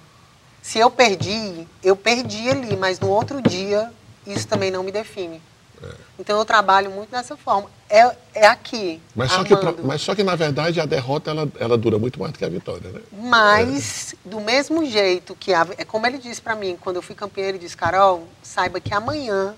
Se 0.61 0.77
eu 0.79 0.89
perdi, 0.91 1.67
eu 1.83 1.95
perdi 1.95 2.49
ali, 2.49 2.75
mas 2.75 2.99
no 2.99 3.09
outro 3.09 3.41
dia, 3.41 3.91
isso 4.25 4.47
também 4.47 4.69
não 4.71 4.83
me 4.83 4.91
define. 4.91 5.41
É. 5.81 5.87
Então, 6.19 6.37
eu 6.37 6.43
trabalho 6.43 6.91
muito 6.91 7.09
dessa 7.09 7.37
forma. 7.37 7.69
É, 7.89 8.13
é 8.35 8.45
aqui, 8.45 9.01
Mas 9.15 9.31
só, 9.31 9.43
que, 9.43 9.53
armando. 9.53 9.83
mas 9.83 10.01
só 10.01 10.13
que, 10.13 10.23
na 10.23 10.35
verdade, 10.35 10.81
a 10.81 10.85
derrota 10.85 11.31
ela, 11.31 11.47
ela 11.57 11.77
dura 11.77 11.97
muito 11.97 12.19
mais 12.19 12.33
do 12.33 12.37
que 12.37 12.43
a 12.43 12.49
vitória, 12.49 12.89
né? 12.91 12.99
Mas, 13.13 14.13
do 14.25 14.41
mesmo 14.41 14.85
jeito 14.85 15.33
que. 15.35 15.53
A, 15.53 15.65
é 15.77 15.85
como 15.85 16.05
ele 16.05 16.17
disse 16.17 16.41
pra 16.41 16.53
mim, 16.55 16.77
quando 16.79 16.97
eu 16.97 17.01
fui 17.01 17.15
campeã, 17.15 17.45
ele 17.45 17.57
disse: 17.57 17.77
Carol, 17.77 18.27
saiba 18.43 18.79
que 18.81 18.93
amanhã 18.93 19.55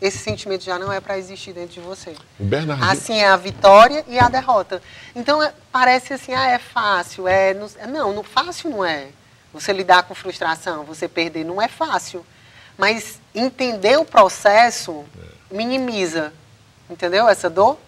esse 0.00 0.18
sentimento 0.18 0.64
já 0.64 0.78
não 0.78 0.92
é 0.92 1.00
para 1.00 1.18
existir 1.18 1.52
dentro 1.52 1.74
de 1.74 1.80
você. 1.80 2.14
Bernardinho. 2.38 2.90
Assim 2.90 3.14
é 3.18 3.26
a 3.28 3.36
vitória 3.36 4.04
e 4.08 4.18
a 4.20 4.28
derrota. 4.28 4.80
Então, 5.14 5.42
é- 5.42 5.52
parece 5.72 6.14
assim: 6.14 6.32
ah, 6.32 6.46
é 6.48 6.58
fácil. 6.60 7.26
É, 7.26 7.52
não, 7.52 7.68
é- 7.78 7.86
não, 7.88 8.12
no 8.14 8.22
fácil 8.22 8.70
não 8.70 8.84
é. 8.84 9.08
Você 9.52 9.72
lidar 9.72 10.04
com 10.04 10.14
frustração, 10.14 10.84
você 10.84 11.06
perder, 11.06 11.44
não 11.44 11.60
é 11.60 11.68
fácil. 11.68 12.24
Mas 12.76 13.20
entender 13.34 13.98
o 13.98 14.04
processo 14.04 15.04
minimiza. 15.50 16.32
Entendeu? 16.88 17.28
Essa 17.28 17.50
dor. 17.50 17.78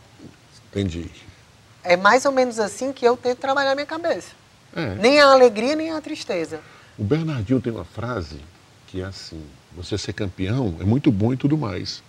Entendi. 0.71 1.11
É 1.83 1.97
mais 1.97 2.25
ou 2.25 2.33
menos 2.33 2.59
assim 2.59 2.93
que 2.93 3.07
eu 3.07 3.17
tento 3.17 3.39
trabalhar 3.39 3.73
a 3.73 3.75
minha 3.75 3.87
cabeça. 3.87 4.33
É. 4.75 4.95
Nem 4.97 5.21
a 5.21 5.27
alegria, 5.27 5.77
nem 5.77 5.91
a 5.91 6.01
tristeza. 6.01 6.61
O 6.99 7.05
Bernardinho 7.05 7.61
tem 7.61 7.73
uma 7.73 7.85
frase 7.85 8.41
que 8.87 9.01
é 9.01 9.05
assim: 9.05 9.43
você 9.73 9.99
ser 9.99 10.13
campeão 10.13 10.77
é 10.81 10.85
muito 10.85 11.11
bom 11.11 11.33
e 11.33 11.37
tudo 11.37 11.57
mais, 11.57 12.03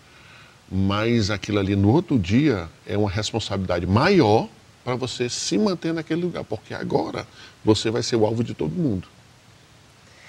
mas 0.69 1.29
aquilo 1.29 1.59
ali 1.59 1.75
no 1.75 1.89
outro 1.89 2.17
dia 2.17 2.69
é 2.85 2.97
uma 2.97 3.09
responsabilidade 3.09 3.85
maior 3.85 4.47
para 4.83 4.95
você 4.95 5.27
se 5.27 5.57
manter 5.57 5.93
naquele 5.93 6.21
lugar, 6.21 6.43
porque 6.43 6.73
agora 6.73 7.27
você 7.63 7.89
vai 7.89 8.03
ser 8.03 8.15
o 8.15 8.25
alvo 8.25 8.43
de 8.43 8.53
todo 8.53 8.71
mundo. 8.71 9.07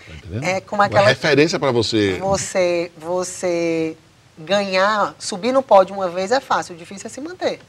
Tá? 0.07 0.47
É 0.47 0.61
como 0.61 0.81
Uma 0.83 0.87
aquela- 0.87 1.09
referência 1.09 1.59
para 1.59 1.73
você. 1.73 2.19
Você, 2.21 2.93
você 2.97 3.97
ganhar, 4.39 5.15
subir 5.19 5.53
no 5.53 5.63
pódio 5.63 5.95
uma 5.95 6.09
vez 6.09 6.31
é 6.31 6.41
fácil, 6.41 6.75
o 6.75 6.79
difícil 6.79 7.07
é 7.07 7.11
se 7.11 7.21
manter. 7.21 7.61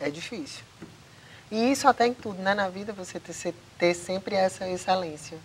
É, 0.00 0.10
difícil. 0.10 0.62
E 1.50 1.70
isso 1.72 1.86
até 1.88 2.06
em 2.06 2.14
tudo, 2.14 2.42
né? 2.42 2.52
Na 2.54 2.68
vida, 2.68 2.92
você 2.92 3.18
ter, 3.20 3.54
ter 3.78 3.94
sempre 3.94 4.34
essa 4.34 4.68
excelência. 4.68 5.38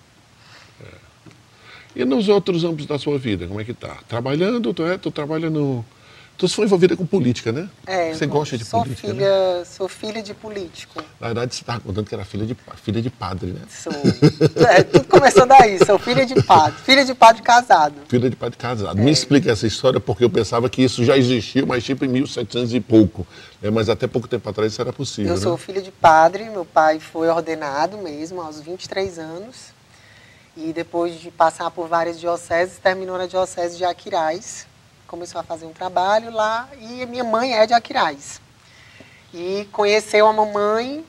E 1.96 2.06
nos 2.06 2.28
outros 2.30 2.64
âmbitos 2.64 2.86
da 2.86 3.00
sua 3.00 3.18
vida, 3.18 3.48
como 3.48 3.60
é 3.60 3.66
que 3.66 3.74
tá? 3.74 3.98
Trabalhando, 4.08 4.74
tu, 4.74 4.84
é, 4.86 4.98
tu 4.98 5.10
trabalha 5.12 5.50
no. 5.50 5.84
Tu 6.40 6.48
foi 6.48 6.64
envolvida 6.64 6.96
com 6.96 7.06
política, 7.06 7.52
né? 7.52 7.70
É, 7.86 8.14
você 8.14 8.26
gosta 8.26 8.58
de 8.58 8.64
sou 8.64 8.82
política, 8.82 9.10
né? 9.10 9.14
filha, 9.14 9.66
Sou 9.66 9.90
filha 9.90 10.24
de 10.24 10.34
político. 10.34 11.04
Na 11.20 11.28
verdade, 11.28 11.54
você 11.54 11.62
estava 11.64 11.82
contando 11.82 12.08
que 12.08 12.16
era 12.16 12.24
filha 12.24 12.46
de, 12.46 12.56
filha 12.82 13.02
de 13.02 13.10
padre, 13.10 13.52
né? 13.52 13.60
Sou. 13.70 13.92
É, 14.66 14.84
tudo 14.84 15.06
começou 15.06 15.46
daí, 15.46 15.78
sou 15.86 16.00
filha 16.00 16.26
de 16.26 16.42
padre. 16.42 16.80
Filha 16.86 17.04
de 17.04 17.14
padre 17.14 17.42
casado. 17.42 17.96
Filha 18.08 18.30
de 18.30 18.38
padre 18.38 18.58
casado. 18.58 18.98
É. 18.98 19.04
Me 19.04 19.12
explica 19.12 19.52
essa 19.52 19.68
história, 19.68 20.00
porque 20.00 20.24
eu 20.24 20.30
pensava 20.30 20.70
que 20.70 20.82
isso 20.82 21.04
já 21.04 21.18
existiu, 21.18 21.68
mas 21.68 21.84
tipo 21.84 22.06
em 22.06 22.08
1700 22.08 22.74
e 22.74 22.80
pouco. 22.80 23.28
né? 23.62 23.70
Mas 23.70 23.90
até 23.90 24.08
pouco 24.08 24.26
tempo 24.26 24.50
atrás 24.50 24.72
isso 24.72 24.82
era 24.82 24.94
possível, 24.94 25.34
Eu 25.34 25.38
né? 25.38 25.44
sou 25.44 25.58
filha 25.58 25.82
de 25.82 25.92
padre, 25.92 26.46
meu 26.46 26.64
pai 26.64 27.02
foi 27.02 27.28
ordenado 27.28 27.98
mesmo 27.98 28.42
aos 28.42 28.62
23 28.62 29.20
anos. 29.20 29.78
E 30.56 30.72
depois 30.72 31.20
de 31.20 31.32
passar 31.32 31.70
por 31.70 31.90
várias 31.90 32.18
dioceses, 32.18 32.78
terminou 32.78 33.18
na 33.18 33.26
diocese 33.26 33.76
de 33.76 33.84
Aquiraz. 33.84 34.69
Começou 35.10 35.42
a 35.42 35.44
fazer 35.44 35.66
um 35.66 35.74
trabalho 35.74 36.32
lá 36.32 36.70
e 36.80 37.04
minha 37.08 37.24
mãe 37.24 37.56
é 37.56 37.66
de 37.66 37.74
Aquiraz. 37.74 38.40
E 39.34 39.68
conheceu 39.72 40.28
a 40.28 40.32
mamãe 40.32 41.04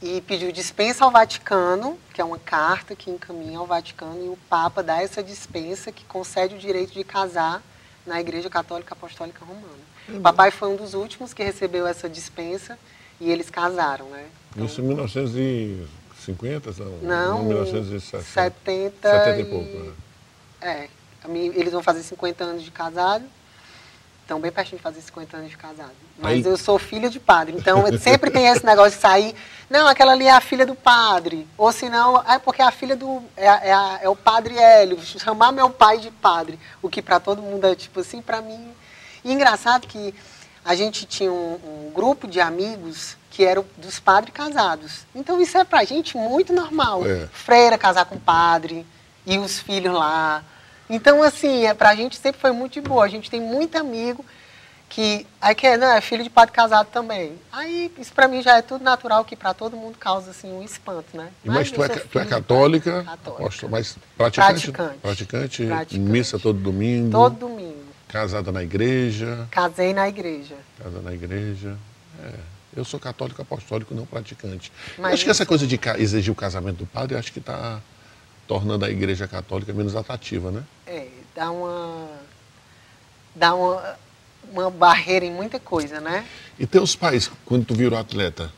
e 0.00 0.20
pediu 0.20 0.52
dispensa 0.52 1.04
ao 1.04 1.10
Vaticano, 1.10 1.98
que 2.14 2.20
é 2.20 2.24
uma 2.24 2.38
carta 2.38 2.94
que 2.94 3.10
encaminha 3.10 3.58
ao 3.58 3.66
Vaticano, 3.66 4.24
e 4.24 4.28
o 4.28 4.38
Papa 4.48 4.80
dá 4.80 5.02
essa 5.02 5.24
dispensa 5.24 5.90
que 5.90 6.04
concede 6.04 6.54
o 6.54 6.58
direito 6.58 6.92
de 6.92 7.02
casar 7.02 7.60
na 8.06 8.20
Igreja 8.20 8.48
Católica 8.48 8.94
Apostólica 8.94 9.44
Romana. 9.44 9.84
O 10.08 10.20
papai 10.20 10.52
foi 10.52 10.68
um 10.68 10.76
dos 10.76 10.94
últimos 10.94 11.34
que 11.34 11.42
recebeu 11.42 11.84
essa 11.84 12.08
dispensa 12.08 12.78
e 13.20 13.28
eles 13.28 13.50
casaram, 13.50 14.08
né? 14.08 14.26
Então, 14.52 14.66
Isso 14.66 14.80
em 14.80 14.84
1950? 14.84 16.70
Não, 17.02 17.38
não, 17.38 17.42
1960. 17.42 18.22
70, 18.22 19.10
70 19.10 19.36
e 19.36 19.42
e 19.42 19.44
pouco. 19.46 19.78
né? 19.78 19.92
É, 20.60 20.88
eles 21.28 21.72
vão 21.72 21.82
fazer 21.82 22.02
50 22.02 22.44
anos 22.44 22.62
de 22.62 22.70
casado. 22.70 23.24
Estão 24.22 24.40
bem 24.40 24.50
pertinho 24.50 24.78
de 24.78 24.82
fazer 24.82 25.00
50 25.00 25.36
anos 25.36 25.50
de 25.50 25.56
casado. 25.56 25.92
Mas 26.18 26.44
Aí- 26.44 26.50
eu 26.52 26.56
sou 26.56 26.78
filha 26.80 27.08
de 27.08 27.20
padre, 27.20 27.54
então 27.56 27.84
sempre 27.98 28.28
tem 28.30 28.48
esse 28.48 28.66
negócio 28.66 28.92
de 28.96 29.00
sair. 29.00 29.36
Não, 29.70 29.86
aquela 29.86 30.12
ali 30.12 30.26
é 30.26 30.32
a 30.32 30.40
filha 30.40 30.66
do 30.66 30.74
padre. 30.74 31.46
Ou 31.56 31.70
se 31.72 31.88
não, 31.88 32.18
é 32.28 32.36
porque 32.38 32.60
a 32.60 32.72
filha 32.72 32.96
do. 32.96 33.22
É, 33.36 33.46
é 33.68 33.72
a- 33.72 33.98
é 34.02 34.08
o 34.08 34.16
padre 34.16 34.58
Hélio. 34.58 35.00
Chamar 35.00 35.52
meu 35.52 35.70
pai 35.70 35.98
de 35.98 36.10
padre. 36.10 36.58
O 36.82 36.88
que 36.88 37.00
para 37.00 37.20
todo 37.20 37.40
mundo 37.42 37.66
é 37.66 37.74
tipo 37.76 38.00
assim, 38.00 38.20
para 38.20 38.40
mim. 38.40 38.72
E 39.24 39.32
engraçado 39.32 39.86
que 39.86 40.12
a 40.64 40.74
gente 40.74 41.06
tinha 41.06 41.30
um, 41.30 41.54
um 41.88 41.92
grupo 41.94 42.26
de 42.26 42.40
amigos 42.40 43.16
que 43.30 43.44
era 43.44 43.64
dos 43.76 44.00
padres 44.00 44.32
casados. 44.34 45.04
Então 45.14 45.40
isso 45.40 45.56
é 45.56 45.62
pra 45.62 45.84
gente 45.84 46.16
muito 46.16 46.52
normal. 46.52 47.06
É. 47.06 47.28
Freira 47.32 47.78
casar 47.78 48.06
com 48.06 48.18
padre 48.18 48.84
e 49.24 49.38
os 49.38 49.60
filhos 49.60 49.94
lá. 49.94 50.42
Então, 50.88 51.22
assim, 51.22 51.66
é, 51.66 51.74
pra 51.74 51.94
gente 51.94 52.16
sempre 52.16 52.40
foi 52.40 52.52
muito 52.52 52.74
de 52.74 52.80
boa. 52.80 53.04
A 53.04 53.08
gente 53.08 53.30
tem 53.30 53.40
muito 53.40 53.76
amigo 53.76 54.24
que 54.88 55.26
aí 55.40 55.52
que 55.54 55.66
é, 55.66 55.76
não, 55.76 55.88
é 55.88 56.00
filho 56.00 56.22
de 56.22 56.30
padre 56.30 56.52
casado 56.54 56.86
também. 56.92 57.32
Aí 57.52 57.92
isso 57.98 58.12
pra 58.12 58.28
mim 58.28 58.40
já 58.40 58.56
é 58.58 58.62
tudo 58.62 58.84
natural, 58.84 59.24
que 59.24 59.34
pra 59.34 59.52
todo 59.52 59.76
mundo 59.76 59.98
causa 59.98 60.30
assim 60.30 60.52
um 60.52 60.62
espanto, 60.62 61.16
né? 61.16 61.28
Mas, 61.44 61.72
tu, 61.72 61.80
eu 61.80 61.84
é, 61.84 61.88
ca- 61.88 62.00
tu 62.10 62.18
é 62.20 62.24
católica, 62.24 62.92
padre 63.04 63.10
católica. 63.32 63.68
mas 63.68 63.96
praticante, 64.16 64.70
Praticante. 64.70 64.98
praticante, 65.02 65.66
Praticante. 65.66 65.98
missa 65.98 66.38
todo 66.38 66.58
domingo, 66.60 67.10
Todo 67.10 67.36
domingo. 67.36 67.84
casada 68.06 68.52
na 68.52 68.62
igreja, 68.62 69.48
Casei 69.50 69.92
na 69.92 70.08
igreja. 70.08 70.54
casa 70.80 71.00
na 71.02 71.12
igreja. 71.12 71.76
É, 72.24 72.32
eu 72.76 72.84
sou 72.84 73.00
católico 73.00 73.42
apostólico, 73.42 73.92
não 73.92 74.06
praticante. 74.06 74.70
Mas 74.96 75.14
acho 75.14 75.24
que 75.24 75.30
essa 75.30 75.44
coisa 75.44 75.66
de 75.66 75.80
exigir 75.98 76.30
o 76.32 76.36
casamento 76.36 76.76
do 76.76 76.86
padre, 76.86 77.16
acho 77.18 77.32
que 77.32 77.40
está 77.40 77.80
tornando 78.46 78.84
a 78.84 78.90
igreja 78.90 79.26
católica 79.26 79.72
menos 79.72 79.96
atrativa, 79.96 80.50
né? 80.50 80.62
É, 80.86 81.08
dá 81.34 81.50
uma. 81.50 82.08
dá 83.34 83.54
uma, 83.54 83.98
uma 84.50 84.70
barreira 84.70 85.26
em 85.26 85.32
muita 85.32 85.58
coisa, 85.58 86.00
né? 86.00 86.24
E 86.58 86.66
teus 86.66 86.96
pais, 86.96 87.30
quando 87.44 87.64
tu 87.64 87.74
virou 87.74 87.98
atleta, 87.98 88.50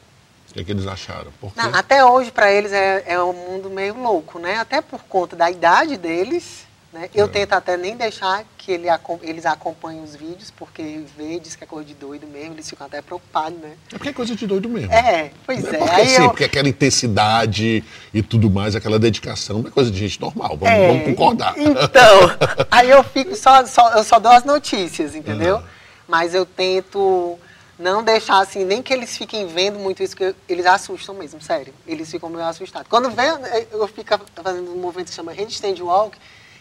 o 0.51 0.55
que, 0.55 0.61
é 0.61 0.64
que 0.64 0.70
eles 0.70 0.86
acharam? 0.86 1.32
Não, 1.57 1.74
até 1.74 2.05
hoje, 2.05 2.30
para 2.30 2.53
eles, 2.53 2.72
é, 2.72 3.05
é 3.07 3.22
um 3.22 3.32
mundo 3.32 3.70
meio 3.70 4.01
louco, 4.01 4.39
né? 4.39 4.59
Até 4.59 4.80
por 4.80 5.03
conta 5.05 5.34
da 5.34 5.51
idade 5.51 5.97
deles. 5.97 6.68
Né? 6.99 7.09
Eu 7.15 7.27
É. 7.27 7.29
tento 7.29 7.53
até 7.53 7.77
nem 7.77 7.97
deixar 7.97 8.45
que 8.59 8.73
ele, 8.73 8.89
eles 9.23 9.47
acompanhem 9.47 10.03
os 10.03 10.17
vídeos, 10.17 10.51
porque 10.51 11.05
vê, 11.17 11.39
diz 11.39 11.55
que 11.55 11.63
é 11.63 11.67
coisa 11.67 11.87
de 11.87 11.95
doido 11.95 12.27
mesmo, 12.27 12.55
eles 12.55 12.69
ficam 12.69 12.89
até 12.89 13.01
preocupados, 13.01 13.57
né? 13.61 13.75
é 13.93 13.97
porque 13.97 14.09
é 14.09 14.13
coisa 14.13 14.35
de 14.35 14.47
doido 14.49 14.69
mesmo. 14.69 14.93
É, 14.93 15.31
pois 15.47 15.63
Não 15.63 15.71
é. 15.75 15.79
porque, 15.79 16.01
assim, 16.01 16.23
eu- 16.23 16.29
porque 16.31 16.45
aquela 16.45 16.69
intensidade 16.69 17.85
e 18.13 18.21
tudo 18.23 18.51
mais, 18.51 18.75
aquela 18.75 18.99
dedicação, 18.99 19.61
não 19.61 19.69
é 19.69 19.71
coisa 19.71 19.93
de 19.93 19.99
gente 19.99 20.21
normal, 20.21 20.57
vamos, 20.57 20.69
É, 20.75 20.89
vamos 20.89 21.05
concordar. 21.05 21.55
Então, 21.57 21.79
aí 22.69 22.91
eu 22.91 23.05
fico 23.05 23.37
só, 23.37 23.65
só- 23.65 23.93
eu 23.93 24.03
só 24.03 24.19
dou 24.19 24.33
as 24.33 24.43
notícias, 24.45 25.15
entendeu? 25.15 25.59
Ah. 25.59 25.65
Mas 26.09 26.35
eu 26.35 26.45
tento 26.45 27.39
não 27.79 28.03
deixar 28.03 28.41
assim, 28.41 28.65
nem 28.65 28.83
que 28.83 28.93
eles 28.93 29.17
fiquem 29.17 29.47
vendo 29.47 29.79
muito 29.79 30.03
isso, 30.03 30.17
que 30.17 30.35
eles 30.49 30.67
assustam 30.67 31.15
mesmo, 31.15 31.41
sério. 31.41 31.73
Eles 31.87 32.11
ficam 32.11 32.29
meio 32.29 32.43
assustados. 32.45 32.89
Quando 32.89 33.09
vem, 33.11 33.29
eu 33.71 33.87
fico 33.87 34.19
fazendo 34.43 34.73
um 34.73 34.79
movimento 34.81 35.11
que 35.11 35.15
chama 35.15 35.33
handstand 35.33 35.81
walk, 35.81 36.19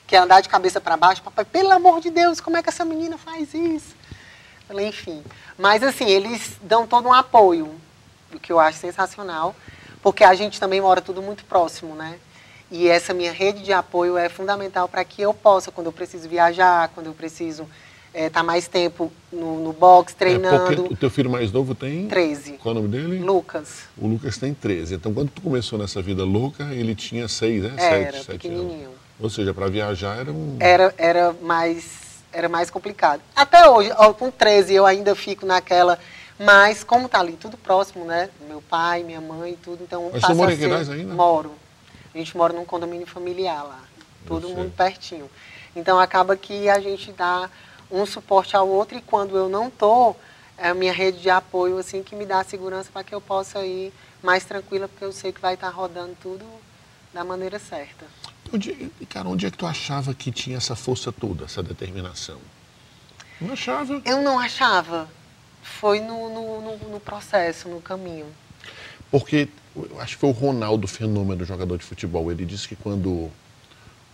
que 0.07 0.15
é 0.15 0.19
andar 0.19 0.39
de 0.41 0.47
cabeça 0.49 0.79
para 0.79 0.95
baixo, 0.95 1.21
papai, 1.21 1.43
pelo 1.45 1.69
amor 1.71 1.99
de 1.99 2.09
Deus, 2.09 2.39
como 2.39 2.55
é 2.57 2.63
que 2.63 2.69
essa 2.69 2.85
menina 2.85 3.17
faz 3.17 3.53
isso? 3.53 3.93
Falei, 4.67 4.87
Enfim. 4.87 5.21
Mas 5.57 5.83
assim, 5.83 6.05
eles 6.07 6.53
dão 6.61 6.87
todo 6.87 7.07
um 7.09 7.13
apoio, 7.13 7.69
o 8.33 8.39
que 8.39 8.51
eu 8.51 8.59
acho 8.59 8.79
sensacional, 8.79 9.55
porque 10.01 10.23
a 10.23 10.33
gente 10.35 10.59
também 10.59 10.79
mora 10.79 11.01
tudo 11.01 11.21
muito 11.21 11.43
próximo, 11.45 11.93
né? 11.95 12.17
E 12.69 12.87
essa 12.87 13.13
minha 13.13 13.31
rede 13.31 13.63
de 13.63 13.71
apoio 13.73 14.17
é 14.17 14.29
fundamental 14.29 14.87
para 14.87 15.03
que 15.03 15.21
eu 15.21 15.33
possa, 15.33 15.71
quando 15.71 15.87
eu 15.87 15.93
preciso 15.93 16.27
viajar, 16.29 16.89
quando 16.89 17.07
eu 17.07 17.13
preciso 17.13 17.67
estar 18.13 18.43
mais 18.43 18.67
tempo 18.67 19.11
no, 19.31 19.63
no 19.63 19.73
box, 19.73 20.13
É 20.13 20.15
treinando. 20.17 20.65
porque 20.83 20.93
o 20.93 20.97
teu 20.97 21.09
filho 21.09 21.29
mais 21.29 21.51
novo 21.51 21.73
tem. 21.73 22.07
13. 22.07 22.53
Qual 22.53 22.75
é 22.75 22.77
o 22.77 22.81
nome 22.81 22.95
dele? 22.95 23.19
Lucas. 23.19 23.83
O 23.97 24.07
Lucas 24.07 24.37
tem 24.37 24.53
13. 24.53 24.95
Então, 24.95 25.13
quando 25.13 25.29
tu 25.29 25.41
começou 25.41 25.79
nessa 25.79 26.01
vida 26.01 26.23
louca, 26.25 26.65
ele 26.73 26.93
tinha 26.93 27.27
6, 27.27 27.63
né? 27.63 27.73
Era, 27.77 28.11
7, 28.13 28.25
7 28.25 28.47
anos. 28.49 28.89
Ou 29.19 29.29
seja, 29.29 29.53
para 29.53 29.67
viajar 29.67 30.17
era 30.17 30.31
um. 30.31 30.57
Era, 30.59 30.93
era, 30.97 31.33
mais, 31.41 32.23
era 32.31 32.47
mais 32.47 32.69
complicado. 32.69 33.21
Até 33.35 33.67
hoje, 33.67 33.91
ó, 33.97 34.13
com 34.13 34.29
13, 34.29 34.73
eu 34.73 34.85
ainda 34.85 35.15
fico 35.15 35.45
naquela. 35.45 35.97
Mas, 36.39 36.83
como 36.83 37.09
tá 37.09 37.19
ali 37.19 37.33
tudo 37.33 37.57
próximo, 37.57 38.05
né? 38.05 38.29
Meu 38.47 38.61
pai, 38.61 39.03
minha 39.03 39.19
mãe 39.19 39.53
e 39.53 39.57
tudo, 39.57 39.83
então. 39.83 40.09
Mas 40.13 40.21
você 40.21 40.33
mora 40.33 40.53
em 40.53 40.57
Queiroz 40.57 40.89
ainda? 40.89 41.13
Moro. 41.13 41.51
A 42.13 42.17
gente 42.17 42.37
mora 42.37 42.53
num 42.53 42.65
condomínio 42.65 43.07
familiar 43.07 43.63
lá. 43.63 43.79
Todo 44.27 44.49
mundo 44.49 44.71
pertinho. 44.75 45.29
Então, 45.75 45.99
acaba 45.99 46.37
que 46.37 46.69
a 46.69 46.79
gente 46.79 47.11
dá 47.11 47.49
um 47.89 48.05
suporte 48.05 48.55
ao 48.55 48.67
outro 48.67 48.97
e 48.97 49.01
quando 49.01 49.35
eu 49.35 49.49
não 49.49 49.69
tô, 49.69 50.15
é 50.57 50.69
a 50.69 50.73
minha 50.73 50.93
rede 50.93 51.19
de 51.19 51.29
apoio, 51.29 51.77
assim, 51.77 52.03
que 52.03 52.15
me 52.15 52.25
dá 52.25 52.43
segurança 52.43 52.89
para 52.91 53.03
que 53.03 53.15
eu 53.15 53.21
possa 53.21 53.65
ir 53.65 53.93
mais 54.21 54.43
tranquila, 54.43 54.87
porque 54.87 55.05
eu 55.05 55.11
sei 55.11 55.31
que 55.31 55.39
vai 55.39 55.53
estar 55.53 55.69
rodando 55.69 56.15
tudo 56.21 56.45
da 57.13 57.23
maneira 57.23 57.57
certa. 57.57 58.05
Onde, 58.53 58.71
e, 59.01 59.05
cara, 59.05 59.27
onde 59.27 59.45
é 59.45 59.51
que 59.51 59.57
tu 59.57 59.65
achava 59.65 60.13
que 60.13 60.31
tinha 60.31 60.57
essa 60.57 60.75
força 60.75 61.11
toda, 61.11 61.45
essa 61.45 61.61
determinação? 61.61 62.39
Não 63.41 63.53
achava. 63.53 64.01
Eu 64.05 64.21
não 64.21 64.39
achava. 64.39 65.07
Foi 65.61 65.99
no, 65.99 66.29
no, 66.29 66.61
no- 66.61 66.89
no 66.93 66.99
processo, 66.99 67.67
no 67.67 67.81
caminho. 67.81 68.25
Porque 69.11 69.49
eu 69.75 69.99
acho 69.99 70.15
que 70.15 70.21
foi 70.21 70.29
o 70.29 70.33
Ronaldo 70.33 70.87
fenômeno 70.87 71.43
jogador 71.45 71.77
de 71.77 71.83
futebol. 71.83 72.31
Ele 72.31 72.45
disse 72.45 72.67
que 72.67 72.75
quando, 72.75 73.29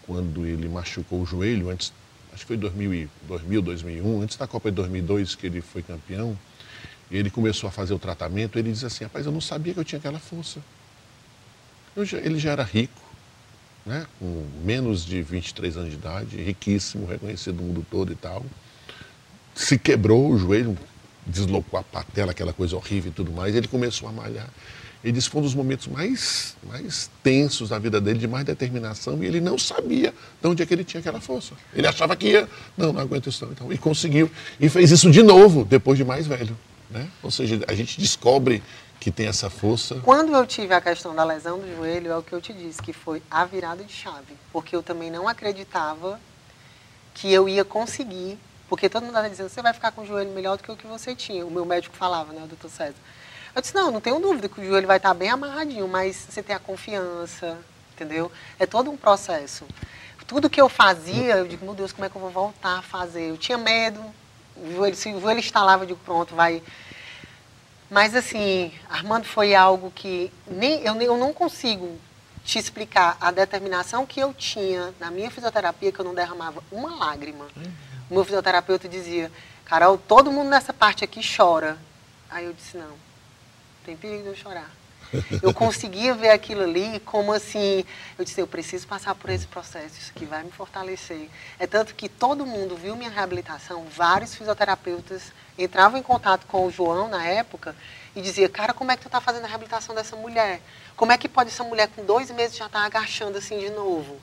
quando 0.06 0.46
ele 0.46 0.68
machucou 0.68 1.22
o 1.22 1.26
joelho, 1.26 1.70
antes, 1.70 1.94
acho 2.34 2.42
que 2.42 2.48
foi 2.48 2.58
2000, 2.58 2.94
e- 2.94 3.10
2000, 3.28 3.62
2001, 3.62 4.22
antes 4.22 4.36
da 4.36 4.48
Copa 4.48 4.70
de 4.72 4.76
2002 4.76 5.36
que 5.36 5.46
ele 5.46 5.62
foi 5.62 5.84
campeão, 5.84 6.38
e 7.12 7.18
ele 7.18 7.30
começou 7.30 7.68
a 7.68 7.72
fazer 7.72 7.94
o 7.94 8.00
tratamento, 8.00 8.58
ele 8.58 8.72
disse 8.72 8.86
assim, 8.86 9.04
rapaz, 9.04 9.26
eu 9.26 9.32
não 9.32 9.42
sabia 9.42 9.74
que 9.74 9.80
eu 9.80 9.86
tinha 9.86 10.00
aquela 10.00 10.20
força. 10.20 10.60
Já- 11.98 12.18
ele 12.18 12.40
já 12.40 12.52
era 12.52 12.64
rico, 12.64 13.00
né? 13.86 14.06
com 14.20 14.46
menos 14.64 15.06
de 15.06 15.22
23 15.22 15.78
anos 15.78 15.90
de 15.90 15.96
idade, 15.96 16.38
riquíssimo, 16.38 17.06
reconhecido 17.06 17.56
no 17.56 17.64
mundo 17.64 17.86
todo 17.90 18.12
e 18.12 18.16
tal. 18.16 18.46
Se 19.54 19.78
quebrou 19.78 20.32
o 20.32 20.38
joelho, 20.38 20.78
deslocou 21.26 21.80
a 21.80 21.84
patela, 21.84 22.32
aquela 22.32 22.54
coisa 22.54 22.76
horrível 22.76 23.12
e 23.12 23.14
tudo 23.14 23.32
mais, 23.32 23.56
ele 23.56 23.68
começou 23.68 24.08
a 24.10 24.12
malhar. 24.12 24.50
Ele 25.04 25.12
disse 25.12 25.30
foi 25.30 25.42
um 25.42 25.44
dos 25.44 25.54
momentos 25.54 25.88
mais, 25.88 26.56
mais 26.64 27.12
tensos 27.22 27.70
da 27.70 27.78
vida 27.78 28.00
dele, 28.00 28.20
de 28.20 28.28
mais 28.28 28.46
determinação, 28.46 29.22
e 29.22 29.28
ele 29.28 29.42
não 29.42 29.58
sabia 29.58 30.14
de 30.42 30.48
onde 30.48 30.64
é 30.64 30.66
que 30.66 30.74
ele 30.74 30.86
tinha 30.86 31.02
aquela 31.02 31.20
força. 31.20 31.54
Ele 31.76 31.86
achava 31.86 32.16
que 32.16 32.30
ia, 32.30 32.48
não, 32.78 32.94
não 32.94 33.02
aguento 33.02 33.28
isso 33.28 33.44
não. 33.46 33.52
Então, 33.52 33.74
e 33.74 33.78
conseguiu. 33.78 34.32
E 34.60 34.70
fez 34.70 34.92
isso 34.92 35.12
de 35.12 35.22
novo, 35.22 35.66
depois 35.66 35.98
de 35.98 36.06
mais 36.06 36.26
velho. 36.26 36.58
Né? 36.90 37.06
Ou 37.22 37.30
seja, 37.30 37.60
a 37.68 37.74
gente 37.74 38.00
descobre 38.00 38.64
que 39.04 39.12
tem 39.12 39.28
essa 39.28 39.50
força. 39.50 40.00
Quando 40.02 40.34
eu 40.34 40.48
tive 40.48 40.74
a 40.74 40.80
questão 40.80 41.14
da 41.14 41.26
lesão 41.26 41.60
do 41.60 41.76
joelho, 41.76 42.10
é 42.10 42.18
o 42.18 42.24
que 42.24 42.32
eu 42.32 42.40
te 42.40 42.54
disse, 42.54 42.82
que 42.82 42.94
foi 42.94 43.22
a 43.30 43.44
virada 43.44 43.84
de 43.84 43.92
chave. 43.92 44.38
Porque 44.52 44.74
eu 44.74 44.82
também 44.82 45.12
não 45.12 45.28
acreditava 45.28 46.18
que 47.14 47.32
eu 47.32 47.50
ia 47.50 47.66
conseguir. 47.66 48.40
Porque 48.70 48.88
todo 48.88 49.04
mundo 49.04 49.12
estava 49.12 49.30
dizendo, 49.30 49.50
você 49.50 49.62
vai 49.62 49.74
ficar 49.74 49.92
com 49.92 50.04
o 50.04 50.06
joelho 50.06 50.32
melhor 50.32 50.56
do 50.56 50.64
que 50.64 50.72
o 50.72 50.78
que 50.78 50.88
você 50.88 51.14
tinha. 51.14 51.46
O 51.46 51.52
meu 51.52 51.66
médico 51.66 51.94
falava, 51.98 52.32
né, 52.32 52.42
o 52.46 52.48
doutor 52.48 52.70
César. 52.70 52.96
Eu 53.54 53.62
disse, 53.62 53.76
não, 53.76 53.92
não 53.92 54.00
tenho 54.00 54.20
dúvida 54.22 54.48
que 54.48 54.62
o 54.62 54.66
joelho 54.66 54.88
vai 54.88 54.98
estar 54.98 55.14
bem 55.14 55.30
amarradinho, 55.30 55.88
mas 55.88 56.16
você 56.16 56.42
tem 56.42 56.56
a 56.56 56.60
confiança, 56.60 57.58
entendeu? 57.94 58.32
É 58.58 58.66
todo 58.66 58.90
um 58.90 58.96
processo. 58.96 59.66
Tudo 60.26 60.50
que 60.50 60.62
eu 60.62 60.70
fazia, 60.70 61.36
eu 61.36 61.48
digo, 61.48 61.66
meu 61.66 61.76
Deus, 61.76 61.92
como 61.92 62.06
é 62.06 62.10
que 62.10 62.16
eu 62.16 62.22
vou 62.22 62.32
voltar 62.32 62.80
a 62.80 62.82
fazer? 62.82 63.30
Eu 63.30 63.38
tinha 63.38 63.58
medo, 63.58 64.02
o 64.56 64.72
joelho, 64.72 64.96
se 64.96 65.10
o 65.14 65.20
joelho 65.20 65.40
instalava, 65.40 65.84
eu 65.84 65.88
digo, 65.88 66.00
pronto, 66.06 66.34
vai, 66.34 66.64
mas 67.94 68.16
assim, 68.16 68.74
Armando 68.90 69.26
foi 69.26 69.54
algo 69.54 69.92
que 69.92 70.34
nem 70.48 70.82
eu, 70.82 71.00
eu 71.00 71.16
não 71.16 71.32
consigo 71.32 72.00
te 72.44 72.58
explicar 72.58 73.16
a 73.22 73.30
determinação 73.30 74.04
que 74.04 74.20
eu 74.20 74.34
tinha 74.34 74.92
na 75.00 75.12
minha 75.12 75.30
fisioterapia, 75.30 75.92
que 75.92 76.00
eu 76.00 76.04
não 76.04 76.16
derramava 76.16 76.64
uma 76.72 76.96
lágrima. 76.96 77.46
O 78.10 78.16
meu 78.16 78.26
fisioterapeuta 78.26 78.90
dizia, 78.90 79.32
Carol, 79.64 79.96
todo 79.96 80.32
mundo 80.32 80.50
nessa 80.50 80.74
parte 80.74 81.04
aqui 81.04 81.22
chora. 81.24 81.78
Aí 82.32 82.46
eu 82.46 82.54
disse, 82.54 82.78
não, 82.78 82.96
tem 83.86 83.96
perigo 83.96 84.24
de 84.24 84.30
eu 84.30 84.36
chorar. 84.36 84.72
Eu 85.42 85.54
conseguia 85.54 86.14
ver 86.14 86.30
aquilo 86.30 86.64
ali 86.64 87.00
como 87.02 87.32
assim, 87.34 87.86
eu 88.18 88.26
disse, 88.26 88.42
eu 88.42 88.48
preciso 88.48 88.88
passar 88.88 89.16
por 89.16 89.30
esse 89.30 89.46
processo, 89.48 89.98
isso 90.00 90.12
aqui 90.16 90.26
vai 90.26 90.44
me 90.44 90.52
fortalecer. 90.52 91.30
É 91.60 91.68
tanto 91.68 91.96
que 91.96 92.10
todo 92.10 92.46
mundo 92.46 92.76
viu 92.76 92.96
minha 92.96 93.10
reabilitação, 93.10 93.86
vários 93.86 94.36
fisioterapeutas 94.36 95.32
entravam 95.58 96.00
em 96.00 96.04
contato 96.04 96.46
com 96.48 96.66
o 96.66 96.72
João 96.72 97.08
na 97.08 97.26
época 97.26 97.76
e 98.16 98.22
dizia, 98.22 98.50
cara, 98.50 98.74
como 98.74 98.92
é 98.92 98.96
que 98.96 99.04
tu 99.04 99.08
está 99.08 99.22
fazendo 99.22 99.46
a 99.46 99.48
reabilitação 99.48 99.94
dessa 99.94 100.16
mulher? 100.16 100.62
Como 100.96 101.12
é 101.12 101.18
que 101.18 101.30
pode 101.30 101.50
essa 101.50 101.64
mulher 101.64 101.90
com 101.90 102.06
dois 102.06 102.30
meses 102.32 102.58
já 102.58 102.66
estar 102.66 102.86
agachando 102.86 103.38
assim 103.38 103.60
de 103.60 103.70
novo? 103.70 104.20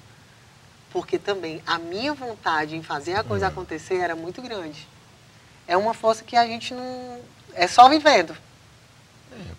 Porque 0.93 1.18
também 1.18 1.62
a 1.66 1.78
minha 1.78 2.12
vontade 2.12 2.76
em 2.76 2.82
fazer 2.82 3.14
a 3.14 3.24
coisa 3.24 3.47
acontecer 3.47 3.97
era 3.97 4.16
muito 4.16 4.43
grande. 4.43 4.88
É 5.66 5.76
uma 5.76 5.95
força 5.95 6.24
que 6.24 6.36
a 6.36 6.47
gente 6.47 6.74
não. 6.74 7.20
É 7.55 7.68
só 7.68 7.88
vivendo. 7.88 8.36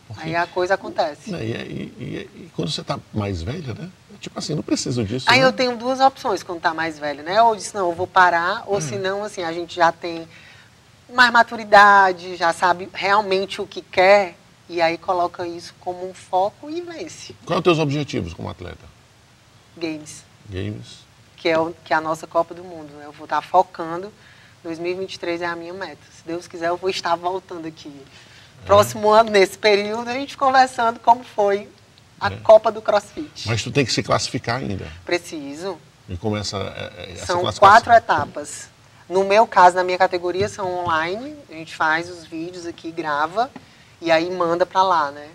Porque, 0.08 0.24
Aí 0.24 0.36
a 0.36 0.46
coisa 0.48 0.74
acontece. 0.76 1.32
né, 1.32 1.44
e, 1.44 1.52
e- 1.52 1.94
e- 2.00 2.30
e 2.46 2.52
quando 2.56 2.70
você 2.72 2.82
está 2.82 3.00
mais 3.14 3.42
velha, 3.42 3.74
né? 3.74 3.90
Tipo 4.20 4.38
assim, 4.38 4.54
não 4.54 4.62
preciso 4.62 5.04
disso. 5.04 5.26
Aí 5.30 5.40
né? 5.40 5.46
eu 5.46 5.52
tenho 5.54 5.76
duas 5.76 6.00
opções 6.00 6.44
quando 6.44 6.62
tá 6.62 6.74
mais 6.74 7.00
velho, 7.00 7.24
né? 7.24 7.42
Ou 7.42 7.56
disse, 7.56 7.74
não, 7.74 7.90
eu 7.90 7.96
vou 7.96 8.06
parar, 8.06 8.64
ou 8.68 8.80
se 8.80 8.96
não, 8.98 9.24
assim, 9.24 9.42
a 9.44 9.52
gente 9.52 9.76
já 9.76 9.92
tem 9.92 10.28
mais 11.12 11.32
maturidade, 11.32 12.36
já 12.36 12.54
sabe 12.54 12.88
realmente 12.94 13.62
o 13.62 13.66
que 13.68 13.82
quer, 13.82 14.36
e 14.70 14.82
aí 14.82 14.98
coloca 14.98 15.46
isso 15.48 15.74
como 15.80 16.08
um 16.08 16.14
foco 16.14 16.70
e 16.70 16.82
vence. 16.82 17.34
Quais 17.46 17.48
são 17.48 17.58
os 17.58 17.64
teus 17.64 17.80
objetivos 17.80 18.34
como 18.34 18.50
atleta? 18.50 18.86
Games, 19.76 20.24
Games. 20.50 21.00
que 21.36 21.50
é, 21.50 21.58
o, 21.58 21.74
que 21.84 21.94
é 21.94 21.96
a 21.98 22.02
nossa 22.02 22.28
Copa 22.28 22.54
do 22.54 22.64
Mundo. 22.64 22.94
né? 22.94 23.06
Eu 23.06 23.12
vou 23.12 23.26
estar 23.26 23.42
focando, 23.42 24.14
2023 24.64 25.42
é 25.42 25.46
a 25.48 25.56
minha 25.56 25.74
meta. 25.74 26.02
Se 26.16 26.24
Deus 26.26 26.48
quiser, 26.48 26.70
eu 26.70 26.78
vou 26.78 26.90
estar 26.90 27.16
voltando 27.16 27.66
aqui. 27.68 27.92
Próximo 28.66 29.10
ano, 29.10 29.32
nesse 29.32 29.58
período, 29.58 30.10
a 30.10 30.14
gente 30.14 30.38
conversando 30.38 31.00
como 31.00 31.24
foi 31.24 31.70
a 32.20 32.32
é. 32.32 32.38
Copa 32.38 32.72
do 32.72 32.82
CrossFit. 32.82 33.48
Mas 33.48 33.64
tu 33.64 33.72
tem 33.72 33.86
que 33.86 33.92
se 33.92 34.04
classificar 34.04 34.58
ainda. 34.58 34.88
Preciso. 35.06 35.78
E 36.08 36.16
começa 36.18 36.58
é, 36.58 37.12
essa 37.14 37.28
São 37.28 37.52
quatro 37.54 37.92
etapas. 37.92 38.70
No 39.10 39.24
meu 39.24 39.46
caso, 39.48 39.76
na 39.76 39.84
minha 39.84 39.98
categoria, 39.98 40.48
são 40.48 40.72
online. 40.80 41.36
A 41.50 41.54
gente 41.54 41.76
faz 41.76 42.10
os 42.10 42.26
vídeos 42.26 42.66
aqui, 42.66 42.92
grava 42.92 43.50
e 44.02 44.12
aí 44.12 44.30
manda 44.32 44.66
para 44.66 44.82
lá, 44.82 45.12
né? 45.12 45.28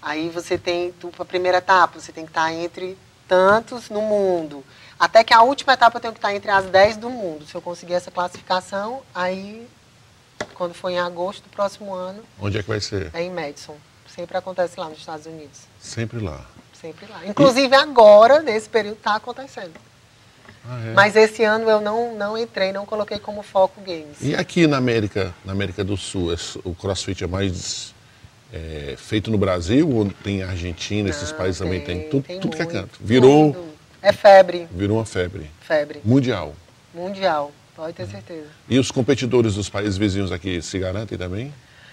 Aí 0.00 0.28
você 0.28 0.58
tem, 0.58 0.92
a 1.18 1.24
primeira 1.24 1.58
etapa, 1.58 2.00
você 2.00 2.12
tem 2.12 2.24
que 2.24 2.30
estar 2.30 2.52
entre 2.52 2.98
tantos 3.28 3.88
no 3.88 4.02
mundo. 4.02 4.64
Até 4.98 5.24
que 5.24 5.32
a 5.32 5.42
última 5.42 5.72
etapa 5.72 5.96
eu 5.96 6.00
tenho 6.00 6.12
que 6.12 6.18
estar 6.18 6.34
entre 6.34 6.50
as 6.50 6.66
10 6.66 6.96
do 6.96 7.08
mundo. 7.08 7.46
Se 7.46 7.54
eu 7.54 7.62
conseguir 7.62 7.94
essa 7.94 8.10
classificação, 8.10 9.02
aí, 9.14 9.66
quando 10.54 10.74
for 10.74 10.90
em 10.90 10.98
agosto 10.98 11.42
do 11.42 11.48
próximo 11.50 11.94
ano. 11.94 12.22
Onde 12.40 12.58
é 12.58 12.62
que 12.62 12.68
vai 12.68 12.80
ser? 12.80 13.10
É 13.14 13.22
em 13.22 13.30
Madison. 13.30 13.76
Sempre 14.06 14.36
acontece 14.36 14.78
lá 14.78 14.88
nos 14.88 14.98
Estados 14.98 15.26
Unidos. 15.26 15.60
Sempre 15.80 16.18
lá. 16.20 16.44
Sempre 16.72 17.06
lá. 17.06 17.26
Inclusive 17.26 17.74
e... 17.74 17.78
agora, 17.78 18.42
nesse 18.42 18.68
período, 18.68 18.96
está 18.96 19.16
acontecendo. 19.16 19.72
Ah, 20.68 20.80
é? 20.86 20.92
Mas 20.92 21.16
esse 21.16 21.42
ano 21.42 21.68
eu 21.68 21.80
não, 21.80 22.14
não 22.14 22.36
entrei, 22.36 22.72
não 22.72 22.86
coloquei 22.86 23.18
como 23.18 23.42
foco 23.42 23.80
games. 23.80 24.18
E 24.20 24.34
aqui 24.34 24.66
na 24.66 24.76
América, 24.76 25.34
na 25.44 25.52
América 25.52 25.82
do 25.82 25.96
Sul, 25.96 26.34
o 26.64 26.74
CrossFit 26.74 27.24
é 27.24 27.26
mais 27.26 27.94
é, 28.52 28.94
feito 28.96 29.30
no 29.30 29.38
Brasil 29.38 29.88
ou 29.88 30.10
tem 30.22 30.42
Argentina, 30.42 31.08
esses 31.08 31.30
não, 31.30 31.38
países 31.38 31.58
tem, 31.58 31.66
também 31.66 31.84
tem? 31.84 32.08
Tudo, 32.08 32.24
tem 32.24 32.38
tudo 32.38 32.56
que 32.56 32.62
é 32.62 32.66
canto. 32.66 32.98
Virou. 33.00 33.52
Tudo. 33.52 33.72
É 34.02 34.12
febre. 34.12 34.68
Virou 34.70 34.98
uma 34.98 35.06
febre. 35.06 35.50
Febre. 35.60 36.00
Mundial. 36.04 36.54
Mundial, 36.94 37.50
pode 37.74 37.94
ter 37.94 38.06
certeza. 38.06 38.48
E 38.68 38.78
os 38.78 38.90
competidores 38.90 39.54
dos 39.54 39.68
países 39.68 39.96
vizinhos 39.96 40.32
aqui 40.32 40.60
se 40.62 40.78
garantem 40.78 41.16
também? 41.18 41.52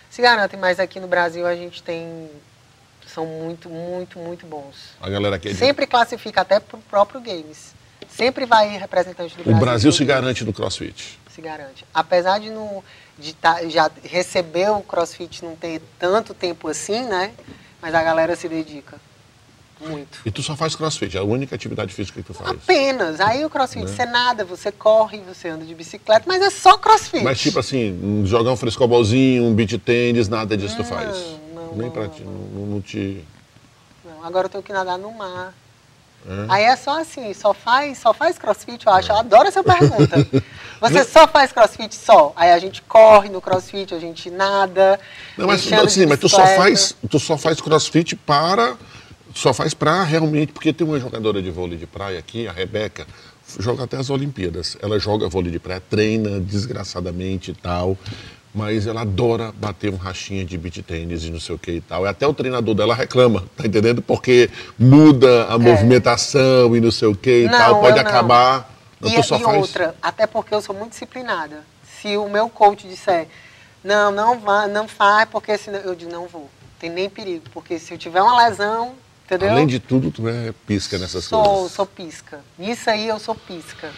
Se 0.10 0.22
garantem, 0.22 0.60
mas 0.60 0.80
aqui 0.80 1.00
no 1.00 1.08
Brasil 1.08 1.46
a 1.46 1.56
gente 1.56 1.84
tem. 1.84 2.30
São 3.06 3.26
muito, 3.26 3.70
muito, 3.70 4.20
muito 4.20 4.46
bons. 4.46 4.92
A 5.02 5.10
galera 5.10 5.36
aqui 5.36 5.50
é 5.50 5.52
de... 5.52 5.58
Sempre 5.58 5.88
classifica 5.88 6.42
até 6.42 6.60
para 6.60 6.78
o 6.78 6.82
próprio 6.82 7.20
Games. 7.20 7.74
Sempre 8.08 8.46
vai 8.46 8.78
representante 8.78 9.36
do 9.36 9.44
Brasil. 9.44 9.58
O 9.58 9.60
Brasil 9.60 9.92
se 9.92 10.06
garante 10.06 10.44
no 10.44 10.54
CrossFit. 10.54 11.20
Se 11.34 11.42
garante. 11.42 11.86
Apesar 11.94 12.40
de, 12.40 12.50
no, 12.50 12.84
de 13.18 13.34
tá, 13.34 13.68
já 13.68 13.90
receber 14.04 14.70
o 14.72 14.82
CrossFit 14.82 15.44
não 15.44 15.56
ter 15.56 15.82
tanto 15.98 16.34
tempo 16.34 16.68
assim, 16.68 17.04
né? 17.04 17.34
Mas 17.82 17.96
a 17.96 18.04
galera 18.04 18.36
se 18.36 18.48
dedica. 18.48 18.98
Muito. 19.80 20.20
E 20.26 20.32
tu 20.32 20.44
só 20.44 20.56
faz 20.56 20.76
crossfit, 20.76 21.16
é 21.16 21.20
a 21.20 21.24
única 21.24 21.56
atividade 21.56 21.94
física 21.94 22.22
que 22.22 22.28
tu 22.28 22.34
faz? 22.34 22.50
Apenas. 22.52 23.20
Aí 23.22 23.46
o 23.46 23.50
crossfit, 23.50 23.86
né? 23.86 23.88
você 23.88 24.06
nada, 24.06 24.44
você 24.44 24.72
corre, 24.72 25.20
você 25.20 25.50
anda 25.50 25.64
de 25.64 25.74
bicicleta, 25.74 26.26
mas 26.28 26.42
é 26.42 26.50
só 26.50 26.78
crossfit. 26.78 27.24
Mas 27.24 27.40
tipo 27.40 27.60
assim, 27.60 28.24
jogar 28.26 28.52
um 28.52 28.58
frescobolzinho, 28.58 29.44
um 29.44 29.54
beat 29.54 29.78
tênis, 29.80 30.28
nada 30.28 30.58
disso 30.58 30.78
não, 30.78 30.84
tu 30.84 30.90
faz? 30.90 31.18
Não, 31.54 31.76
Nem 31.76 31.88
não, 31.88 31.92
pra 31.92 32.08
ti, 32.10 32.24
não, 32.24 32.66
não 32.66 32.82
te... 32.82 33.24
Não, 34.04 34.26
agora 34.26 34.48
eu 34.48 34.50
tenho 34.50 34.64
que 34.64 34.74
nadar 34.74 34.98
no 34.98 35.12
mar. 35.12 35.54
É. 36.28 36.46
Aí 36.50 36.64
é 36.64 36.76
só 36.76 37.00
assim, 37.00 37.34
só 37.34 37.54
faz, 37.54 37.98
só 38.00 38.14
faz 38.14 38.38
crossfit, 38.38 38.86
eu 38.86 38.92
acho. 38.92 39.12
Eu 39.12 39.16
adoro 39.16 39.48
essa 39.48 39.64
pergunta. 39.64 40.28
Você 40.82 41.04
só 41.04 41.28
faz 41.28 41.52
crossfit 41.52 41.94
só? 41.96 42.34
Aí 42.36 42.52
a 42.52 42.60
gente 42.60 42.82
corre 42.82 43.30
no 43.30 43.42
crossfit, 43.42 43.94
a 43.94 44.00
gente 44.00 44.30
nada. 44.30 45.00
Não, 45.38 45.48
mas, 45.48 45.72
assim, 45.72 46.06
mas 46.06 46.20
tu 46.20 46.30
só 46.30 46.46
faz, 46.46 46.96
tu 47.10 47.20
só 47.20 47.38
faz 47.38 47.62
crossfit 47.62 48.16
para 48.16 48.78
só 49.34 49.54
faz 49.54 49.74
para 49.74 50.04
realmente, 50.04 50.54
porque 50.54 50.74
tem 50.74 50.86
uma 50.86 51.00
jogadora 51.00 51.42
de 51.42 51.50
vôlei 51.52 51.78
de 51.78 51.86
praia 51.86 52.20
aqui, 52.20 52.48
a 52.48 52.52
Rebeca, 52.52 53.06
joga 53.60 53.84
até 53.84 53.98
as 53.98 54.10
Olimpíadas. 54.10 54.78
Ela 54.82 55.00
joga 55.00 55.28
vôlei 55.28 55.52
de 55.52 55.60
praia, 55.60 55.82
treina 55.90 56.40
desgraçadamente 56.40 57.52
e 57.52 57.54
tal, 57.54 57.98
mas 58.54 58.88
ela 58.88 59.02
adora 59.02 59.52
bater 59.52 59.92
um 59.92 59.98
rachinha 59.98 60.44
de 60.44 60.58
beat 60.58 60.82
tênis 60.84 61.24
e 61.24 61.30
não 61.30 61.40
sei 61.40 61.56
o 61.56 61.60
que 61.60 61.72
e 61.72 61.82
tal. 61.82 62.06
E 62.06 62.08
até 62.08 62.28
o 62.28 62.34
treinador 62.34 62.76
dela 62.76 62.96
reclama, 62.96 63.46
tá 63.56 63.66
entendendo? 63.66 64.02
Porque 64.02 64.50
muda 64.78 65.48
a 65.50 65.56
é. 65.56 65.58
movimentação 65.58 66.76
e 66.76 66.82
não 66.82 66.92
sei 66.92 67.08
o 67.08 67.16
que 67.16 67.44
e 67.44 67.46
não, 67.46 67.58
tal, 67.58 67.82
pode 67.82 68.00
acabar. 68.00 68.76
Não. 69.00 69.10
E, 69.10 69.20
e 69.20 69.24
faz... 69.24 69.42
outra, 69.42 69.96
até 70.02 70.28
porque 70.28 70.54
eu 70.54 70.62
sou 70.62 70.76
muito 70.76 70.92
disciplinada. 70.92 71.64
Se 72.02 72.18
o 72.18 72.28
meu 72.28 72.50
coach 72.50 72.88
disser, 72.88 73.28
não, 73.84 74.12
não 74.12 74.40
vá, 74.40 74.68
não 74.68 74.88
faz, 74.88 75.28
porque 75.30 75.58
senão 75.58 75.80
eu 75.80 75.96
digo, 75.96 76.12
não 76.12 76.28
vou. 76.28 76.50
Tem 76.80 76.90
nem 76.90 77.10
perigo, 77.10 77.44
porque 77.54 77.78
se 77.78 77.94
eu 77.94 77.98
tiver 77.98 78.22
uma 78.22 78.48
lesão, 78.48 78.94
Entendeu? 79.30 79.52
Além 79.52 79.68
de 79.68 79.80
tudo, 79.80 80.10
tu 80.10 80.28
é 80.28 80.52
pisca 80.66 80.98
nessas 80.98 81.26
sou, 81.26 81.44
coisas. 81.44 81.60
Sou, 81.60 81.70
sou 81.70 81.86
pisca. 81.86 82.40
Nisso 82.58 82.90
aí 82.90 83.08
eu 83.08 83.20
sou 83.20 83.36
pisca. 83.36 83.92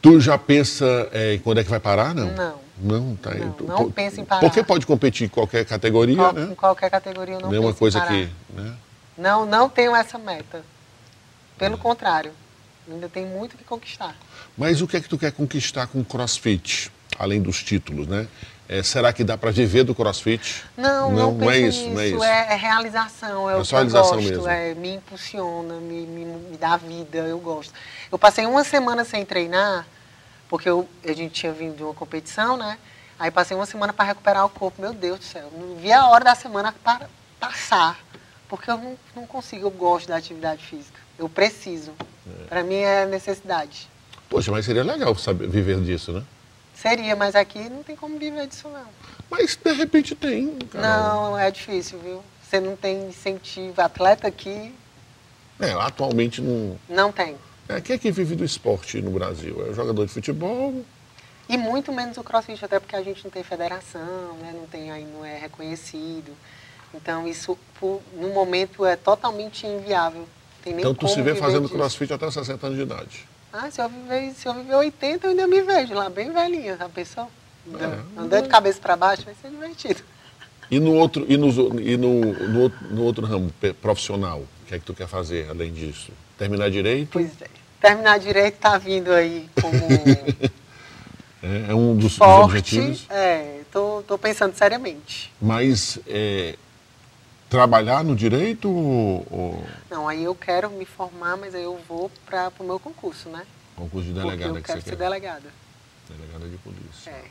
Tu 0.00 0.20
já 0.20 0.38
pensa 0.38 1.08
é, 1.12 1.34
em 1.34 1.40
quando 1.40 1.58
é 1.58 1.64
que 1.64 1.70
vai 1.70 1.80
parar, 1.80 2.14
não? 2.14 2.32
Não. 2.32 2.68
Não, 2.80 3.16
tá 3.16 3.34
não, 3.34 3.52
tu, 3.52 3.64
não 3.64 3.90
pensa 3.90 4.20
em 4.20 4.24
parar. 4.24 4.38
Porque 4.38 4.62
pode 4.62 4.86
competir 4.86 5.26
em 5.26 5.28
qualquer 5.28 5.64
categoria, 5.64 6.16
Qual, 6.16 6.32
né? 6.32 6.48
Em 6.52 6.54
qualquer 6.54 6.88
categoria 6.88 7.34
eu 7.34 7.40
não 7.40 7.50
Nenhuma 7.50 7.70
penso 7.70 7.78
coisa 7.80 7.98
em 7.98 8.00
parar. 8.02 8.12
que, 8.12 8.30
né? 8.54 8.76
Não, 9.16 9.44
não 9.44 9.68
tenho 9.68 9.96
essa 9.96 10.16
meta. 10.16 10.62
Pelo 11.58 11.74
é. 11.74 11.78
contrário, 11.78 12.30
ainda 12.88 13.08
tem 13.08 13.26
muito 13.26 13.56
que 13.56 13.64
conquistar. 13.64 14.16
Mas 14.56 14.80
o 14.80 14.86
que 14.86 14.96
é 14.96 15.00
que 15.00 15.08
tu 15.08 15.18
quer 15.18 15.32
conquistar 15.32 15.88
com 15.88 15.98
o 15.98 16.04
CrossFit, 16.04 16.92
além 17.18 17.42
dos 17.42 17.64
títulos, 17.64 18.06
né? 18.06 18.28
É, 18.68 18.82
será 18.82 19.14
que 19.14 19.24
dá 19.24 19.38
para 19.38 19.50
viver 19.50 19.82
do 19.82 19.94
crossfit? 19.94 20.62
Não, 20.76 21.10
não, 21.10 21.32
não, 21.32 21.50
é 21.50 21.58
isso, 21.58 21.88
não 21.88 22.00
é 22.00 22.08
isso. 22.08 22.22
É, 22.22 22.52
é 22.52 22.54
realização, 22.54 23.48
é, 23.48 23.54
é 23.54 23.56
o 23.56 23.64
que 23.64 23.74
eu 23.74 23.88
gosto, 23.88 24.16
mesmo. 24.16 24.46
É, 24.46 24.74
me 24.74 24.94
impulsiona, 24.96 25.74
me, 25.80 26.02
me, 26.02 26.24
me, 26.26 26.56
dá 26.58 26.76
vida, 26.76 27.16
eu 27.18 27.38
gosto. 27.38 27.72
Eu 28.12 28.18
passei 28.18 28.44
uma 28.44 28.62
semana 28.64 29.06
sem 29.06 29.24
treinar, 29.24 29.86
porque 30.50 30.68
eu, 30.68 30.86
a 31.02 31.12
gente 31.14 31.32
tinha 31.32 31.50
vindo 31.50 31.76
de 31.76 31.82
uma 31.82 31.94
competição, 31.94 32.58
né? 32.58 32.76
Aí 33.18 33.30
passei 33.30 33.56
uma 33.56 33.64
semana 33.64 33.94
para 33.94 34.04
recuperar 34.04 34.44
o 34.44 34.50
corpo. 34.50 34.82
Meu 34.82 34.92
Deus 34.92 35.18
do 35.18 35.24
céu, 35.24 35.50
não 35.56 35.76
vi 35.76 35.90
a 35.90 36.06
hora 36.06 36.24
da 36.24 36.34
semana 36.34 36.74
para 36.84 37.08
passar, 37.40 37.98
porque 38.50 38.70
eu 38.70 38.76
não, 38.76 38.98
não 39.16 39.26
consigo, 39.26 39.64
eu 39.66 39.70
gosto 39.70 40.08
da 40.08 40.16
atividade 40.16 40.62
física. 40.62 41.00
Eu 41.18 41.26
preciso. 41.26 41.92
É. 42.42 42.44
Para 42.48 42.62
mim 42.62 42.76
é 42.76 43.06
necessidade. 43.06 43.88
Poxa, 44.28 44.52
mas 44.52 44.66
seria 44.66 44.84
legal 44.84 45.14
saber 45.16 45.48
viver 45.48 45.80
disso, 45.80 46.12
né? 46.12 46.22
Seria, 46.80 47.16
mas 47.16 47.34
aqui 47.34 47.58
não 47.68 47.82
tem 47.82 47.96
como 47.96 48.18
viver 48.18 48.46
disso 48.46 48.68
não. 48.68 48.86
Mas 49.28 49.56
de 49.56 49.72
repente 49.72 50.14
tem. 50.14 50.56
Não, 50.74 51.36
é 51.36 51.50
difícil, 51.50 51.98
viu? 51.98 52.22
Você 52.42 52.60
não 52.60 52.76
tem 52.76 53.08
incentivo. 53.08 53.80
Atleta 53.80 54.28
aqui. 54.28 54.72
É, 55.58 55.72
atualmente 55.72 56.40
não. 56.40 56.78
Não 56.88 57.10
tem. 57.10 57.36
É, 57.68 57.80
quem 57.80 57.96
é 57.96 57.98
que 57.98 58.12
vive 58.12 58.36
do 58.36 58.44
esporte 58.44 59.02
no 59.02 59.10
Brasil? 59.10 59.66
É 59.66 59.70
o 59.70 59.74
jogador 59.74 60.06
de 60.06 60.12
futebol? 60.12 60.84
E 61.48 61.56
muito 61.56 61.92
menos 61.92 62.16
o 62.16 62.22
crossfit, 62.22 62.64
até 62.64 62.78
porque 62.78 62.94
a 62.94 63.02
gente 63.02 63.24
não 63.24 63.30
tem 63.30 63.42
federação, 63.42 64.34
né? 64.40 64.52
não, 64.54 64.66
tem, 64.66 64.92
aí 64.92 65.04
não 65.04 65.24
é 65.24 65.36
reconhecido. 65.36 66.30
Então 66.94 67.26
isso, 67.26 67.58
por, 67.80 68.00
no 68.14 68.28
momento, 68.28 68.86
é 68.86 68.94
totalmente 68.94 69.66
inviável. 69.66 70.28
Tem 70.62 70.74
nem 70.74 70.80
então 70.80 70.94
tu 70.94 71.08
se 71.08 71.20
vê 71.22 71.34
fazendo 71.34 71.62
disso. 71.62 71.74
crossfit 71.74 72.12
até 72.12 72.30
60 72.30 72.66
anos 72.66 72.78
de 72.78 72.84
idade? 72.84 73.28
Ah, 73.52 73.70
se 73.70 73.80
eu 73.80 73.88
viver, 73.88 74.32
se 74.34 74.46
eu 74.46 74.54
viver 74.54 74.74
80, 74.74 75.26
eu 75.26 75.30
ainda 75.30 75.46
me 75.46 75.62
vejo 75.62 75.94
lá, 75.94 76.10
bem 76.10 76.30
velhinha, 76.30 76.76
a 76.78 76.88
pessoa. 76.88 77.28
É. 77.74 78.20
Andando 78.20 78.44
de 78.44 78.48
cabeça 78.48 78.80
para 78.80 78.96
baixo 78.96 79.24
vai 79.24 79.34
ser 79.34 79.50
divertido. 79.50 80.02
E 80.70 80.78
no 80.78 80.94
outro, 80.94 81.24
e 81.28 81.36
no, 81.36 81.48
e 81.80 81.96
no, 81.96 82.20
no, 82.24 82.72
no, 82.90 83.02
outro 83.02 83.24
ramo 83.26 83.52
profissional, 83.80 84.40
o 84.40 84.66
que 84.66 84.74
é 84.74 84.78
que 84.78 84.84
tu 84.84 84.92
quer 84.92 85.08
fazer 85.08 85.48
além 85.48 85.72
disso? 85.72 86.12
Terminar 86.36 86.70
direito? 86.70 87.08
Pois 87.12 87.30
é. 87.40 87.46
Terminar 87.80 88.18
direito 88.18 88.54
está 88.54 88.76
vindo 88.76 89.12
aí 89.12 89.48
como. 89.60 89.78
é, 91.42 91.70
é, 91.70 91.74
um 91.74 91.96
dos, 91.96 92.16
Forte, 92.16 92.34
dos 92.36 92.44
objetivos? 92.44 93.06
É, 93.08 93.60
tô, 93.72 94.02
tô 94.06 94.18
pensando 94.18 94.54
seriamente. 94.54 95.32
Mas 95.40 95.98
é, 96.06 96.56
trabalhar 97.48 98.04
no 98.04 98.14
direito 98.14 98.70
ou... 98.70 99.64
Não, 99.90 100.08
aí 100.08 100.24
eu 100.24 100.34
quero 100.34 100.70
me 100.70 100.84
formar, 100.84 101.36
mas 101.36 101.54
aí 101.54 101.64
eu 101.64 101.80
vou 101.88 102.10
para 102.26 102.52
o 102.58 102.64
meu 102.64 102.78
concurso, 102.78 103.28
né? 103.28 103.46
Concurso 103.74 104.08
de 104.08 104.14
delegada 104.14 104.52
Porque 104.52 104.58
eu 104.58 104.62
quero 104.62 104.82
ser 104.82 104.90
quer. 104.90 104.96
delegada. 104.96 105.50
Delegada 106.08 106.48
de 106.48 106.56
polícia. 106.58 107.10
É. 107.10 107.24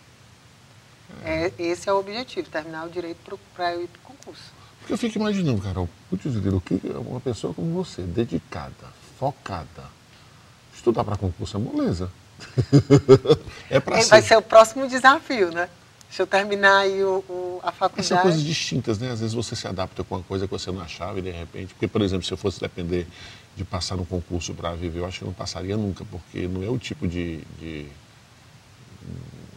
é. 1.23 1.45
é 1.45 1.53
esse 1.57 1.89
é 1.89 1.93
o 1.93 1.99
objetivo, 1.99 2.49
terminar 2.49 2.85
o 2.85 2.89
direito 2.89 3.39
para 3.55 3.73
eu 3.73 3.83
ir 3.83 3.87
para 3.87 3.99
o 3.99 4.15
concurso. 4.15 4.57
Porque 4.79 4.93
eu 4.93 4.97
fico 4.97 5.19
imaginando, 5.19 5.61
Carol, 5.61 5.89
putz, 6.09 6.25
o 6.25 6.61
que 6.61 6.81
é 6.85 6.97
uma 6.97 7.19
pessoa 7.19 7.53
como 7.53 7.73
você, 7.73 8.03
dedicada, 8.03 8.71
focada, 9.19 9.83
estudar 10.73 11.03
para 11.03 11.17
concurso 11.17 11.57
é 11.57 11.59
moleza. 11.59 12.09
é 13.69 13.79
para 13.79 14.01
ser. 14.01 14.09
Vai 14.09 14.21
ser 14.21 14.37
o 14.37 14.41
próximo 14.41 14.87
desafio, 14.87 15.51
né? 15.51 15.69
Deixa 16.07 16.23
eu 16.23 16.27
terminar 16.27 16.79
aí 16.79 17.03
o, 17.03 17.23
o, 17.29 17.59
a 17.63 17.71
faculdade. 17.71 18.07
São 18.07 18.17
coisas 18.19 18.41
distintas, 18.41 18.97
né? 18.97 19.11
Às 19.11 19.19
vezes 19.19 19.35
você 19.35 19.55
se 19.55 19.67
adapta 19.67 20.03
com 20.03 20.15
uma 20.15 20.23
coisa 20.23 20.47
que 20.47 20.51
você 20.51 20.71
não 20.71 20.81
achava 20.81 21.19
e 21.19 21.21
de 21.21 21.31
repente. 21.31 21.73
Porque, 21.73 21.87
por 21.87 22.01
exemplo, 22.01 22.25
se 22.25 22.31
eu 22.31 22.37
fosse 22.37 22.59
depender 22.59 23.05
de 23.55 23.63
passar 23.65 23.95
no 23.95 24.05
concurso 24.05 24.53
para 24.53 24.73
viver, 24.73 24.99
eu 24.99 25.05
acho 25.05 25.19
que 25.19 25.23
eu 25.25 25.27
não 25.27 25.33
passaria 25.33 25.75
nunca, 25.75 26.05
porque 26.05 26.47
não 26.47 26.63
é 26.63 26.69
o 26.69 26.77
tipo 26.77 27.07
de. 27.07 27.37
de... 27.59 27.87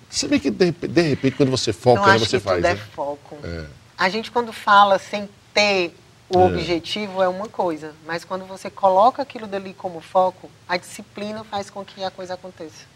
Você 0.09 0.27
vê 0.27 0.41
que 0.41 0.51
de, 0.51 0.73
de 0.73 1.03
repente, 1.03 1.37
quando 1.37 1.51
você 1.51 1.73
foca, 1.73 2.05
né, 2.07 2.19
você 2.19 2.39
que 2.39 2.45
faz. 2.45 2.57
Tudo 2.57 2.67
é 2.67 2.75
né? 2.75 2.81
é 2.81 2.95
foco. 2.95 3.39
É. 3.45 3.67
A 3.97 4.09
gente, 4.09 4.31
quando 4.31 4.53
fala 4.53 4.99
sem 4.99 5.29
ter 5.55 5.95
o 6.29 6.41
é. 6.41 6.45
objetivo, 6.47 7.23
é 7.23 7.29
uma 7.29 7.49
coisa, 7.49 7.95
mas 8.07 8.25
quando 8.25 8.45
você 8.45 8.71
coloca 8.71 9.23
aquilo 9.23 9.47
dali 9.47 9.75
como 9.75 10.01
foco, 10.01 10.51
a 10.69 10.77
disciplina 10.77 11.45
faz 11.45 11.71
com 11.71 11.85
que 11.85 12.03
a 12.03 12.11
coisa 12.11 12.35
aconteça. 12.35 12.87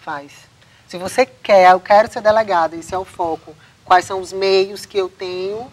Faz. 0.00 0.32
Se 0.88 0.98
você 0.98 1.26
quer, 1.26 1.72
eu 1.72 1.80
quero 1.80 2.12
ser 2.12 2.20
delegado, 2.20 2.74
esse 2.74 2.94
é 2.94 2.98
o 2.98 3.04
foco, 3.04 3.54
quais 3.84 4.04
são 4.04 4.20
os 4.20 4.32
meios 4.32 4.86
que 4.86 4.98
eu 4.98 5.08
tenho 5.08 5.70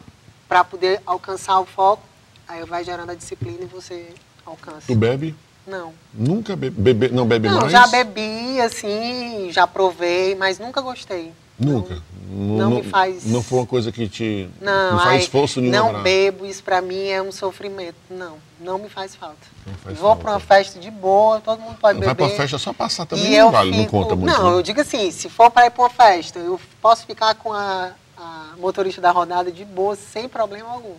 para 0.48 0.64
poder 0.64 1.02
alcançar 1.06 1.60
o 1.60 1.66
foco, 1.66 2.04
aí 2.48 2.64
vai 2.66 2.84
gerando 2.84 3.12
a 3.12 3.16
disciplina 3.16 3.60
e 3.62 3.66
você 3.66 4.10
alcança. 4.46 4.88
Tu 4.88 4.96
bebe? 4.96 5.36
Não. 5.66 5.94
Nunca 6.14 6.56
bebe, 6.56 6.82
bebe 6.82 7.10
não 7.10 7.26
bebe 7.28 7.48
não, 7.48 7.62
mais? 7.62 7.72
já 7.72 7.88
bebi, 7.88 8.60
assim, 8.60 9.50
já 9.52 9.68
provei, 9.68 10.36
mas 10.36 10.60
nunca 10.60 10.82
gostei. 10.82 11.32
Nunca? 11.64 12.02
Não, 12.30 12.58
não 12.58 12.70
me 12.72 12.84
faz... 12.84 13.26
Não 13.26 13.44
foi 13.44 13.60
uma 13.60 13.68
coisa 13.68 13.92
que 13.92 14.08
te... 14.08 14.50
Não, 14.60 14.94
não 14.94 15.00
faz 15.00 15.24
esforço 15.24 15.60
nenhum 15.62 15.74
Não 15.74 15.90
pra- 15.90 16.00
bebo, 16.00 16.46
isso 16.46 16.64
pra 16.64 16.82
mim 16.82 17.08
é 17.08 17.22
um 17.22 17.32
sofrimento. 17.32 17.96
Não, 18.10 18.38
não 18.60 18.80
me 18.80 18.90
faz 18.90 19.16
falta. 19.16 19.36
Não 19.68 19.74
faz 19.76 19.98
Vou 19.98 20.16
pra 20.16 20.32
uma 20.32 20.40
festa 20.40 20.80
de 20.80 20.90
boa, 20.90 21.40
todo 21.42 21.60
mundo 21.60 21.78
pode 21.80 22.00
Vai 22.00 22.08
beber. 22.16 22.28
pra 22.30 22.36
festa 22.38 22.58
só 22.58 22.74
passar 22.74 23.06
também, 23.06 23.28
e 23.28 23.30
não 23.32 23.38
eu 23.48 23.52
vale, 23.52 23.72
não 23.72 23.78
fico... 23.80 23.92
conta 23.92 24.16
muito. 24.16 24.34
Não, 24.34 24.52
né? 24.52 24.58
eu 24.58 24.64
digo 24.64 24.82
assim, 24.82 25.12
se 25.12 25.30
for 25.30 25.52
para 25.52 25.68
ir 25.68 25.72
para 25.72 25.84
uma 25.84 25.90
festa, 25.90 26.40
eu 26.40 26.60
posso 26.82 27.06
ficar 27.06 27.36
com 27.36 27.52
a, 27.54 27.92
a 28.18 28.46
motorista 28.58 29.02
da 29.02 29.12
rodada 29.12 29.52
de 29.52 29.64
boa, 29.66 29.96
sem 29.96 30.28
problema 30.28 30.70
algum. 30.70 30.96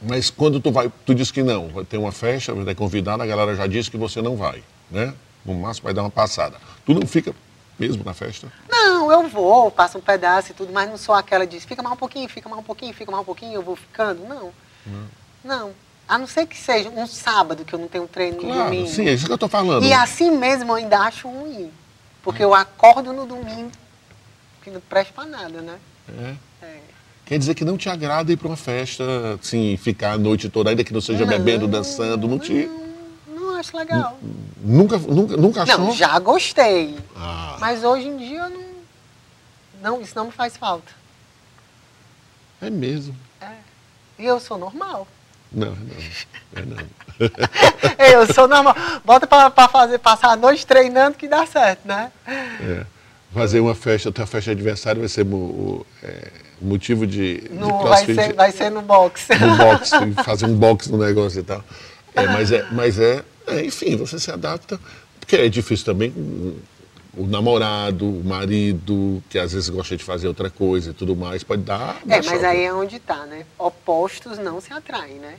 Mas 0.00 0.30
quando 0.30 0.60
tu 0.60 0.70
vai, 0.70 0.90
tu 1.04 1.12
diz 1.14 1.30
que 1.32 1.42
não, 1.42 1.68
vai 1.68 1.84
ter 1.84 1.98
uma 1.98 2.12
festa, 2.12 2.54
vai 2.54 2.64
ter 2.64 2.76
convidado, 2.76 3.20
a 3.22 3.26
galera 3.26 3.56
já 3.56 3.66
disse 3.66 3.90
que 3.90 3.96
você 3.96 4.22
não 4.22 4.36
vai, 4.36 4.62
né? 4.90 5.12
No 5.44 5.54
máximo 5.54 5.84
vai 5.84 5.94
dar 5.94 6.02
uma 6.02 6.10
passada. 6.10 6.56
Tu 6.86 6.94
não 6.94 7.04
fica 7.06 7.34
mesmo 7.78 8.02
na 8.04 8.12
festa? 8.14 8.52
Não, 8.68 9.10
eu 9.10 9.28
vou, 9.28 9.70
passo 9.70 9.98
um 9.98 10.00
pedaço 10.00 10.50
e 10.50 10.54
tudo, 10.54 10.72
mas 10.72 10.88
não 10.88 10.96
sou 10.96 11.14
aquela 11.14 11.46
de 11.46 11.60
fica 11.60 11.82
mais 11.82 11.94
um 11.94 11.98
pouquinho, 11.98 12.28
fica 12.28 12.48
mais 12.48 12.60
um 12.60 12.64
pouquinho, 12.64 12.92
fica 12.92 13.10
mais 13.10 13.22
um 13.22 13.24
pouquinho, 13.24 13.54
eu 13.54 13.62
vou 13.62 13.76
ficando. 13.76 14.26
Não. 14.26 14.52
Não. 15.44 15.70
A 16.08 16.16
não 16.16 16.26
ser 16.26 16.46
que 16.46 16.56
seja 16.56 16.88
um 16.88 17.06
sábado 17.06 17.64
que 17.64 17.74
eu 17.74 17.78
não 17.78 17.86
tenho 17.86 18.08
treino 18.08 18.36
no 18.36 18.42
Claro, 18.42 18.64
domingo. 18.64 18.88
sim, 18.88 19.06
é 19.06 19.12
isso 19.12 19.26
que 19.26 19.32
eu 19.32 19.38
tô 19.38 19.46
falando. 19.48 19.84
E 19.84 19.92
assim 19.92 20.30
mesmo 20.30 20.72
eu 20.72 20.76
ainda 20.76 20.98
acho 21.00 21.28
ruim. 21.28 21.70
Porque 22.22 22.42
eu 22.42 22.54
acordo 22.54 23.12
no 23.12 23.26
domingo, 23.26 23.70
que 24.62 24.70
não 24.70 24.80
presta 24.80 25.12
pra 25.14 25.24
nada, 25.24 25.60
né? 25.60 25.78
É. 26.08 26.34
É. 26.66 26.80
Quer 27.26 27.38
dizer 27.38 27.54
que 27.54 27.64
não 27.64 27.76
te 27.76 27.90
agrada 27.90 28.32
ir 28.32 28.38
para 28.38 28.48
uma 28.48 28.56
festa, 28.56 29.04
assim, 29.40 29.76
ficar 29.76 30.12
a 30.12 30.18
noite 30.18 30.48
toda, 30.48 30.70
ainda 30.70 30.82
que 30.82 30.94
não 30.94 31.00
seja 31.00 31.26
Não, 31.26 31.28
bebendo, 31.28 31.68
dançando, 31.68 32.26
não 32.26 32.38
te... 32.38 32.54
Não, 32.66 32.78
não 32.78 32.87
acho 33.60 33.76
legal. 33.76 34.18
Nunca, 34.60 34.98
nunca, 34.98 35.36
nunca 35.36 35.62
achou? 35.62 35.78
Não, 35.78 35.92
já 35.94 36.18
gostei. 36.18 36.96
Ah, 37.16 37.56
Mas 37.60 37.82
hoje 37.84 38.06
em 38.08 38.16
dia 38.16 38.48
não, 38.48 38.62
não. 39.82 40.00
Isso 40.00 40.12
não 40.16 40.26
me 40.26 40.32
faz 40.32 40.56
falta. 40.56 40.90
é 42.60 42.70
mesmo. 42.70 43.14
E 44.18 44.24
eu 44.26 44.40
sou 44.40 44.58
normal. 44.58 45.06
Não, 45.52 45.70
não, 45.70 46.56
é 46.56 46.62
não. 46.62 46.76
eu 48.20 48.32
sou 48.34 48.48
normal. 48.48 48.74
Bota 49.04 49.26
pra, 49.26 49.48
pra 49.50 49.68
fazer, 49.68 49.98
passar 49.98 50.30
a 50.32 50.36
noite 50.36 50.66
treinando 50.66 51.16
que 51.16 51.28
dá 51.28 51.46
certo, 51.46 51.86
né? 51.86 52.10
É. 52.26 52.84
Fazer 53.32 53.60
uma 53.60 53.74
festa, 53.74 54.10
tua 54.10 54.26
festa 54.26 54.50
de 54.54 54.60
aniversário 54.60 55.00
vai 55.00 55.08
ser 55.08 55.22
o- 55.24 55.86
é, 56.02 56.30
motivo 56.60 57.06
de, 57.06 57.42
de 57.42 57.48
No, 57.54 57.68
vai, 57.78 58.04
crossfit. 58.04 58.14
ser, 58.14 58.32
vai 58.34 58.50
ser 58.50 58.70
no 58.70 58.82
boxe. 58.82 59.32
no 59.38 59.56
box, 59.56 59.90
fazer 60.24 60.46
um 60.46 60.54
box 60.56 60.88
no 60.88 60.98
negócio 60.98 61.40
e 61.40 61.44
tal. 61.44 61.62
É, 62.14 62.26
mas 62.26 62.50
é, 62.50 62.66
mas 62.72 62.98
é, 62.98 63.22
é, 63.48 63.64
enfim, 63.64 63.96
você 63.96 64.18
se 64.18 64.30
adapta, 64.30 64.78
porque 65.20 65.36
é 65.36 65.48
difícil 65.48 65.84
também 65.86 66.10
o, 66.10 66.58
o 67.16 67.26
namorado, 67.26 68.06
o 68.08 68.24
marido, 68.24 69.22
que 69.28 69.38
às 69.38 69.52
vezes 69.52 69.68
gosta 69.68 69.96
de 69.96 70.04
fazer 70.04 70.28
outra 70.28 70.50
coisa 70.50 70.90
e 70.90 70.94
tudo 70.94 71.14
mais, 71.16 71.42
pode 71.42 71.62
dar. 71.62 71.96
É, 72.08 72.16
mas 72.16 72.26
choque. 72.26 72.44
aí 72.44 72.62
é 72.64 72.72
onde 72.72 72.98
tá, 72.98 73.26
né? 73.26 73.44
Opostos 73.58 74.38
não 74.38 74.60
se 74.60 74.72
atraem, 74.72 75.14
né? 75.14 75.36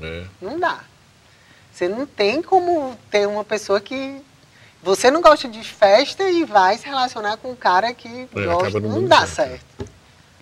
É. 0.00 0.24
Não 0.40 0.58
dá. 0.58 0.80
Você 1.72 1.88
não 1.88 2.06
tem 2.06 2.40
como 2.42 2.96
ter 3.10 3.26
uma 3.26 3.44
pessoa 3.44 3.80
que. 3.80 4.20
Você 4.82 5.10
não 5.10 5.22
gosta 5.22 5.48
de 5.48 5.64
festa 5.64 6.28
e 6.30 6.44
vai 6.44 6.76
se 6.76 6.84
relacionar 6.84 7.38
com 7.38 7.52
um 7.52 7.56
cara 7.56 7.94
que 7.94 8.28
É, 8.36 8.44
gosta. 8.44 8.78
não 8.80 9.04
dá 9.06 9.26
certo. 9.26 9.64
certo. 9.78 9.90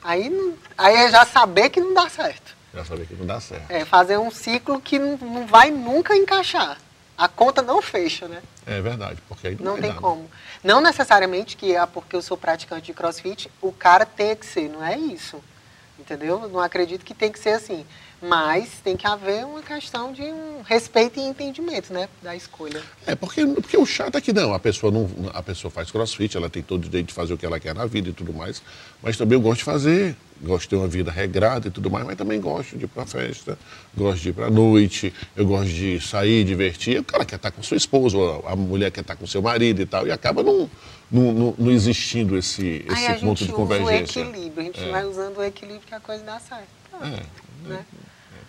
Aí, 0.02 0.28
não- 0.28 0.54
aí 0.76 0.96
é 0.96 1.10
já 1.10 1.24
saber 1.24 1.70
que 1.70 1.80
não 1.80 1.94
dá 1.94 2.08
certo. 2.08 2.56
Já 2.74 2.84
falei 2.84 3.06
que 3.06 3.14
não 3.14 3.24
dá 3.24 3.38
certo. 3.40 3.70
É 3.70 3.84
fazer 3.84 4.18
um 4.18 4.30
ciclo 4.32 4.80
que 4.80 4.98
não 4.98 5.46
vai 5.46 5.70
nunca 5.70 6.16
encaixar. 6.16 6.76
A 7.16 7.28
conta 7.28 7.62
não 7.62 7.82
fecha, 7.82 8.26
né? 8.26 8.42
É 8.66 8.80
verdade, 8.80 9.20
porque 9.28 9.48
aí 9.48 9.56
não, 9.60 9.74
Não 9.74 9.80
tem 9.80 9.92
como. 9.94 10.30
Não 10.62 10.80
necessariamente 10.80 11.56
que 11.56 11.74
é 11.74 11.84
porque 11.86 12.16
eu 12.16 12.22
sou 12.22 12.36
praticante 12.36 12.86
de 12.86 12.94
crossfit, 12.94 13.50
o 13.60 13.72
cara 13.72 14.06
tem 14.06 14.34
que 14.34 14.46
ser, 14.46 14.68
não 14.68 14.84
é 14.84 14.96
isso. 14.96 15.42
Entendeu? 15.98 16.48
Não 16.48 16.58
acredito 16.60 17.04
que 17.04 17.14
tem 17.14 17.30
que 17.30 17.38
ser 17.38 17.50
assim. 17.50 17.86
Mas 18.20 18.68
tem 18.84 18.96
que 18.96 19.06
haver 19.06 19.44
uma 19.44 19.62
questão 19.62 20.12
de 20.12 20.22
um 20.22 20.62
respeito 20.62 21.18
e 21.18 21.22
entendimento, 21.22 21.92
né? 21.92 22.08
Da 22.22 22.36
escolha. 22.36 22.80
É, 23.04 23.16
porque, 23.16 23.44
porque 23.46 23.76
o 23.76 23.84
chato 23.84 24.16
é 24.16 24.20
que 24.20 24.32
não, 24.32 24.54
a 24.54 24.60
pessoa 24.60 24.92
não, 24.92 25.10
a 25.34 25.42
pessoa 25.42 25.70
faz 25.72 25.90
crossfit, 25.90 26.36
ela 26.36 26.48
tem 26.48 26.62
todo 26.62 26.82
o 26.84 26.84
direito 26.84 27.08
de 27.08 27.14
fazer 27.14 27.34
o 27.34 27.38
que 27.38 27.44
ela 27.44 27.58
quer 27.58 27.74
na 27.74 27.84
vida 27.84 28.10
e 28.10 28.12
tudo 28.12 28.32
mais, 28.32 28.62
mas 29.02 29.16
também 29.16 29.36
eu 29.36 29.42
gosto 29.42 29.58
de 29.58 29.64
fazer, 29.64 30.16
gosto 30.42 30.62
de 30.62 30.68
ter 30.70 30.76
uma 30.76 30.88
vida 30.88 31.10
regrada 31.10 31.68
e 31.68 31.70
tudo 31.70 31.90
mais, 31.90 32.04
mas 32.04 32.16
também 32.16 32.40
gosto 32.40 32.76
de 32.76 32.84
ir 32.84 32.88
pra 32.88 33.06
festa, 33.06 33.56
gosto 33.96 34.20
de 34.22 34.28
ir 34.30 34.32
pra 34.32 34.50
noite, 34.50 35.12
eu 35.36 35.46
gosto 35.46 35.68
de 35.68 36.00
sair, 36.00 36.44
divertir, 36.44 36.98
o 37.00 37.04
cara 37.04 37.24
quer 37.24 37.36
estar 37.36 37.50
com 37.50 37.62
sua 37.62 37.76
esposa, 37.76 38.16
a 38.46 38.56
mulher 38.56 38.90
quer 38.90 39.02
estar 39.02 39.16
com 39.16 39.26
seu 39.26 39.40
marido 39.40 39.80
e 39.80 39.86
tal, 39.86 40.06
e 40.06 40.10
acaba 40.10 40.42
não, 40.42 40.68
não, 41.10 41.32
não, 41.32 41.54
não 41.56 41.70
existindo 41.70 42.36
esse, 42.36 42.84
Aí 42.88 42.94
esse 42.94 43.06
a 43.06 43.14
ponto 43.14 43.38
gente 43.38 43.44
de 43.44 43.44
usa 43.44 43.52
o 43.52 43.56
convergência. 43.56 44.20
equilíbrio, 44.20 44.60
a 44.60 44.64
gente 44.64 44.90
vai 44.90 45.04
usando 45.04 45.38
o 45.38 45.44
equilíbrio 45.44 45.86
que 45.86 45.94
a 45.94 46.00
coisa 46.00 46.24
dá 46.24 46.40
certo. 46.40 46.68
É, 47.00 47.68
né? 47.68 47.84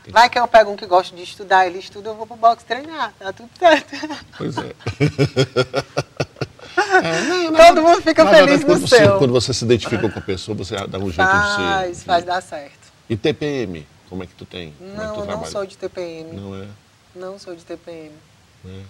tem 0.04 0.12
Vai 0.12 0.30
que 0.30 0.38
eu 0.38 0.48
pego 0.48 0.72
um 0.72 0.76
que 0.76 0.86
gosta 0.86 1.16
de 1.16 1.24
estudar, 1.24 1.66
ele 1.68 1.80
estuda, 1.80 2.10
eu 2.10 2.16
vou 2.16 2.26
pro 2.28 2.36
boxe 2.36 2.66
treinar, 2.66 3.14
tá 3.20 3.32
tudo 3.32 3.50
certo. 3.58 3.96
Pois 4.38 4.58
é. 4.58 4.74
É, 6.76 7.22
não, 7.22 7.52
não, 7.52 7.66
Todo 7.68 7.82
mundo 7.82 8.02
fica 8.02 8.26
feliz 8.26 8.40
verdade, 8.40 8.62
no 8.62 8.66
quando 8.66 8.88
você, 8.88 8.98
seu. 8.98 9.18
Quando 9.18 9.34
você 9.34 9.54
se 9.54 9.66
identifica 9.66 10.10
com 10.10 10.20
a 10.20 10.22
pessoa, 10.22 10.56
você 10.56 10.76
dá 10.88 10.98
um 10.98 11.12
jeito 11.12 11.16
de 11.16 11.16
Faz, 11.16 11.98
ser. 11.98 12.06
faz 12.06 12.24
dar 12.24 12.42
certo. 12.42 12.94
E 13.10 13.16
TPM, 13.16 13.86
como 14.10 14.24
é 14.24 14.28
que 14.28 14.34
tu 14.34 14.46
tem? 14.46 14.74
como 14.78 14.92
é 15.02 15.08
que 15.08 15.14
tu 15.14 15.26
Não, 15.26 15.38
não 15.38 15.46
sou 15.46 15.66
de 15.66 15.78
TPM. 15.78 16.34
Não 16.34 16.56
é? 16.56 16.68
Não 17.16 17.40
sou 17.40 17.56
de 17.56 17.64
TPM. 17.64 18.12
É. 18.66 18.82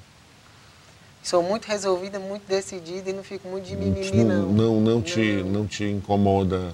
Sou 1.23 1.41
muito 1.41 1.65
resolvida, 1.65 2.19
muito 2.19 2.45
decidida 2.47 3.09
e 3.09 3.13
não 3.13 3.23
fico 3.23 3.47
muito 3.47 3.65
de 3.65 3.77
mimimi, 3.77 4.25
não, 4.25 4.41
não. 4.41 4.51
não, 4.51 4.81
não 4.81 5.01
te, 5.01 5.41
não 5.43 5.65
te 5.65 5.85
incomoda. 5.85 6.73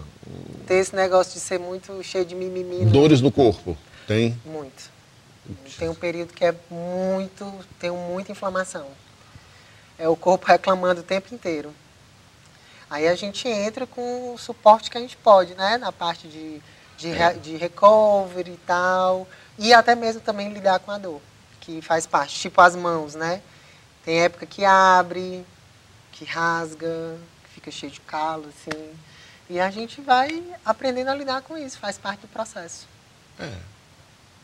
Tem 0.66 0.80
esse 0.80 0.96
negócio 0.96 1.34
de 1.34 1.40
ser 1.40 1.60
muito 1.60 2.02
cheio 2.04 2.26
de 2.26 2.34
mimimi, 2.34 2.84
não. 2.86 2.92
Dores 2.92 3.22
no 3.22 3.32
corpo? 3.32 3.78
Tem? 4.08 4.36
Muito. 4.44 4.90
Tem 5.78 5.88
um 5.88 5.96
período 5.96 6.34
que 6.34 6.44
é 6.44 6.54
muito, 6.70 7.52
tenho 7.80 7.96
muita 7.96 8.32
inflamação. 8.32 8.88
É 10.00 10.08
o 10.08 10.16
corpo 10.16 10.48
reclamando 10.48 11.02
o 11.02 11.04
tempo 11.04 11.34
inteiro. 11.36 11.74
Aí 12.90 13.08
a 13.08 13.16
gente 13.16 13.48
entra 13.48 13.86
com 13.86 14.34
o 14.34 14.38
suporte 14.38 14.90
que 14.90 14.98
a 14.98 15.02
gente 15.02 15.16
pode, 15.18 15.54
né? 15.56 15.78
Na 15.78 15.92
parte 15.92 16.28
de, 16.28 16.62
de, 16.98 17.10
re- 17.12 17.34
de 17.40 17.56
recovery 17.58 18.52
e 18.54 18.58
tal. 18.66 19.28
E 19.58 19.74
até 19.74 19.94
mesmo 19.94 20.22
também 20.22 20.52
lidar 20.54 20.80
com 20.80 20.90
a 20.92 20.98
dor, 20.98 21.22
que 21.60 21.82
faz 21.82 22.08
parte. 22.08 22.40
Tipo 22.40 22.62
as 22.62 22.76
mãos, 22.76 23.14
né? 23.14 23.42
Tem 24.04 24.22
época 24.22 24.46
que 24.46 24.64
abre, 24.66 25.46
que 26.14 26.24
rasga, 26.26 27.18
que 27.44 27.50
fica 27.54 27.70
cheio 27.70 27.92
de 27.92 28.00
calo, 28.00 28.48
assim. 28.50 28.94
E 29.50 29.60
a 29.60 29.70
gente 29.70 30.00
vai 30.02 30.44
aprendendo 30.66 31.10
a 31.10 31.16
lidar 31.16 31.42
com 31.42 31.58
isso, 31.58 31.78
faz 31.78 31.98
parte 31.98 32.22
do 32.22 32.28
processo. 32.30 32.88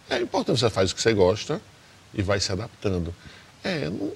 É 0.10 0.20
importante 0.20 0.60
você 0.60 0.70
faz 0.70 0.91
o 0.91 0.95
que 0.95 1.01
você 1.01 1.14
gosta 1.14 1.62
e 2.14 2.22
vai 2.22 2.39
se 2.39 2.51
adaptando. 2.51 3.14
É, 3.64 3.89
não- 3.89 4.12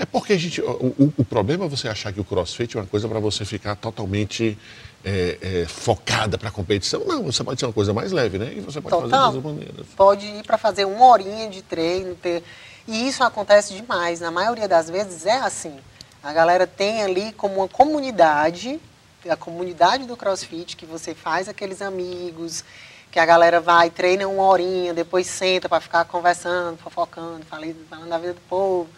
é 0.00 0.06
porque 0.06 0.32
a 0.32 0.38
gente. 0.38 0.62
O, 0.62 1.12
o- 1.18 1.24
problema 1.26 1.66
é 1.66 1.68
você 1.68 1.86
achar 1.86 2.10
que 2.10 2.18
o 2.18 2.24
crossfit 2.24 2.74
é 2.74 2.80
uma 2.80 2.86
coisa 2.86 3.06
para 3.06 3.20
você 3.20 3.44
ficar 3.44 3.76
totalmente 3.76 4.56
é, 5.04 5.38
é, 5.42 5.66
focada 5.66 6.38
para 6.38 6.48
a 6.48 6.50
competição. 6.50 7.04
Não, 7.06 7.24
você 7.24 7.44
pode 7.44 7.60
ser 7.60 7.66
uma 7.66 7.72
coisa 7.72 7.92
mais 7.92 8.10
leve, 8.10 8.38
né? 8.38 8.50
E 8.56 8.60
você 8.60 8.80
pode 8.80 8.94
fazer 8.96 9.04
de 9.06 9.10
Total. 9.10 9.26
outras 9.34 9.44
maneiras. 9.44 9.86
Pode 9.94 10.24
ir 10.26 10.42
para 10.42 10.56
fazer 10.56 10.86
uma 10.86 11.06
horinha 11.06 11.50
de 11.50 11.60
treino. 11.60 12.14
Ter... 12.14 12.42
E 12.88 13.06
isso 13.06 13.22
acontece 13.22 13.74
demais. 13.74 14.20
Na 14.20 14.30
maioria 14.30 14.66
das 14.66 14.88
vezes 14.88 15.26
é 15.26 15.36
assim. 15.36 15.76
A 16.22 16.32
galera 16.32 16.66
tem 16.66 17.02
ali 17.02 17.32
como 17.32 17.56
uma 17.56 17.68
comunidade, 17.68 18.80
a 19.28 19.36
comunidade 19.36 20.06
do 20.06 20.16
CrossFit, 20.16 20.76
que 20.76 20.86
você 20.86 21.14
faz 21.14 21.46
aqueles 21.46 21.82
amigos, 21.82 22.64
que 23.12 23.18
a 23.18 23.26
galera 23.26 23.60
vai, 23.60 23.90
treina 23.90 24.26
uma 24.26 24.44
horinha, 24.44 24.94
depois 24.94 25.26
senta 25.26 25.68
para 25.68 25.80
ficar 25.80 26.06
conversando, 26.06 26.78
fofocando, 26.78 27.44
falando 27.44 28.08
da 28.08 28.18
vida 28.18 28.32
do 28.32 28.40
povo. 28.48 28.88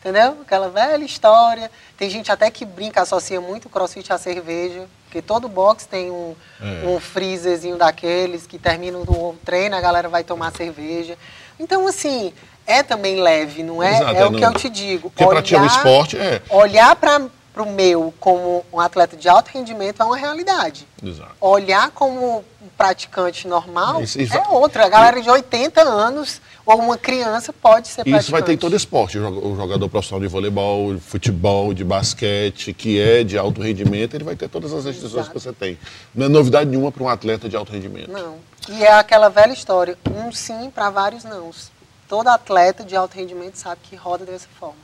Entendeu? 0.00 0.38
Aquela 0.42 0.68
velha 0.68 1.04
história. 1.04 1.70
Tem 1.96 2.08
gente 2.08 2.30
até 2.30 2.50
que 2.50 2.64
brinca, 2.64 3.02
associa 3.02 3.40
muito 3.40 3.66
o 3.66 3.68
crossfit 3.68 4.12
à 4.12 4.18
cerveja, 4.18 4.84
porque 5.04 5.20
todo 5.20 5.48
box 5.48 5.84
tem 5.86 6.10
um, 6.10 6.34
É. 6.60 6.86
um 6.86 7.00
freezerzinho 7.00 7.76
daqueles 7.76 8.46
que 8.46 8.58
termina 8.58 8.98
o 8.98 9.36
treino, 9.44 9.74
a 9.74 9.80
galera 9.80 10.08
vai 10.08 10.22
tomar 10.22 10.52
cerveja. 10.52 11.18
Então, 11.58 11.86
assim, 11.88 12.32
é 12.66 12.82
também 12.82 13.20
leve, 13.20 13.62
não 13.62 13.82
é? 13.82 13.96
Exato, 13.96 14.16
é 14.16 14.26
o 14.26 14.30
não- 14.30 14.38
que 14.38 14.44
eu 14.44 14.52
te 14.54 14.68
digo. 14.68 15.10
Porque 15.10 15.26
para 15.26 15.42
ti 15.42 15.54
é 15.54 15.60
um 15.60 15.66
esporte, 15.66 16.16
é. 16.18 16.40
Olhar 16.50 16.94
para 16.96 17.26
para 17.56 17.62
o 17.62 17.72
meu 17.72 18.12
como 18.20 18.66
um 18.70 18.78
atleta 18.78 19.16
de 19.16 19.26
alto 19.30 19.48
rendimento 19.48 20.02
é 20.02 20.04
uma 20.04 20.14
realidade. 20.18 20.86
Exato. 21.02 21.30
Olhar 21.40 21.90
como 21.92 22.44
um 22.60 22.68
praticante 22.76 23.48
normal 23.48 24.02
Isso- 24.02 24.20
isso- 24.20 24.36
é 24.36 24.46
outra. 24.50 24.84
A 24.84 24.88
galera 24.90 25.22
de 25.22 25.30
80 25.30 25.80
anos 25.80 26.42
ou 26.66 26.78
uma 26.78 26.98
criança 26.98 27.54
pode 27.54 27.88
ser 27.88 28.02
praticante. 28.02 28.20
Isso 28.22 28.30
vai 28.30 28.42
ter 28.42 28.52
em 28.52 28.58
todo 28.58 28.76
esporte. 28.76 29.16
O 29.16 29.22
joga- 29.22 29.46
o 29.46 29.56
jogador 29.56 29.88
profissional 29.88 30.20
de 30.20 30.28
voleibol, 30.28 30.96
de 30.96 31.00
futebol, 31.00 31.72
de 31.72 31.82
basquete, 31.82 32.74
que 32.74 33.00
é 33.00 33.24
de 33.24 33.38
alto 33.38 33.62
rendimento, 33.62 34.12
ele 34.14 34.24
vai 34.24 34.36
ter 34.36 34.50
todas 34.50 34.74
as 34.74 34.84
restrições 34.84 35.14
Exato. 35.22 35.30
que 35.30 35.40
você 35.40 35.50
tem. 35.50 35.78
Não 36.14 36.26
é 36.26 36.28
novidade 36.28 36.68
nenhuma 36.68 36.92
para 36.92 37.02
um 37.04 37.08
atleta 37.08 37.48
de 37.48 37.56
alto 37.56 37.72
rendimento. 37.72 38.10
Não. 38.12 38.36
E 38.68 38.84
é 38.84 38.92
aquela 38.92 39.30
velha 39.30 39.54
história, 39.54 39.96
um 40.14 40.30
sim 40.30 40.68
para 40.68 40.90
vários 40.90 41.24
nãos. 41.24 41.72
Todo 42.06 42.28
atleta 42.28 42.84
de 42.84 42.94
alto 42.94 43.14
rendimento 43.14 43.54
sabe 43.54 43.80
que 43.82 43.96
roda 43.96 44.26
dessa 44.26 44.46
forma. 44.60 44.76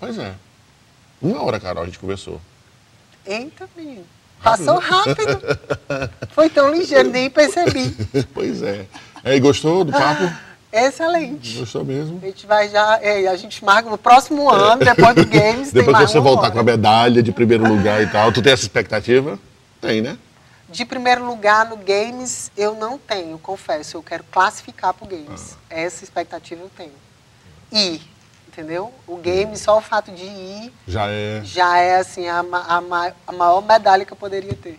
Pois 0.00 0.18
é. 0.18 0.34
Uma 1.24 1.42
hora, 1.42 1.58
Carol, 1.58 1.84
a 1.84 1.86
gente 1.86 1.98
conversou. 1.98 2.38
Eita, 3.24 3.66
menino. 3.74 4.04
Passou 4.42 4.78
rápido. 4.78 5.40
Foi 6.32 6.50
tão 6.50 6.70
ligeiro, 6.70 7.08
nem 7.08 7.30
percebi. 7.30 7.96
pois 8.34 8.62
é. 8.62 8.84
Aí, 9.24 9.40
gostou 9.40 9.84
do 9.84 9.92
papo? 9.92 10.30
Excelente. 10.70 11.60
Gostou 11.60 11.82
mesmo? 11.82 12.20
A 12.22 12.26
gente 12.26 12.46
vai 12.46 12.68
já, 12.68 12.98
é, 13.00 13.26
a 13.26 13.36
gente 13.36 13.64
marca 13.64 13.88
no 13.88 13.96
próximo 13.96 14.50
ano, 14.50 14.84
depois 14.84 15.14
do 15.14 15.24
Games, 15.24 15.70
tem 15.72 15.82
Depois 15.82 15.96
que 15.96 16.06
você 16.08 16.20
voltar 16.20 16.42
hora. 16.42 16.50
com 16.50 16.58
a 16.58 16.62
medalha 16.62 17.22
de 17.22 17.32
primeiro 17.32 17.66
lugar 17.66 18.02
e 18.02 18.06
tal, 18.08 18.30
tu 18.30 18.42
tem 18.42 18.52
essa 18.52 18.64
expectativa? 18.64 19.38
Tem, 19.80 20.02
né? 20.02 20.18
De 20.68 20.84
primeiro 20.84 21.24
lugar 21.24 21.70
no 21.70 21.76
Games, 21.78 22.50
eu 22.54 22.74
não 22.74 22.98
tenho, 22.98 23.38
confesso. 23.38 23.96
Eu 23.96 24.02
quero 24.02 24.24
classificar 24.24 24.92
para 24.92 25.06
o 25.06 25.08
Games. 25.08 25.56
Ah. 25.70 25.74
Essa 25.76 26.04
expectativa 26.04 26.60
eu 26.60 26.70
tenho. 26.76 26.92
Ir, 27.72 28.02
entendeu? 28.54 28.92
O 29.06 29.16
Games, 29.16 29.60
só 29.60 29.78
o 29.78 29.80
fato 29.80 30.12
de 30.12 30.22
ir, 30.22 30.72
Já 30.86 31.08
é. 31.08 31.42
já 31.44 31.78
é 31.78 31.96
assim 31.96 32.28
a, 32.28 32.40
a 32.40 33.12
a 33.26 33.32
maior 33.32 33.60
medalha 33.60 34.04
que 34.04 34.12
eu 34.12 34.16
poderia 34.16 34.54
ter. 34.54 34.78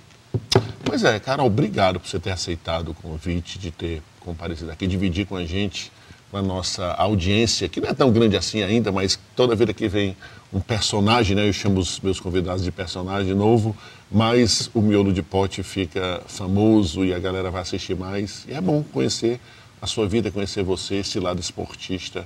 Pois 0.83 1.03
é, 1.03 1.19
Carol, 1.19 1.47
obrigado 1.47 1.99
por 1.99 2.07
você 2.07 2.19
ter 2.19 2.31
aceitado 2.31 2.89
o 2.89 2.93
convite, 2.93 3.59
de 3.59 3.71
ter 3.71 4.01
comparecido 4.21 4.71
aqui, 4.71 4.87
dividir 4.87 5.25
com 5.25 5.35
a 5.35 5.45
gente, 5.45 5.91
com 6.31 6.37
a 6.37 6.41
nossa 6.41 6.93
audiência, 6.93 7.67
que 7.67 7.81
não 7.81 7.89
é 7.89 7.93
tão 7.93 8.11
grande 8.11 8.37
assim 8.37 8.63
ainda, 8.63 8.91
mas 8.91 9.19
toda 9.35 9.55
vez 9.55 9.71
que 9.71 9.87
vem 9.87 10.15
um 10.53 10.59
personagem, 10.61 11.35
né? 11.35 11.47
Eu 11.47 11.53
chamo 11.53 11.79
os 11.79 11.99
meus 11.99 12.19
convidados 12.19 12.63
de 12.63 12.71
personagem 12.71 13.33
novo, 13.33 13.75
mas 14.09 14.69
o 14.73 14.81
miolo 14.81 15.11
de 15.11 15.21
pote 15.21 15.61
fica 15.63 16.21
famoso 16.27 17.03
e 17.03 17.13
a 17.13 17.19
galera 17.19 17.51
vai 17.51 17.61
assistir 17.61 17.95
mais. 17.95 18.45
E 18.47 18.53
é 18.53 18.61
bom 18.61 18.83
conhecer 18.93 19.39
a 19.81 19.87
sua 19.87 20.07
vida, 20.07 20.31
conhecer 20.31 20.63
você, 20.63 20.95
esse 20.95 21.19
lado 21.19 21.41
esportista, 21.41 22.25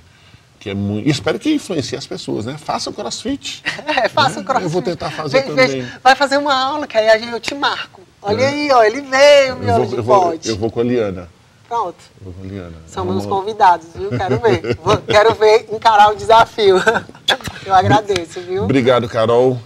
que 0.60 0.70
é 0.70 0.74
muito. 0.74 1.08
Espero 1.08 1.38
que 1.38 1.52
influencie 1.54 1.96
as 1.98 2.06
pessoas, 2.06 2.44
né? 2.46 2.56
Façam 2.58 2.92
crossfit. 2.92 3.62
É, 4.02 4.08
faça 4.08 4.38
o 4.38 4.42
É, 4.42 4.44
crossfit. 4.44 4.64
eu 4.64 4.70
vou 4.70 4.82
tentar 4.82 5.10
fazer 5.10 5.40
Ve- 5.40 5.48
também. 5.48 5.66
veja, 5.66 6.00
vai 6.04 6.14
fazer 6.14 6.36
uma 6.36 6.54
aula, 6.54 6.86
que 6.86 6.96
aí 6.96 7.28
eu 7.30 7.40
te 7.40 7.54
marco. 7.54 8.00
Olha 8.22 8.42
É. 8.42 8.46
aí, 8.48 8.70
ó, 8.70 8.82
ele 8.84 9.00
veio, 9.00 9.48
Eu 9.48 9.56
miolo 9.56 9.78
vou, 9.84 9.86
de 9.90 9.96
eu, 9.96 10.02
vou, 10.04 10.38
eu 10.44 10.56
vou 10.56 10.70
com 10.70 10.80
a 10.80 10.84
Liana. 10.84 11.28
Pronto. 11.66 11.96
Eu 12.20 12.24
vou 12.24 12.34
com 12.34 12.42
a 12.42 12.46
Liana. 12.46 12.76
Somos 12.86 13.16
os 13.16 13.24
Vamos- 13.24 13.40
convidados, 13.40 13.86
viu? 13.94 14.10
Quero 14.10 14.38
ver. 14.40 14.76
Vou- 14.84 14.96
quero 14.98 15.34
ver 15.34 15.66
encarar 15.72 16.10
o 16.12 16.16
desafio. 16.16 16.76
Eu 17.64 17.74
agradeço, 17.74 18.40
viu? 18.40 18.64
Obrigado, 18.64 19.08
Carol. 19.08 19.60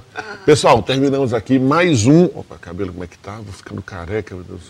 Pessoal, 0.44 0.82
terminamos 0.82 1.32
aqui 1.32 1.58
mais 1.58 2.04
um. 2.06 2.24
Opa, 2.26 2.56
cabelo, 2.58 2.92
como 2.92 3.04
é 3.04 3.06
que 3.06 3.16
tá? 3.18 3.36
Vou 3.36 3.52
ficando 3.52 3.80
careca, 3.82 4.34
meu 4.34 4.44
Deus. 4.44 4.60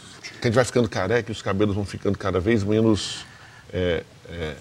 A 0.41 0.45
gente 0.47 0.55
vai 0.55 0.65
ficando 0.65 0.89
careca 0.89 1.31
e 1.31 1.33
os 1.33 1.43
cabelos 1.43 1.75
vão 1.75 1.85
ficando 1.85 2.17
cada 2.19 2.39
vez 2.39 2.63
menos. 2.63 3.25
é, 3.73 4.05
é, 4.31 4.55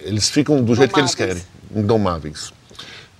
eles 0.00 0.28
ficam 0.28 0.62
do 0.62 0.74
jeito 0.74 0.92
que 0.94 1.00
eles 1.00 1.14
querem, 1.14 1.42
Indomáveis. 1.74 2.52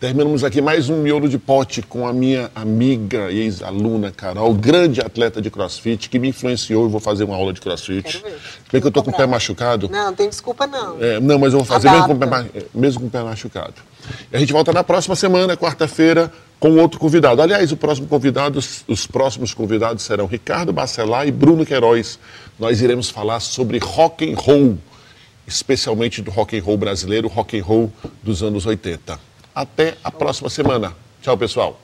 Terminamos 0.00 0.44
aqui 0.44 0.60
mais 0.60 0.90
um 0.90 1.00
miolo 1.00 1.28
de 1.28 1.38
pote 1.38 1.80
com 1.80 2.06
a 2.06 2.12
minha 2.12 2.50
amiga 2.54 3.30
e 3.30 3.38
ex-aluna 3.40 4.10
Carol, 4.10 4.52
grande 4.52 5.00
atleta 5.00 5.40
de 5.40 5.50
crossfit, 5.50 6.10
que 6.10 6.18
me 6.18 6.28
influenciou. 6.28 6.82
Eu 6.82 6.90
vou 6.90 7.00
fazer 7.00 7.24
uma 7.24 7.34
aula 7.34 7.54
de 7.54 7.60
crossfit. 7.60 8.02
Quero 8.02 8.24
ver. 8.24 8.38
Bem 8.70 8.80
que 8.82 8.86
eu 8.86 8.90
tô 8.90 9.02
com 9.02 9.10
o 9.10 9.16
pé 9.16 9.24
machucado. 9.26 9.88
Não, 9.88 10.06
não 10.06 10.14
tem 10.14 10.28
desculpa 10.28 10.66
não. 10.66 11.02
É, 11.02 11.18
não, 11.20 11.38
mas 11.38 11.54
eu 11.54 11.60
vou 11.60 11.64
fazer 11.64 11.90
mesmo 11.90 12.06
com, 12.08 12.12
o 12.12 12.18
pé, 12.18 12.26
ma- 12.26 12.44
mesmo 12.74 13.00
com 13.00 13.06
o 13.06 13.10
pé 13.10 13.22
machucado. 13.22 13.74
E 14.30 14.36
a 14.36 14.38
gente 14.38 14.52
volta 14.52 14.72
na 14.74 14.84
próxima 14.84 15.16
semana, 15.16 15.56
quarta-feira, 15.56 16.30
com 16.60 16.76
outro 16.76 17.00
convidado. 17.00 17.40
Aliás, 17.40 17.72
o 17.72 17.76
próximo 17.76 18.06
convidado, 18.06 18.58
os 18.86 19.06
próximos 19.06 19.54
convidados 19.54 20.02
serão 20.04 20.26
Ricardo 20.26 20.70
Bacelar 20.70 21.26
e 21.26 21.30
Bruno 21.30 21.64
Queiroz. 21.64 22.18
Nós 22.58 22.82
iremos 22.82 23.08
falar 23.08 23.40
sobre 23.40 23.78
rock 23.78 24.30
and 24.30 24.36
roll, 24.36 24.76
especialmente 25.46 26.22
do 26.22 26.30
rock 26.30 26.56
and 26.56 26.62
roll 26.64 26.76
brasileiro, 26.76 27.28
rock 27.28 27.58
and 27.58 27.64
roll 27.64 27.92
dos 28.22 28.42
anos 28.42 28.66
80. 28.66 29.18
Até 29.54 29.96
a 30.02 30.10
próxima 30.10 30.50
semana. 30.50 30.94
Tchau, 31.22 31.36
pessoal. 31.38 31.80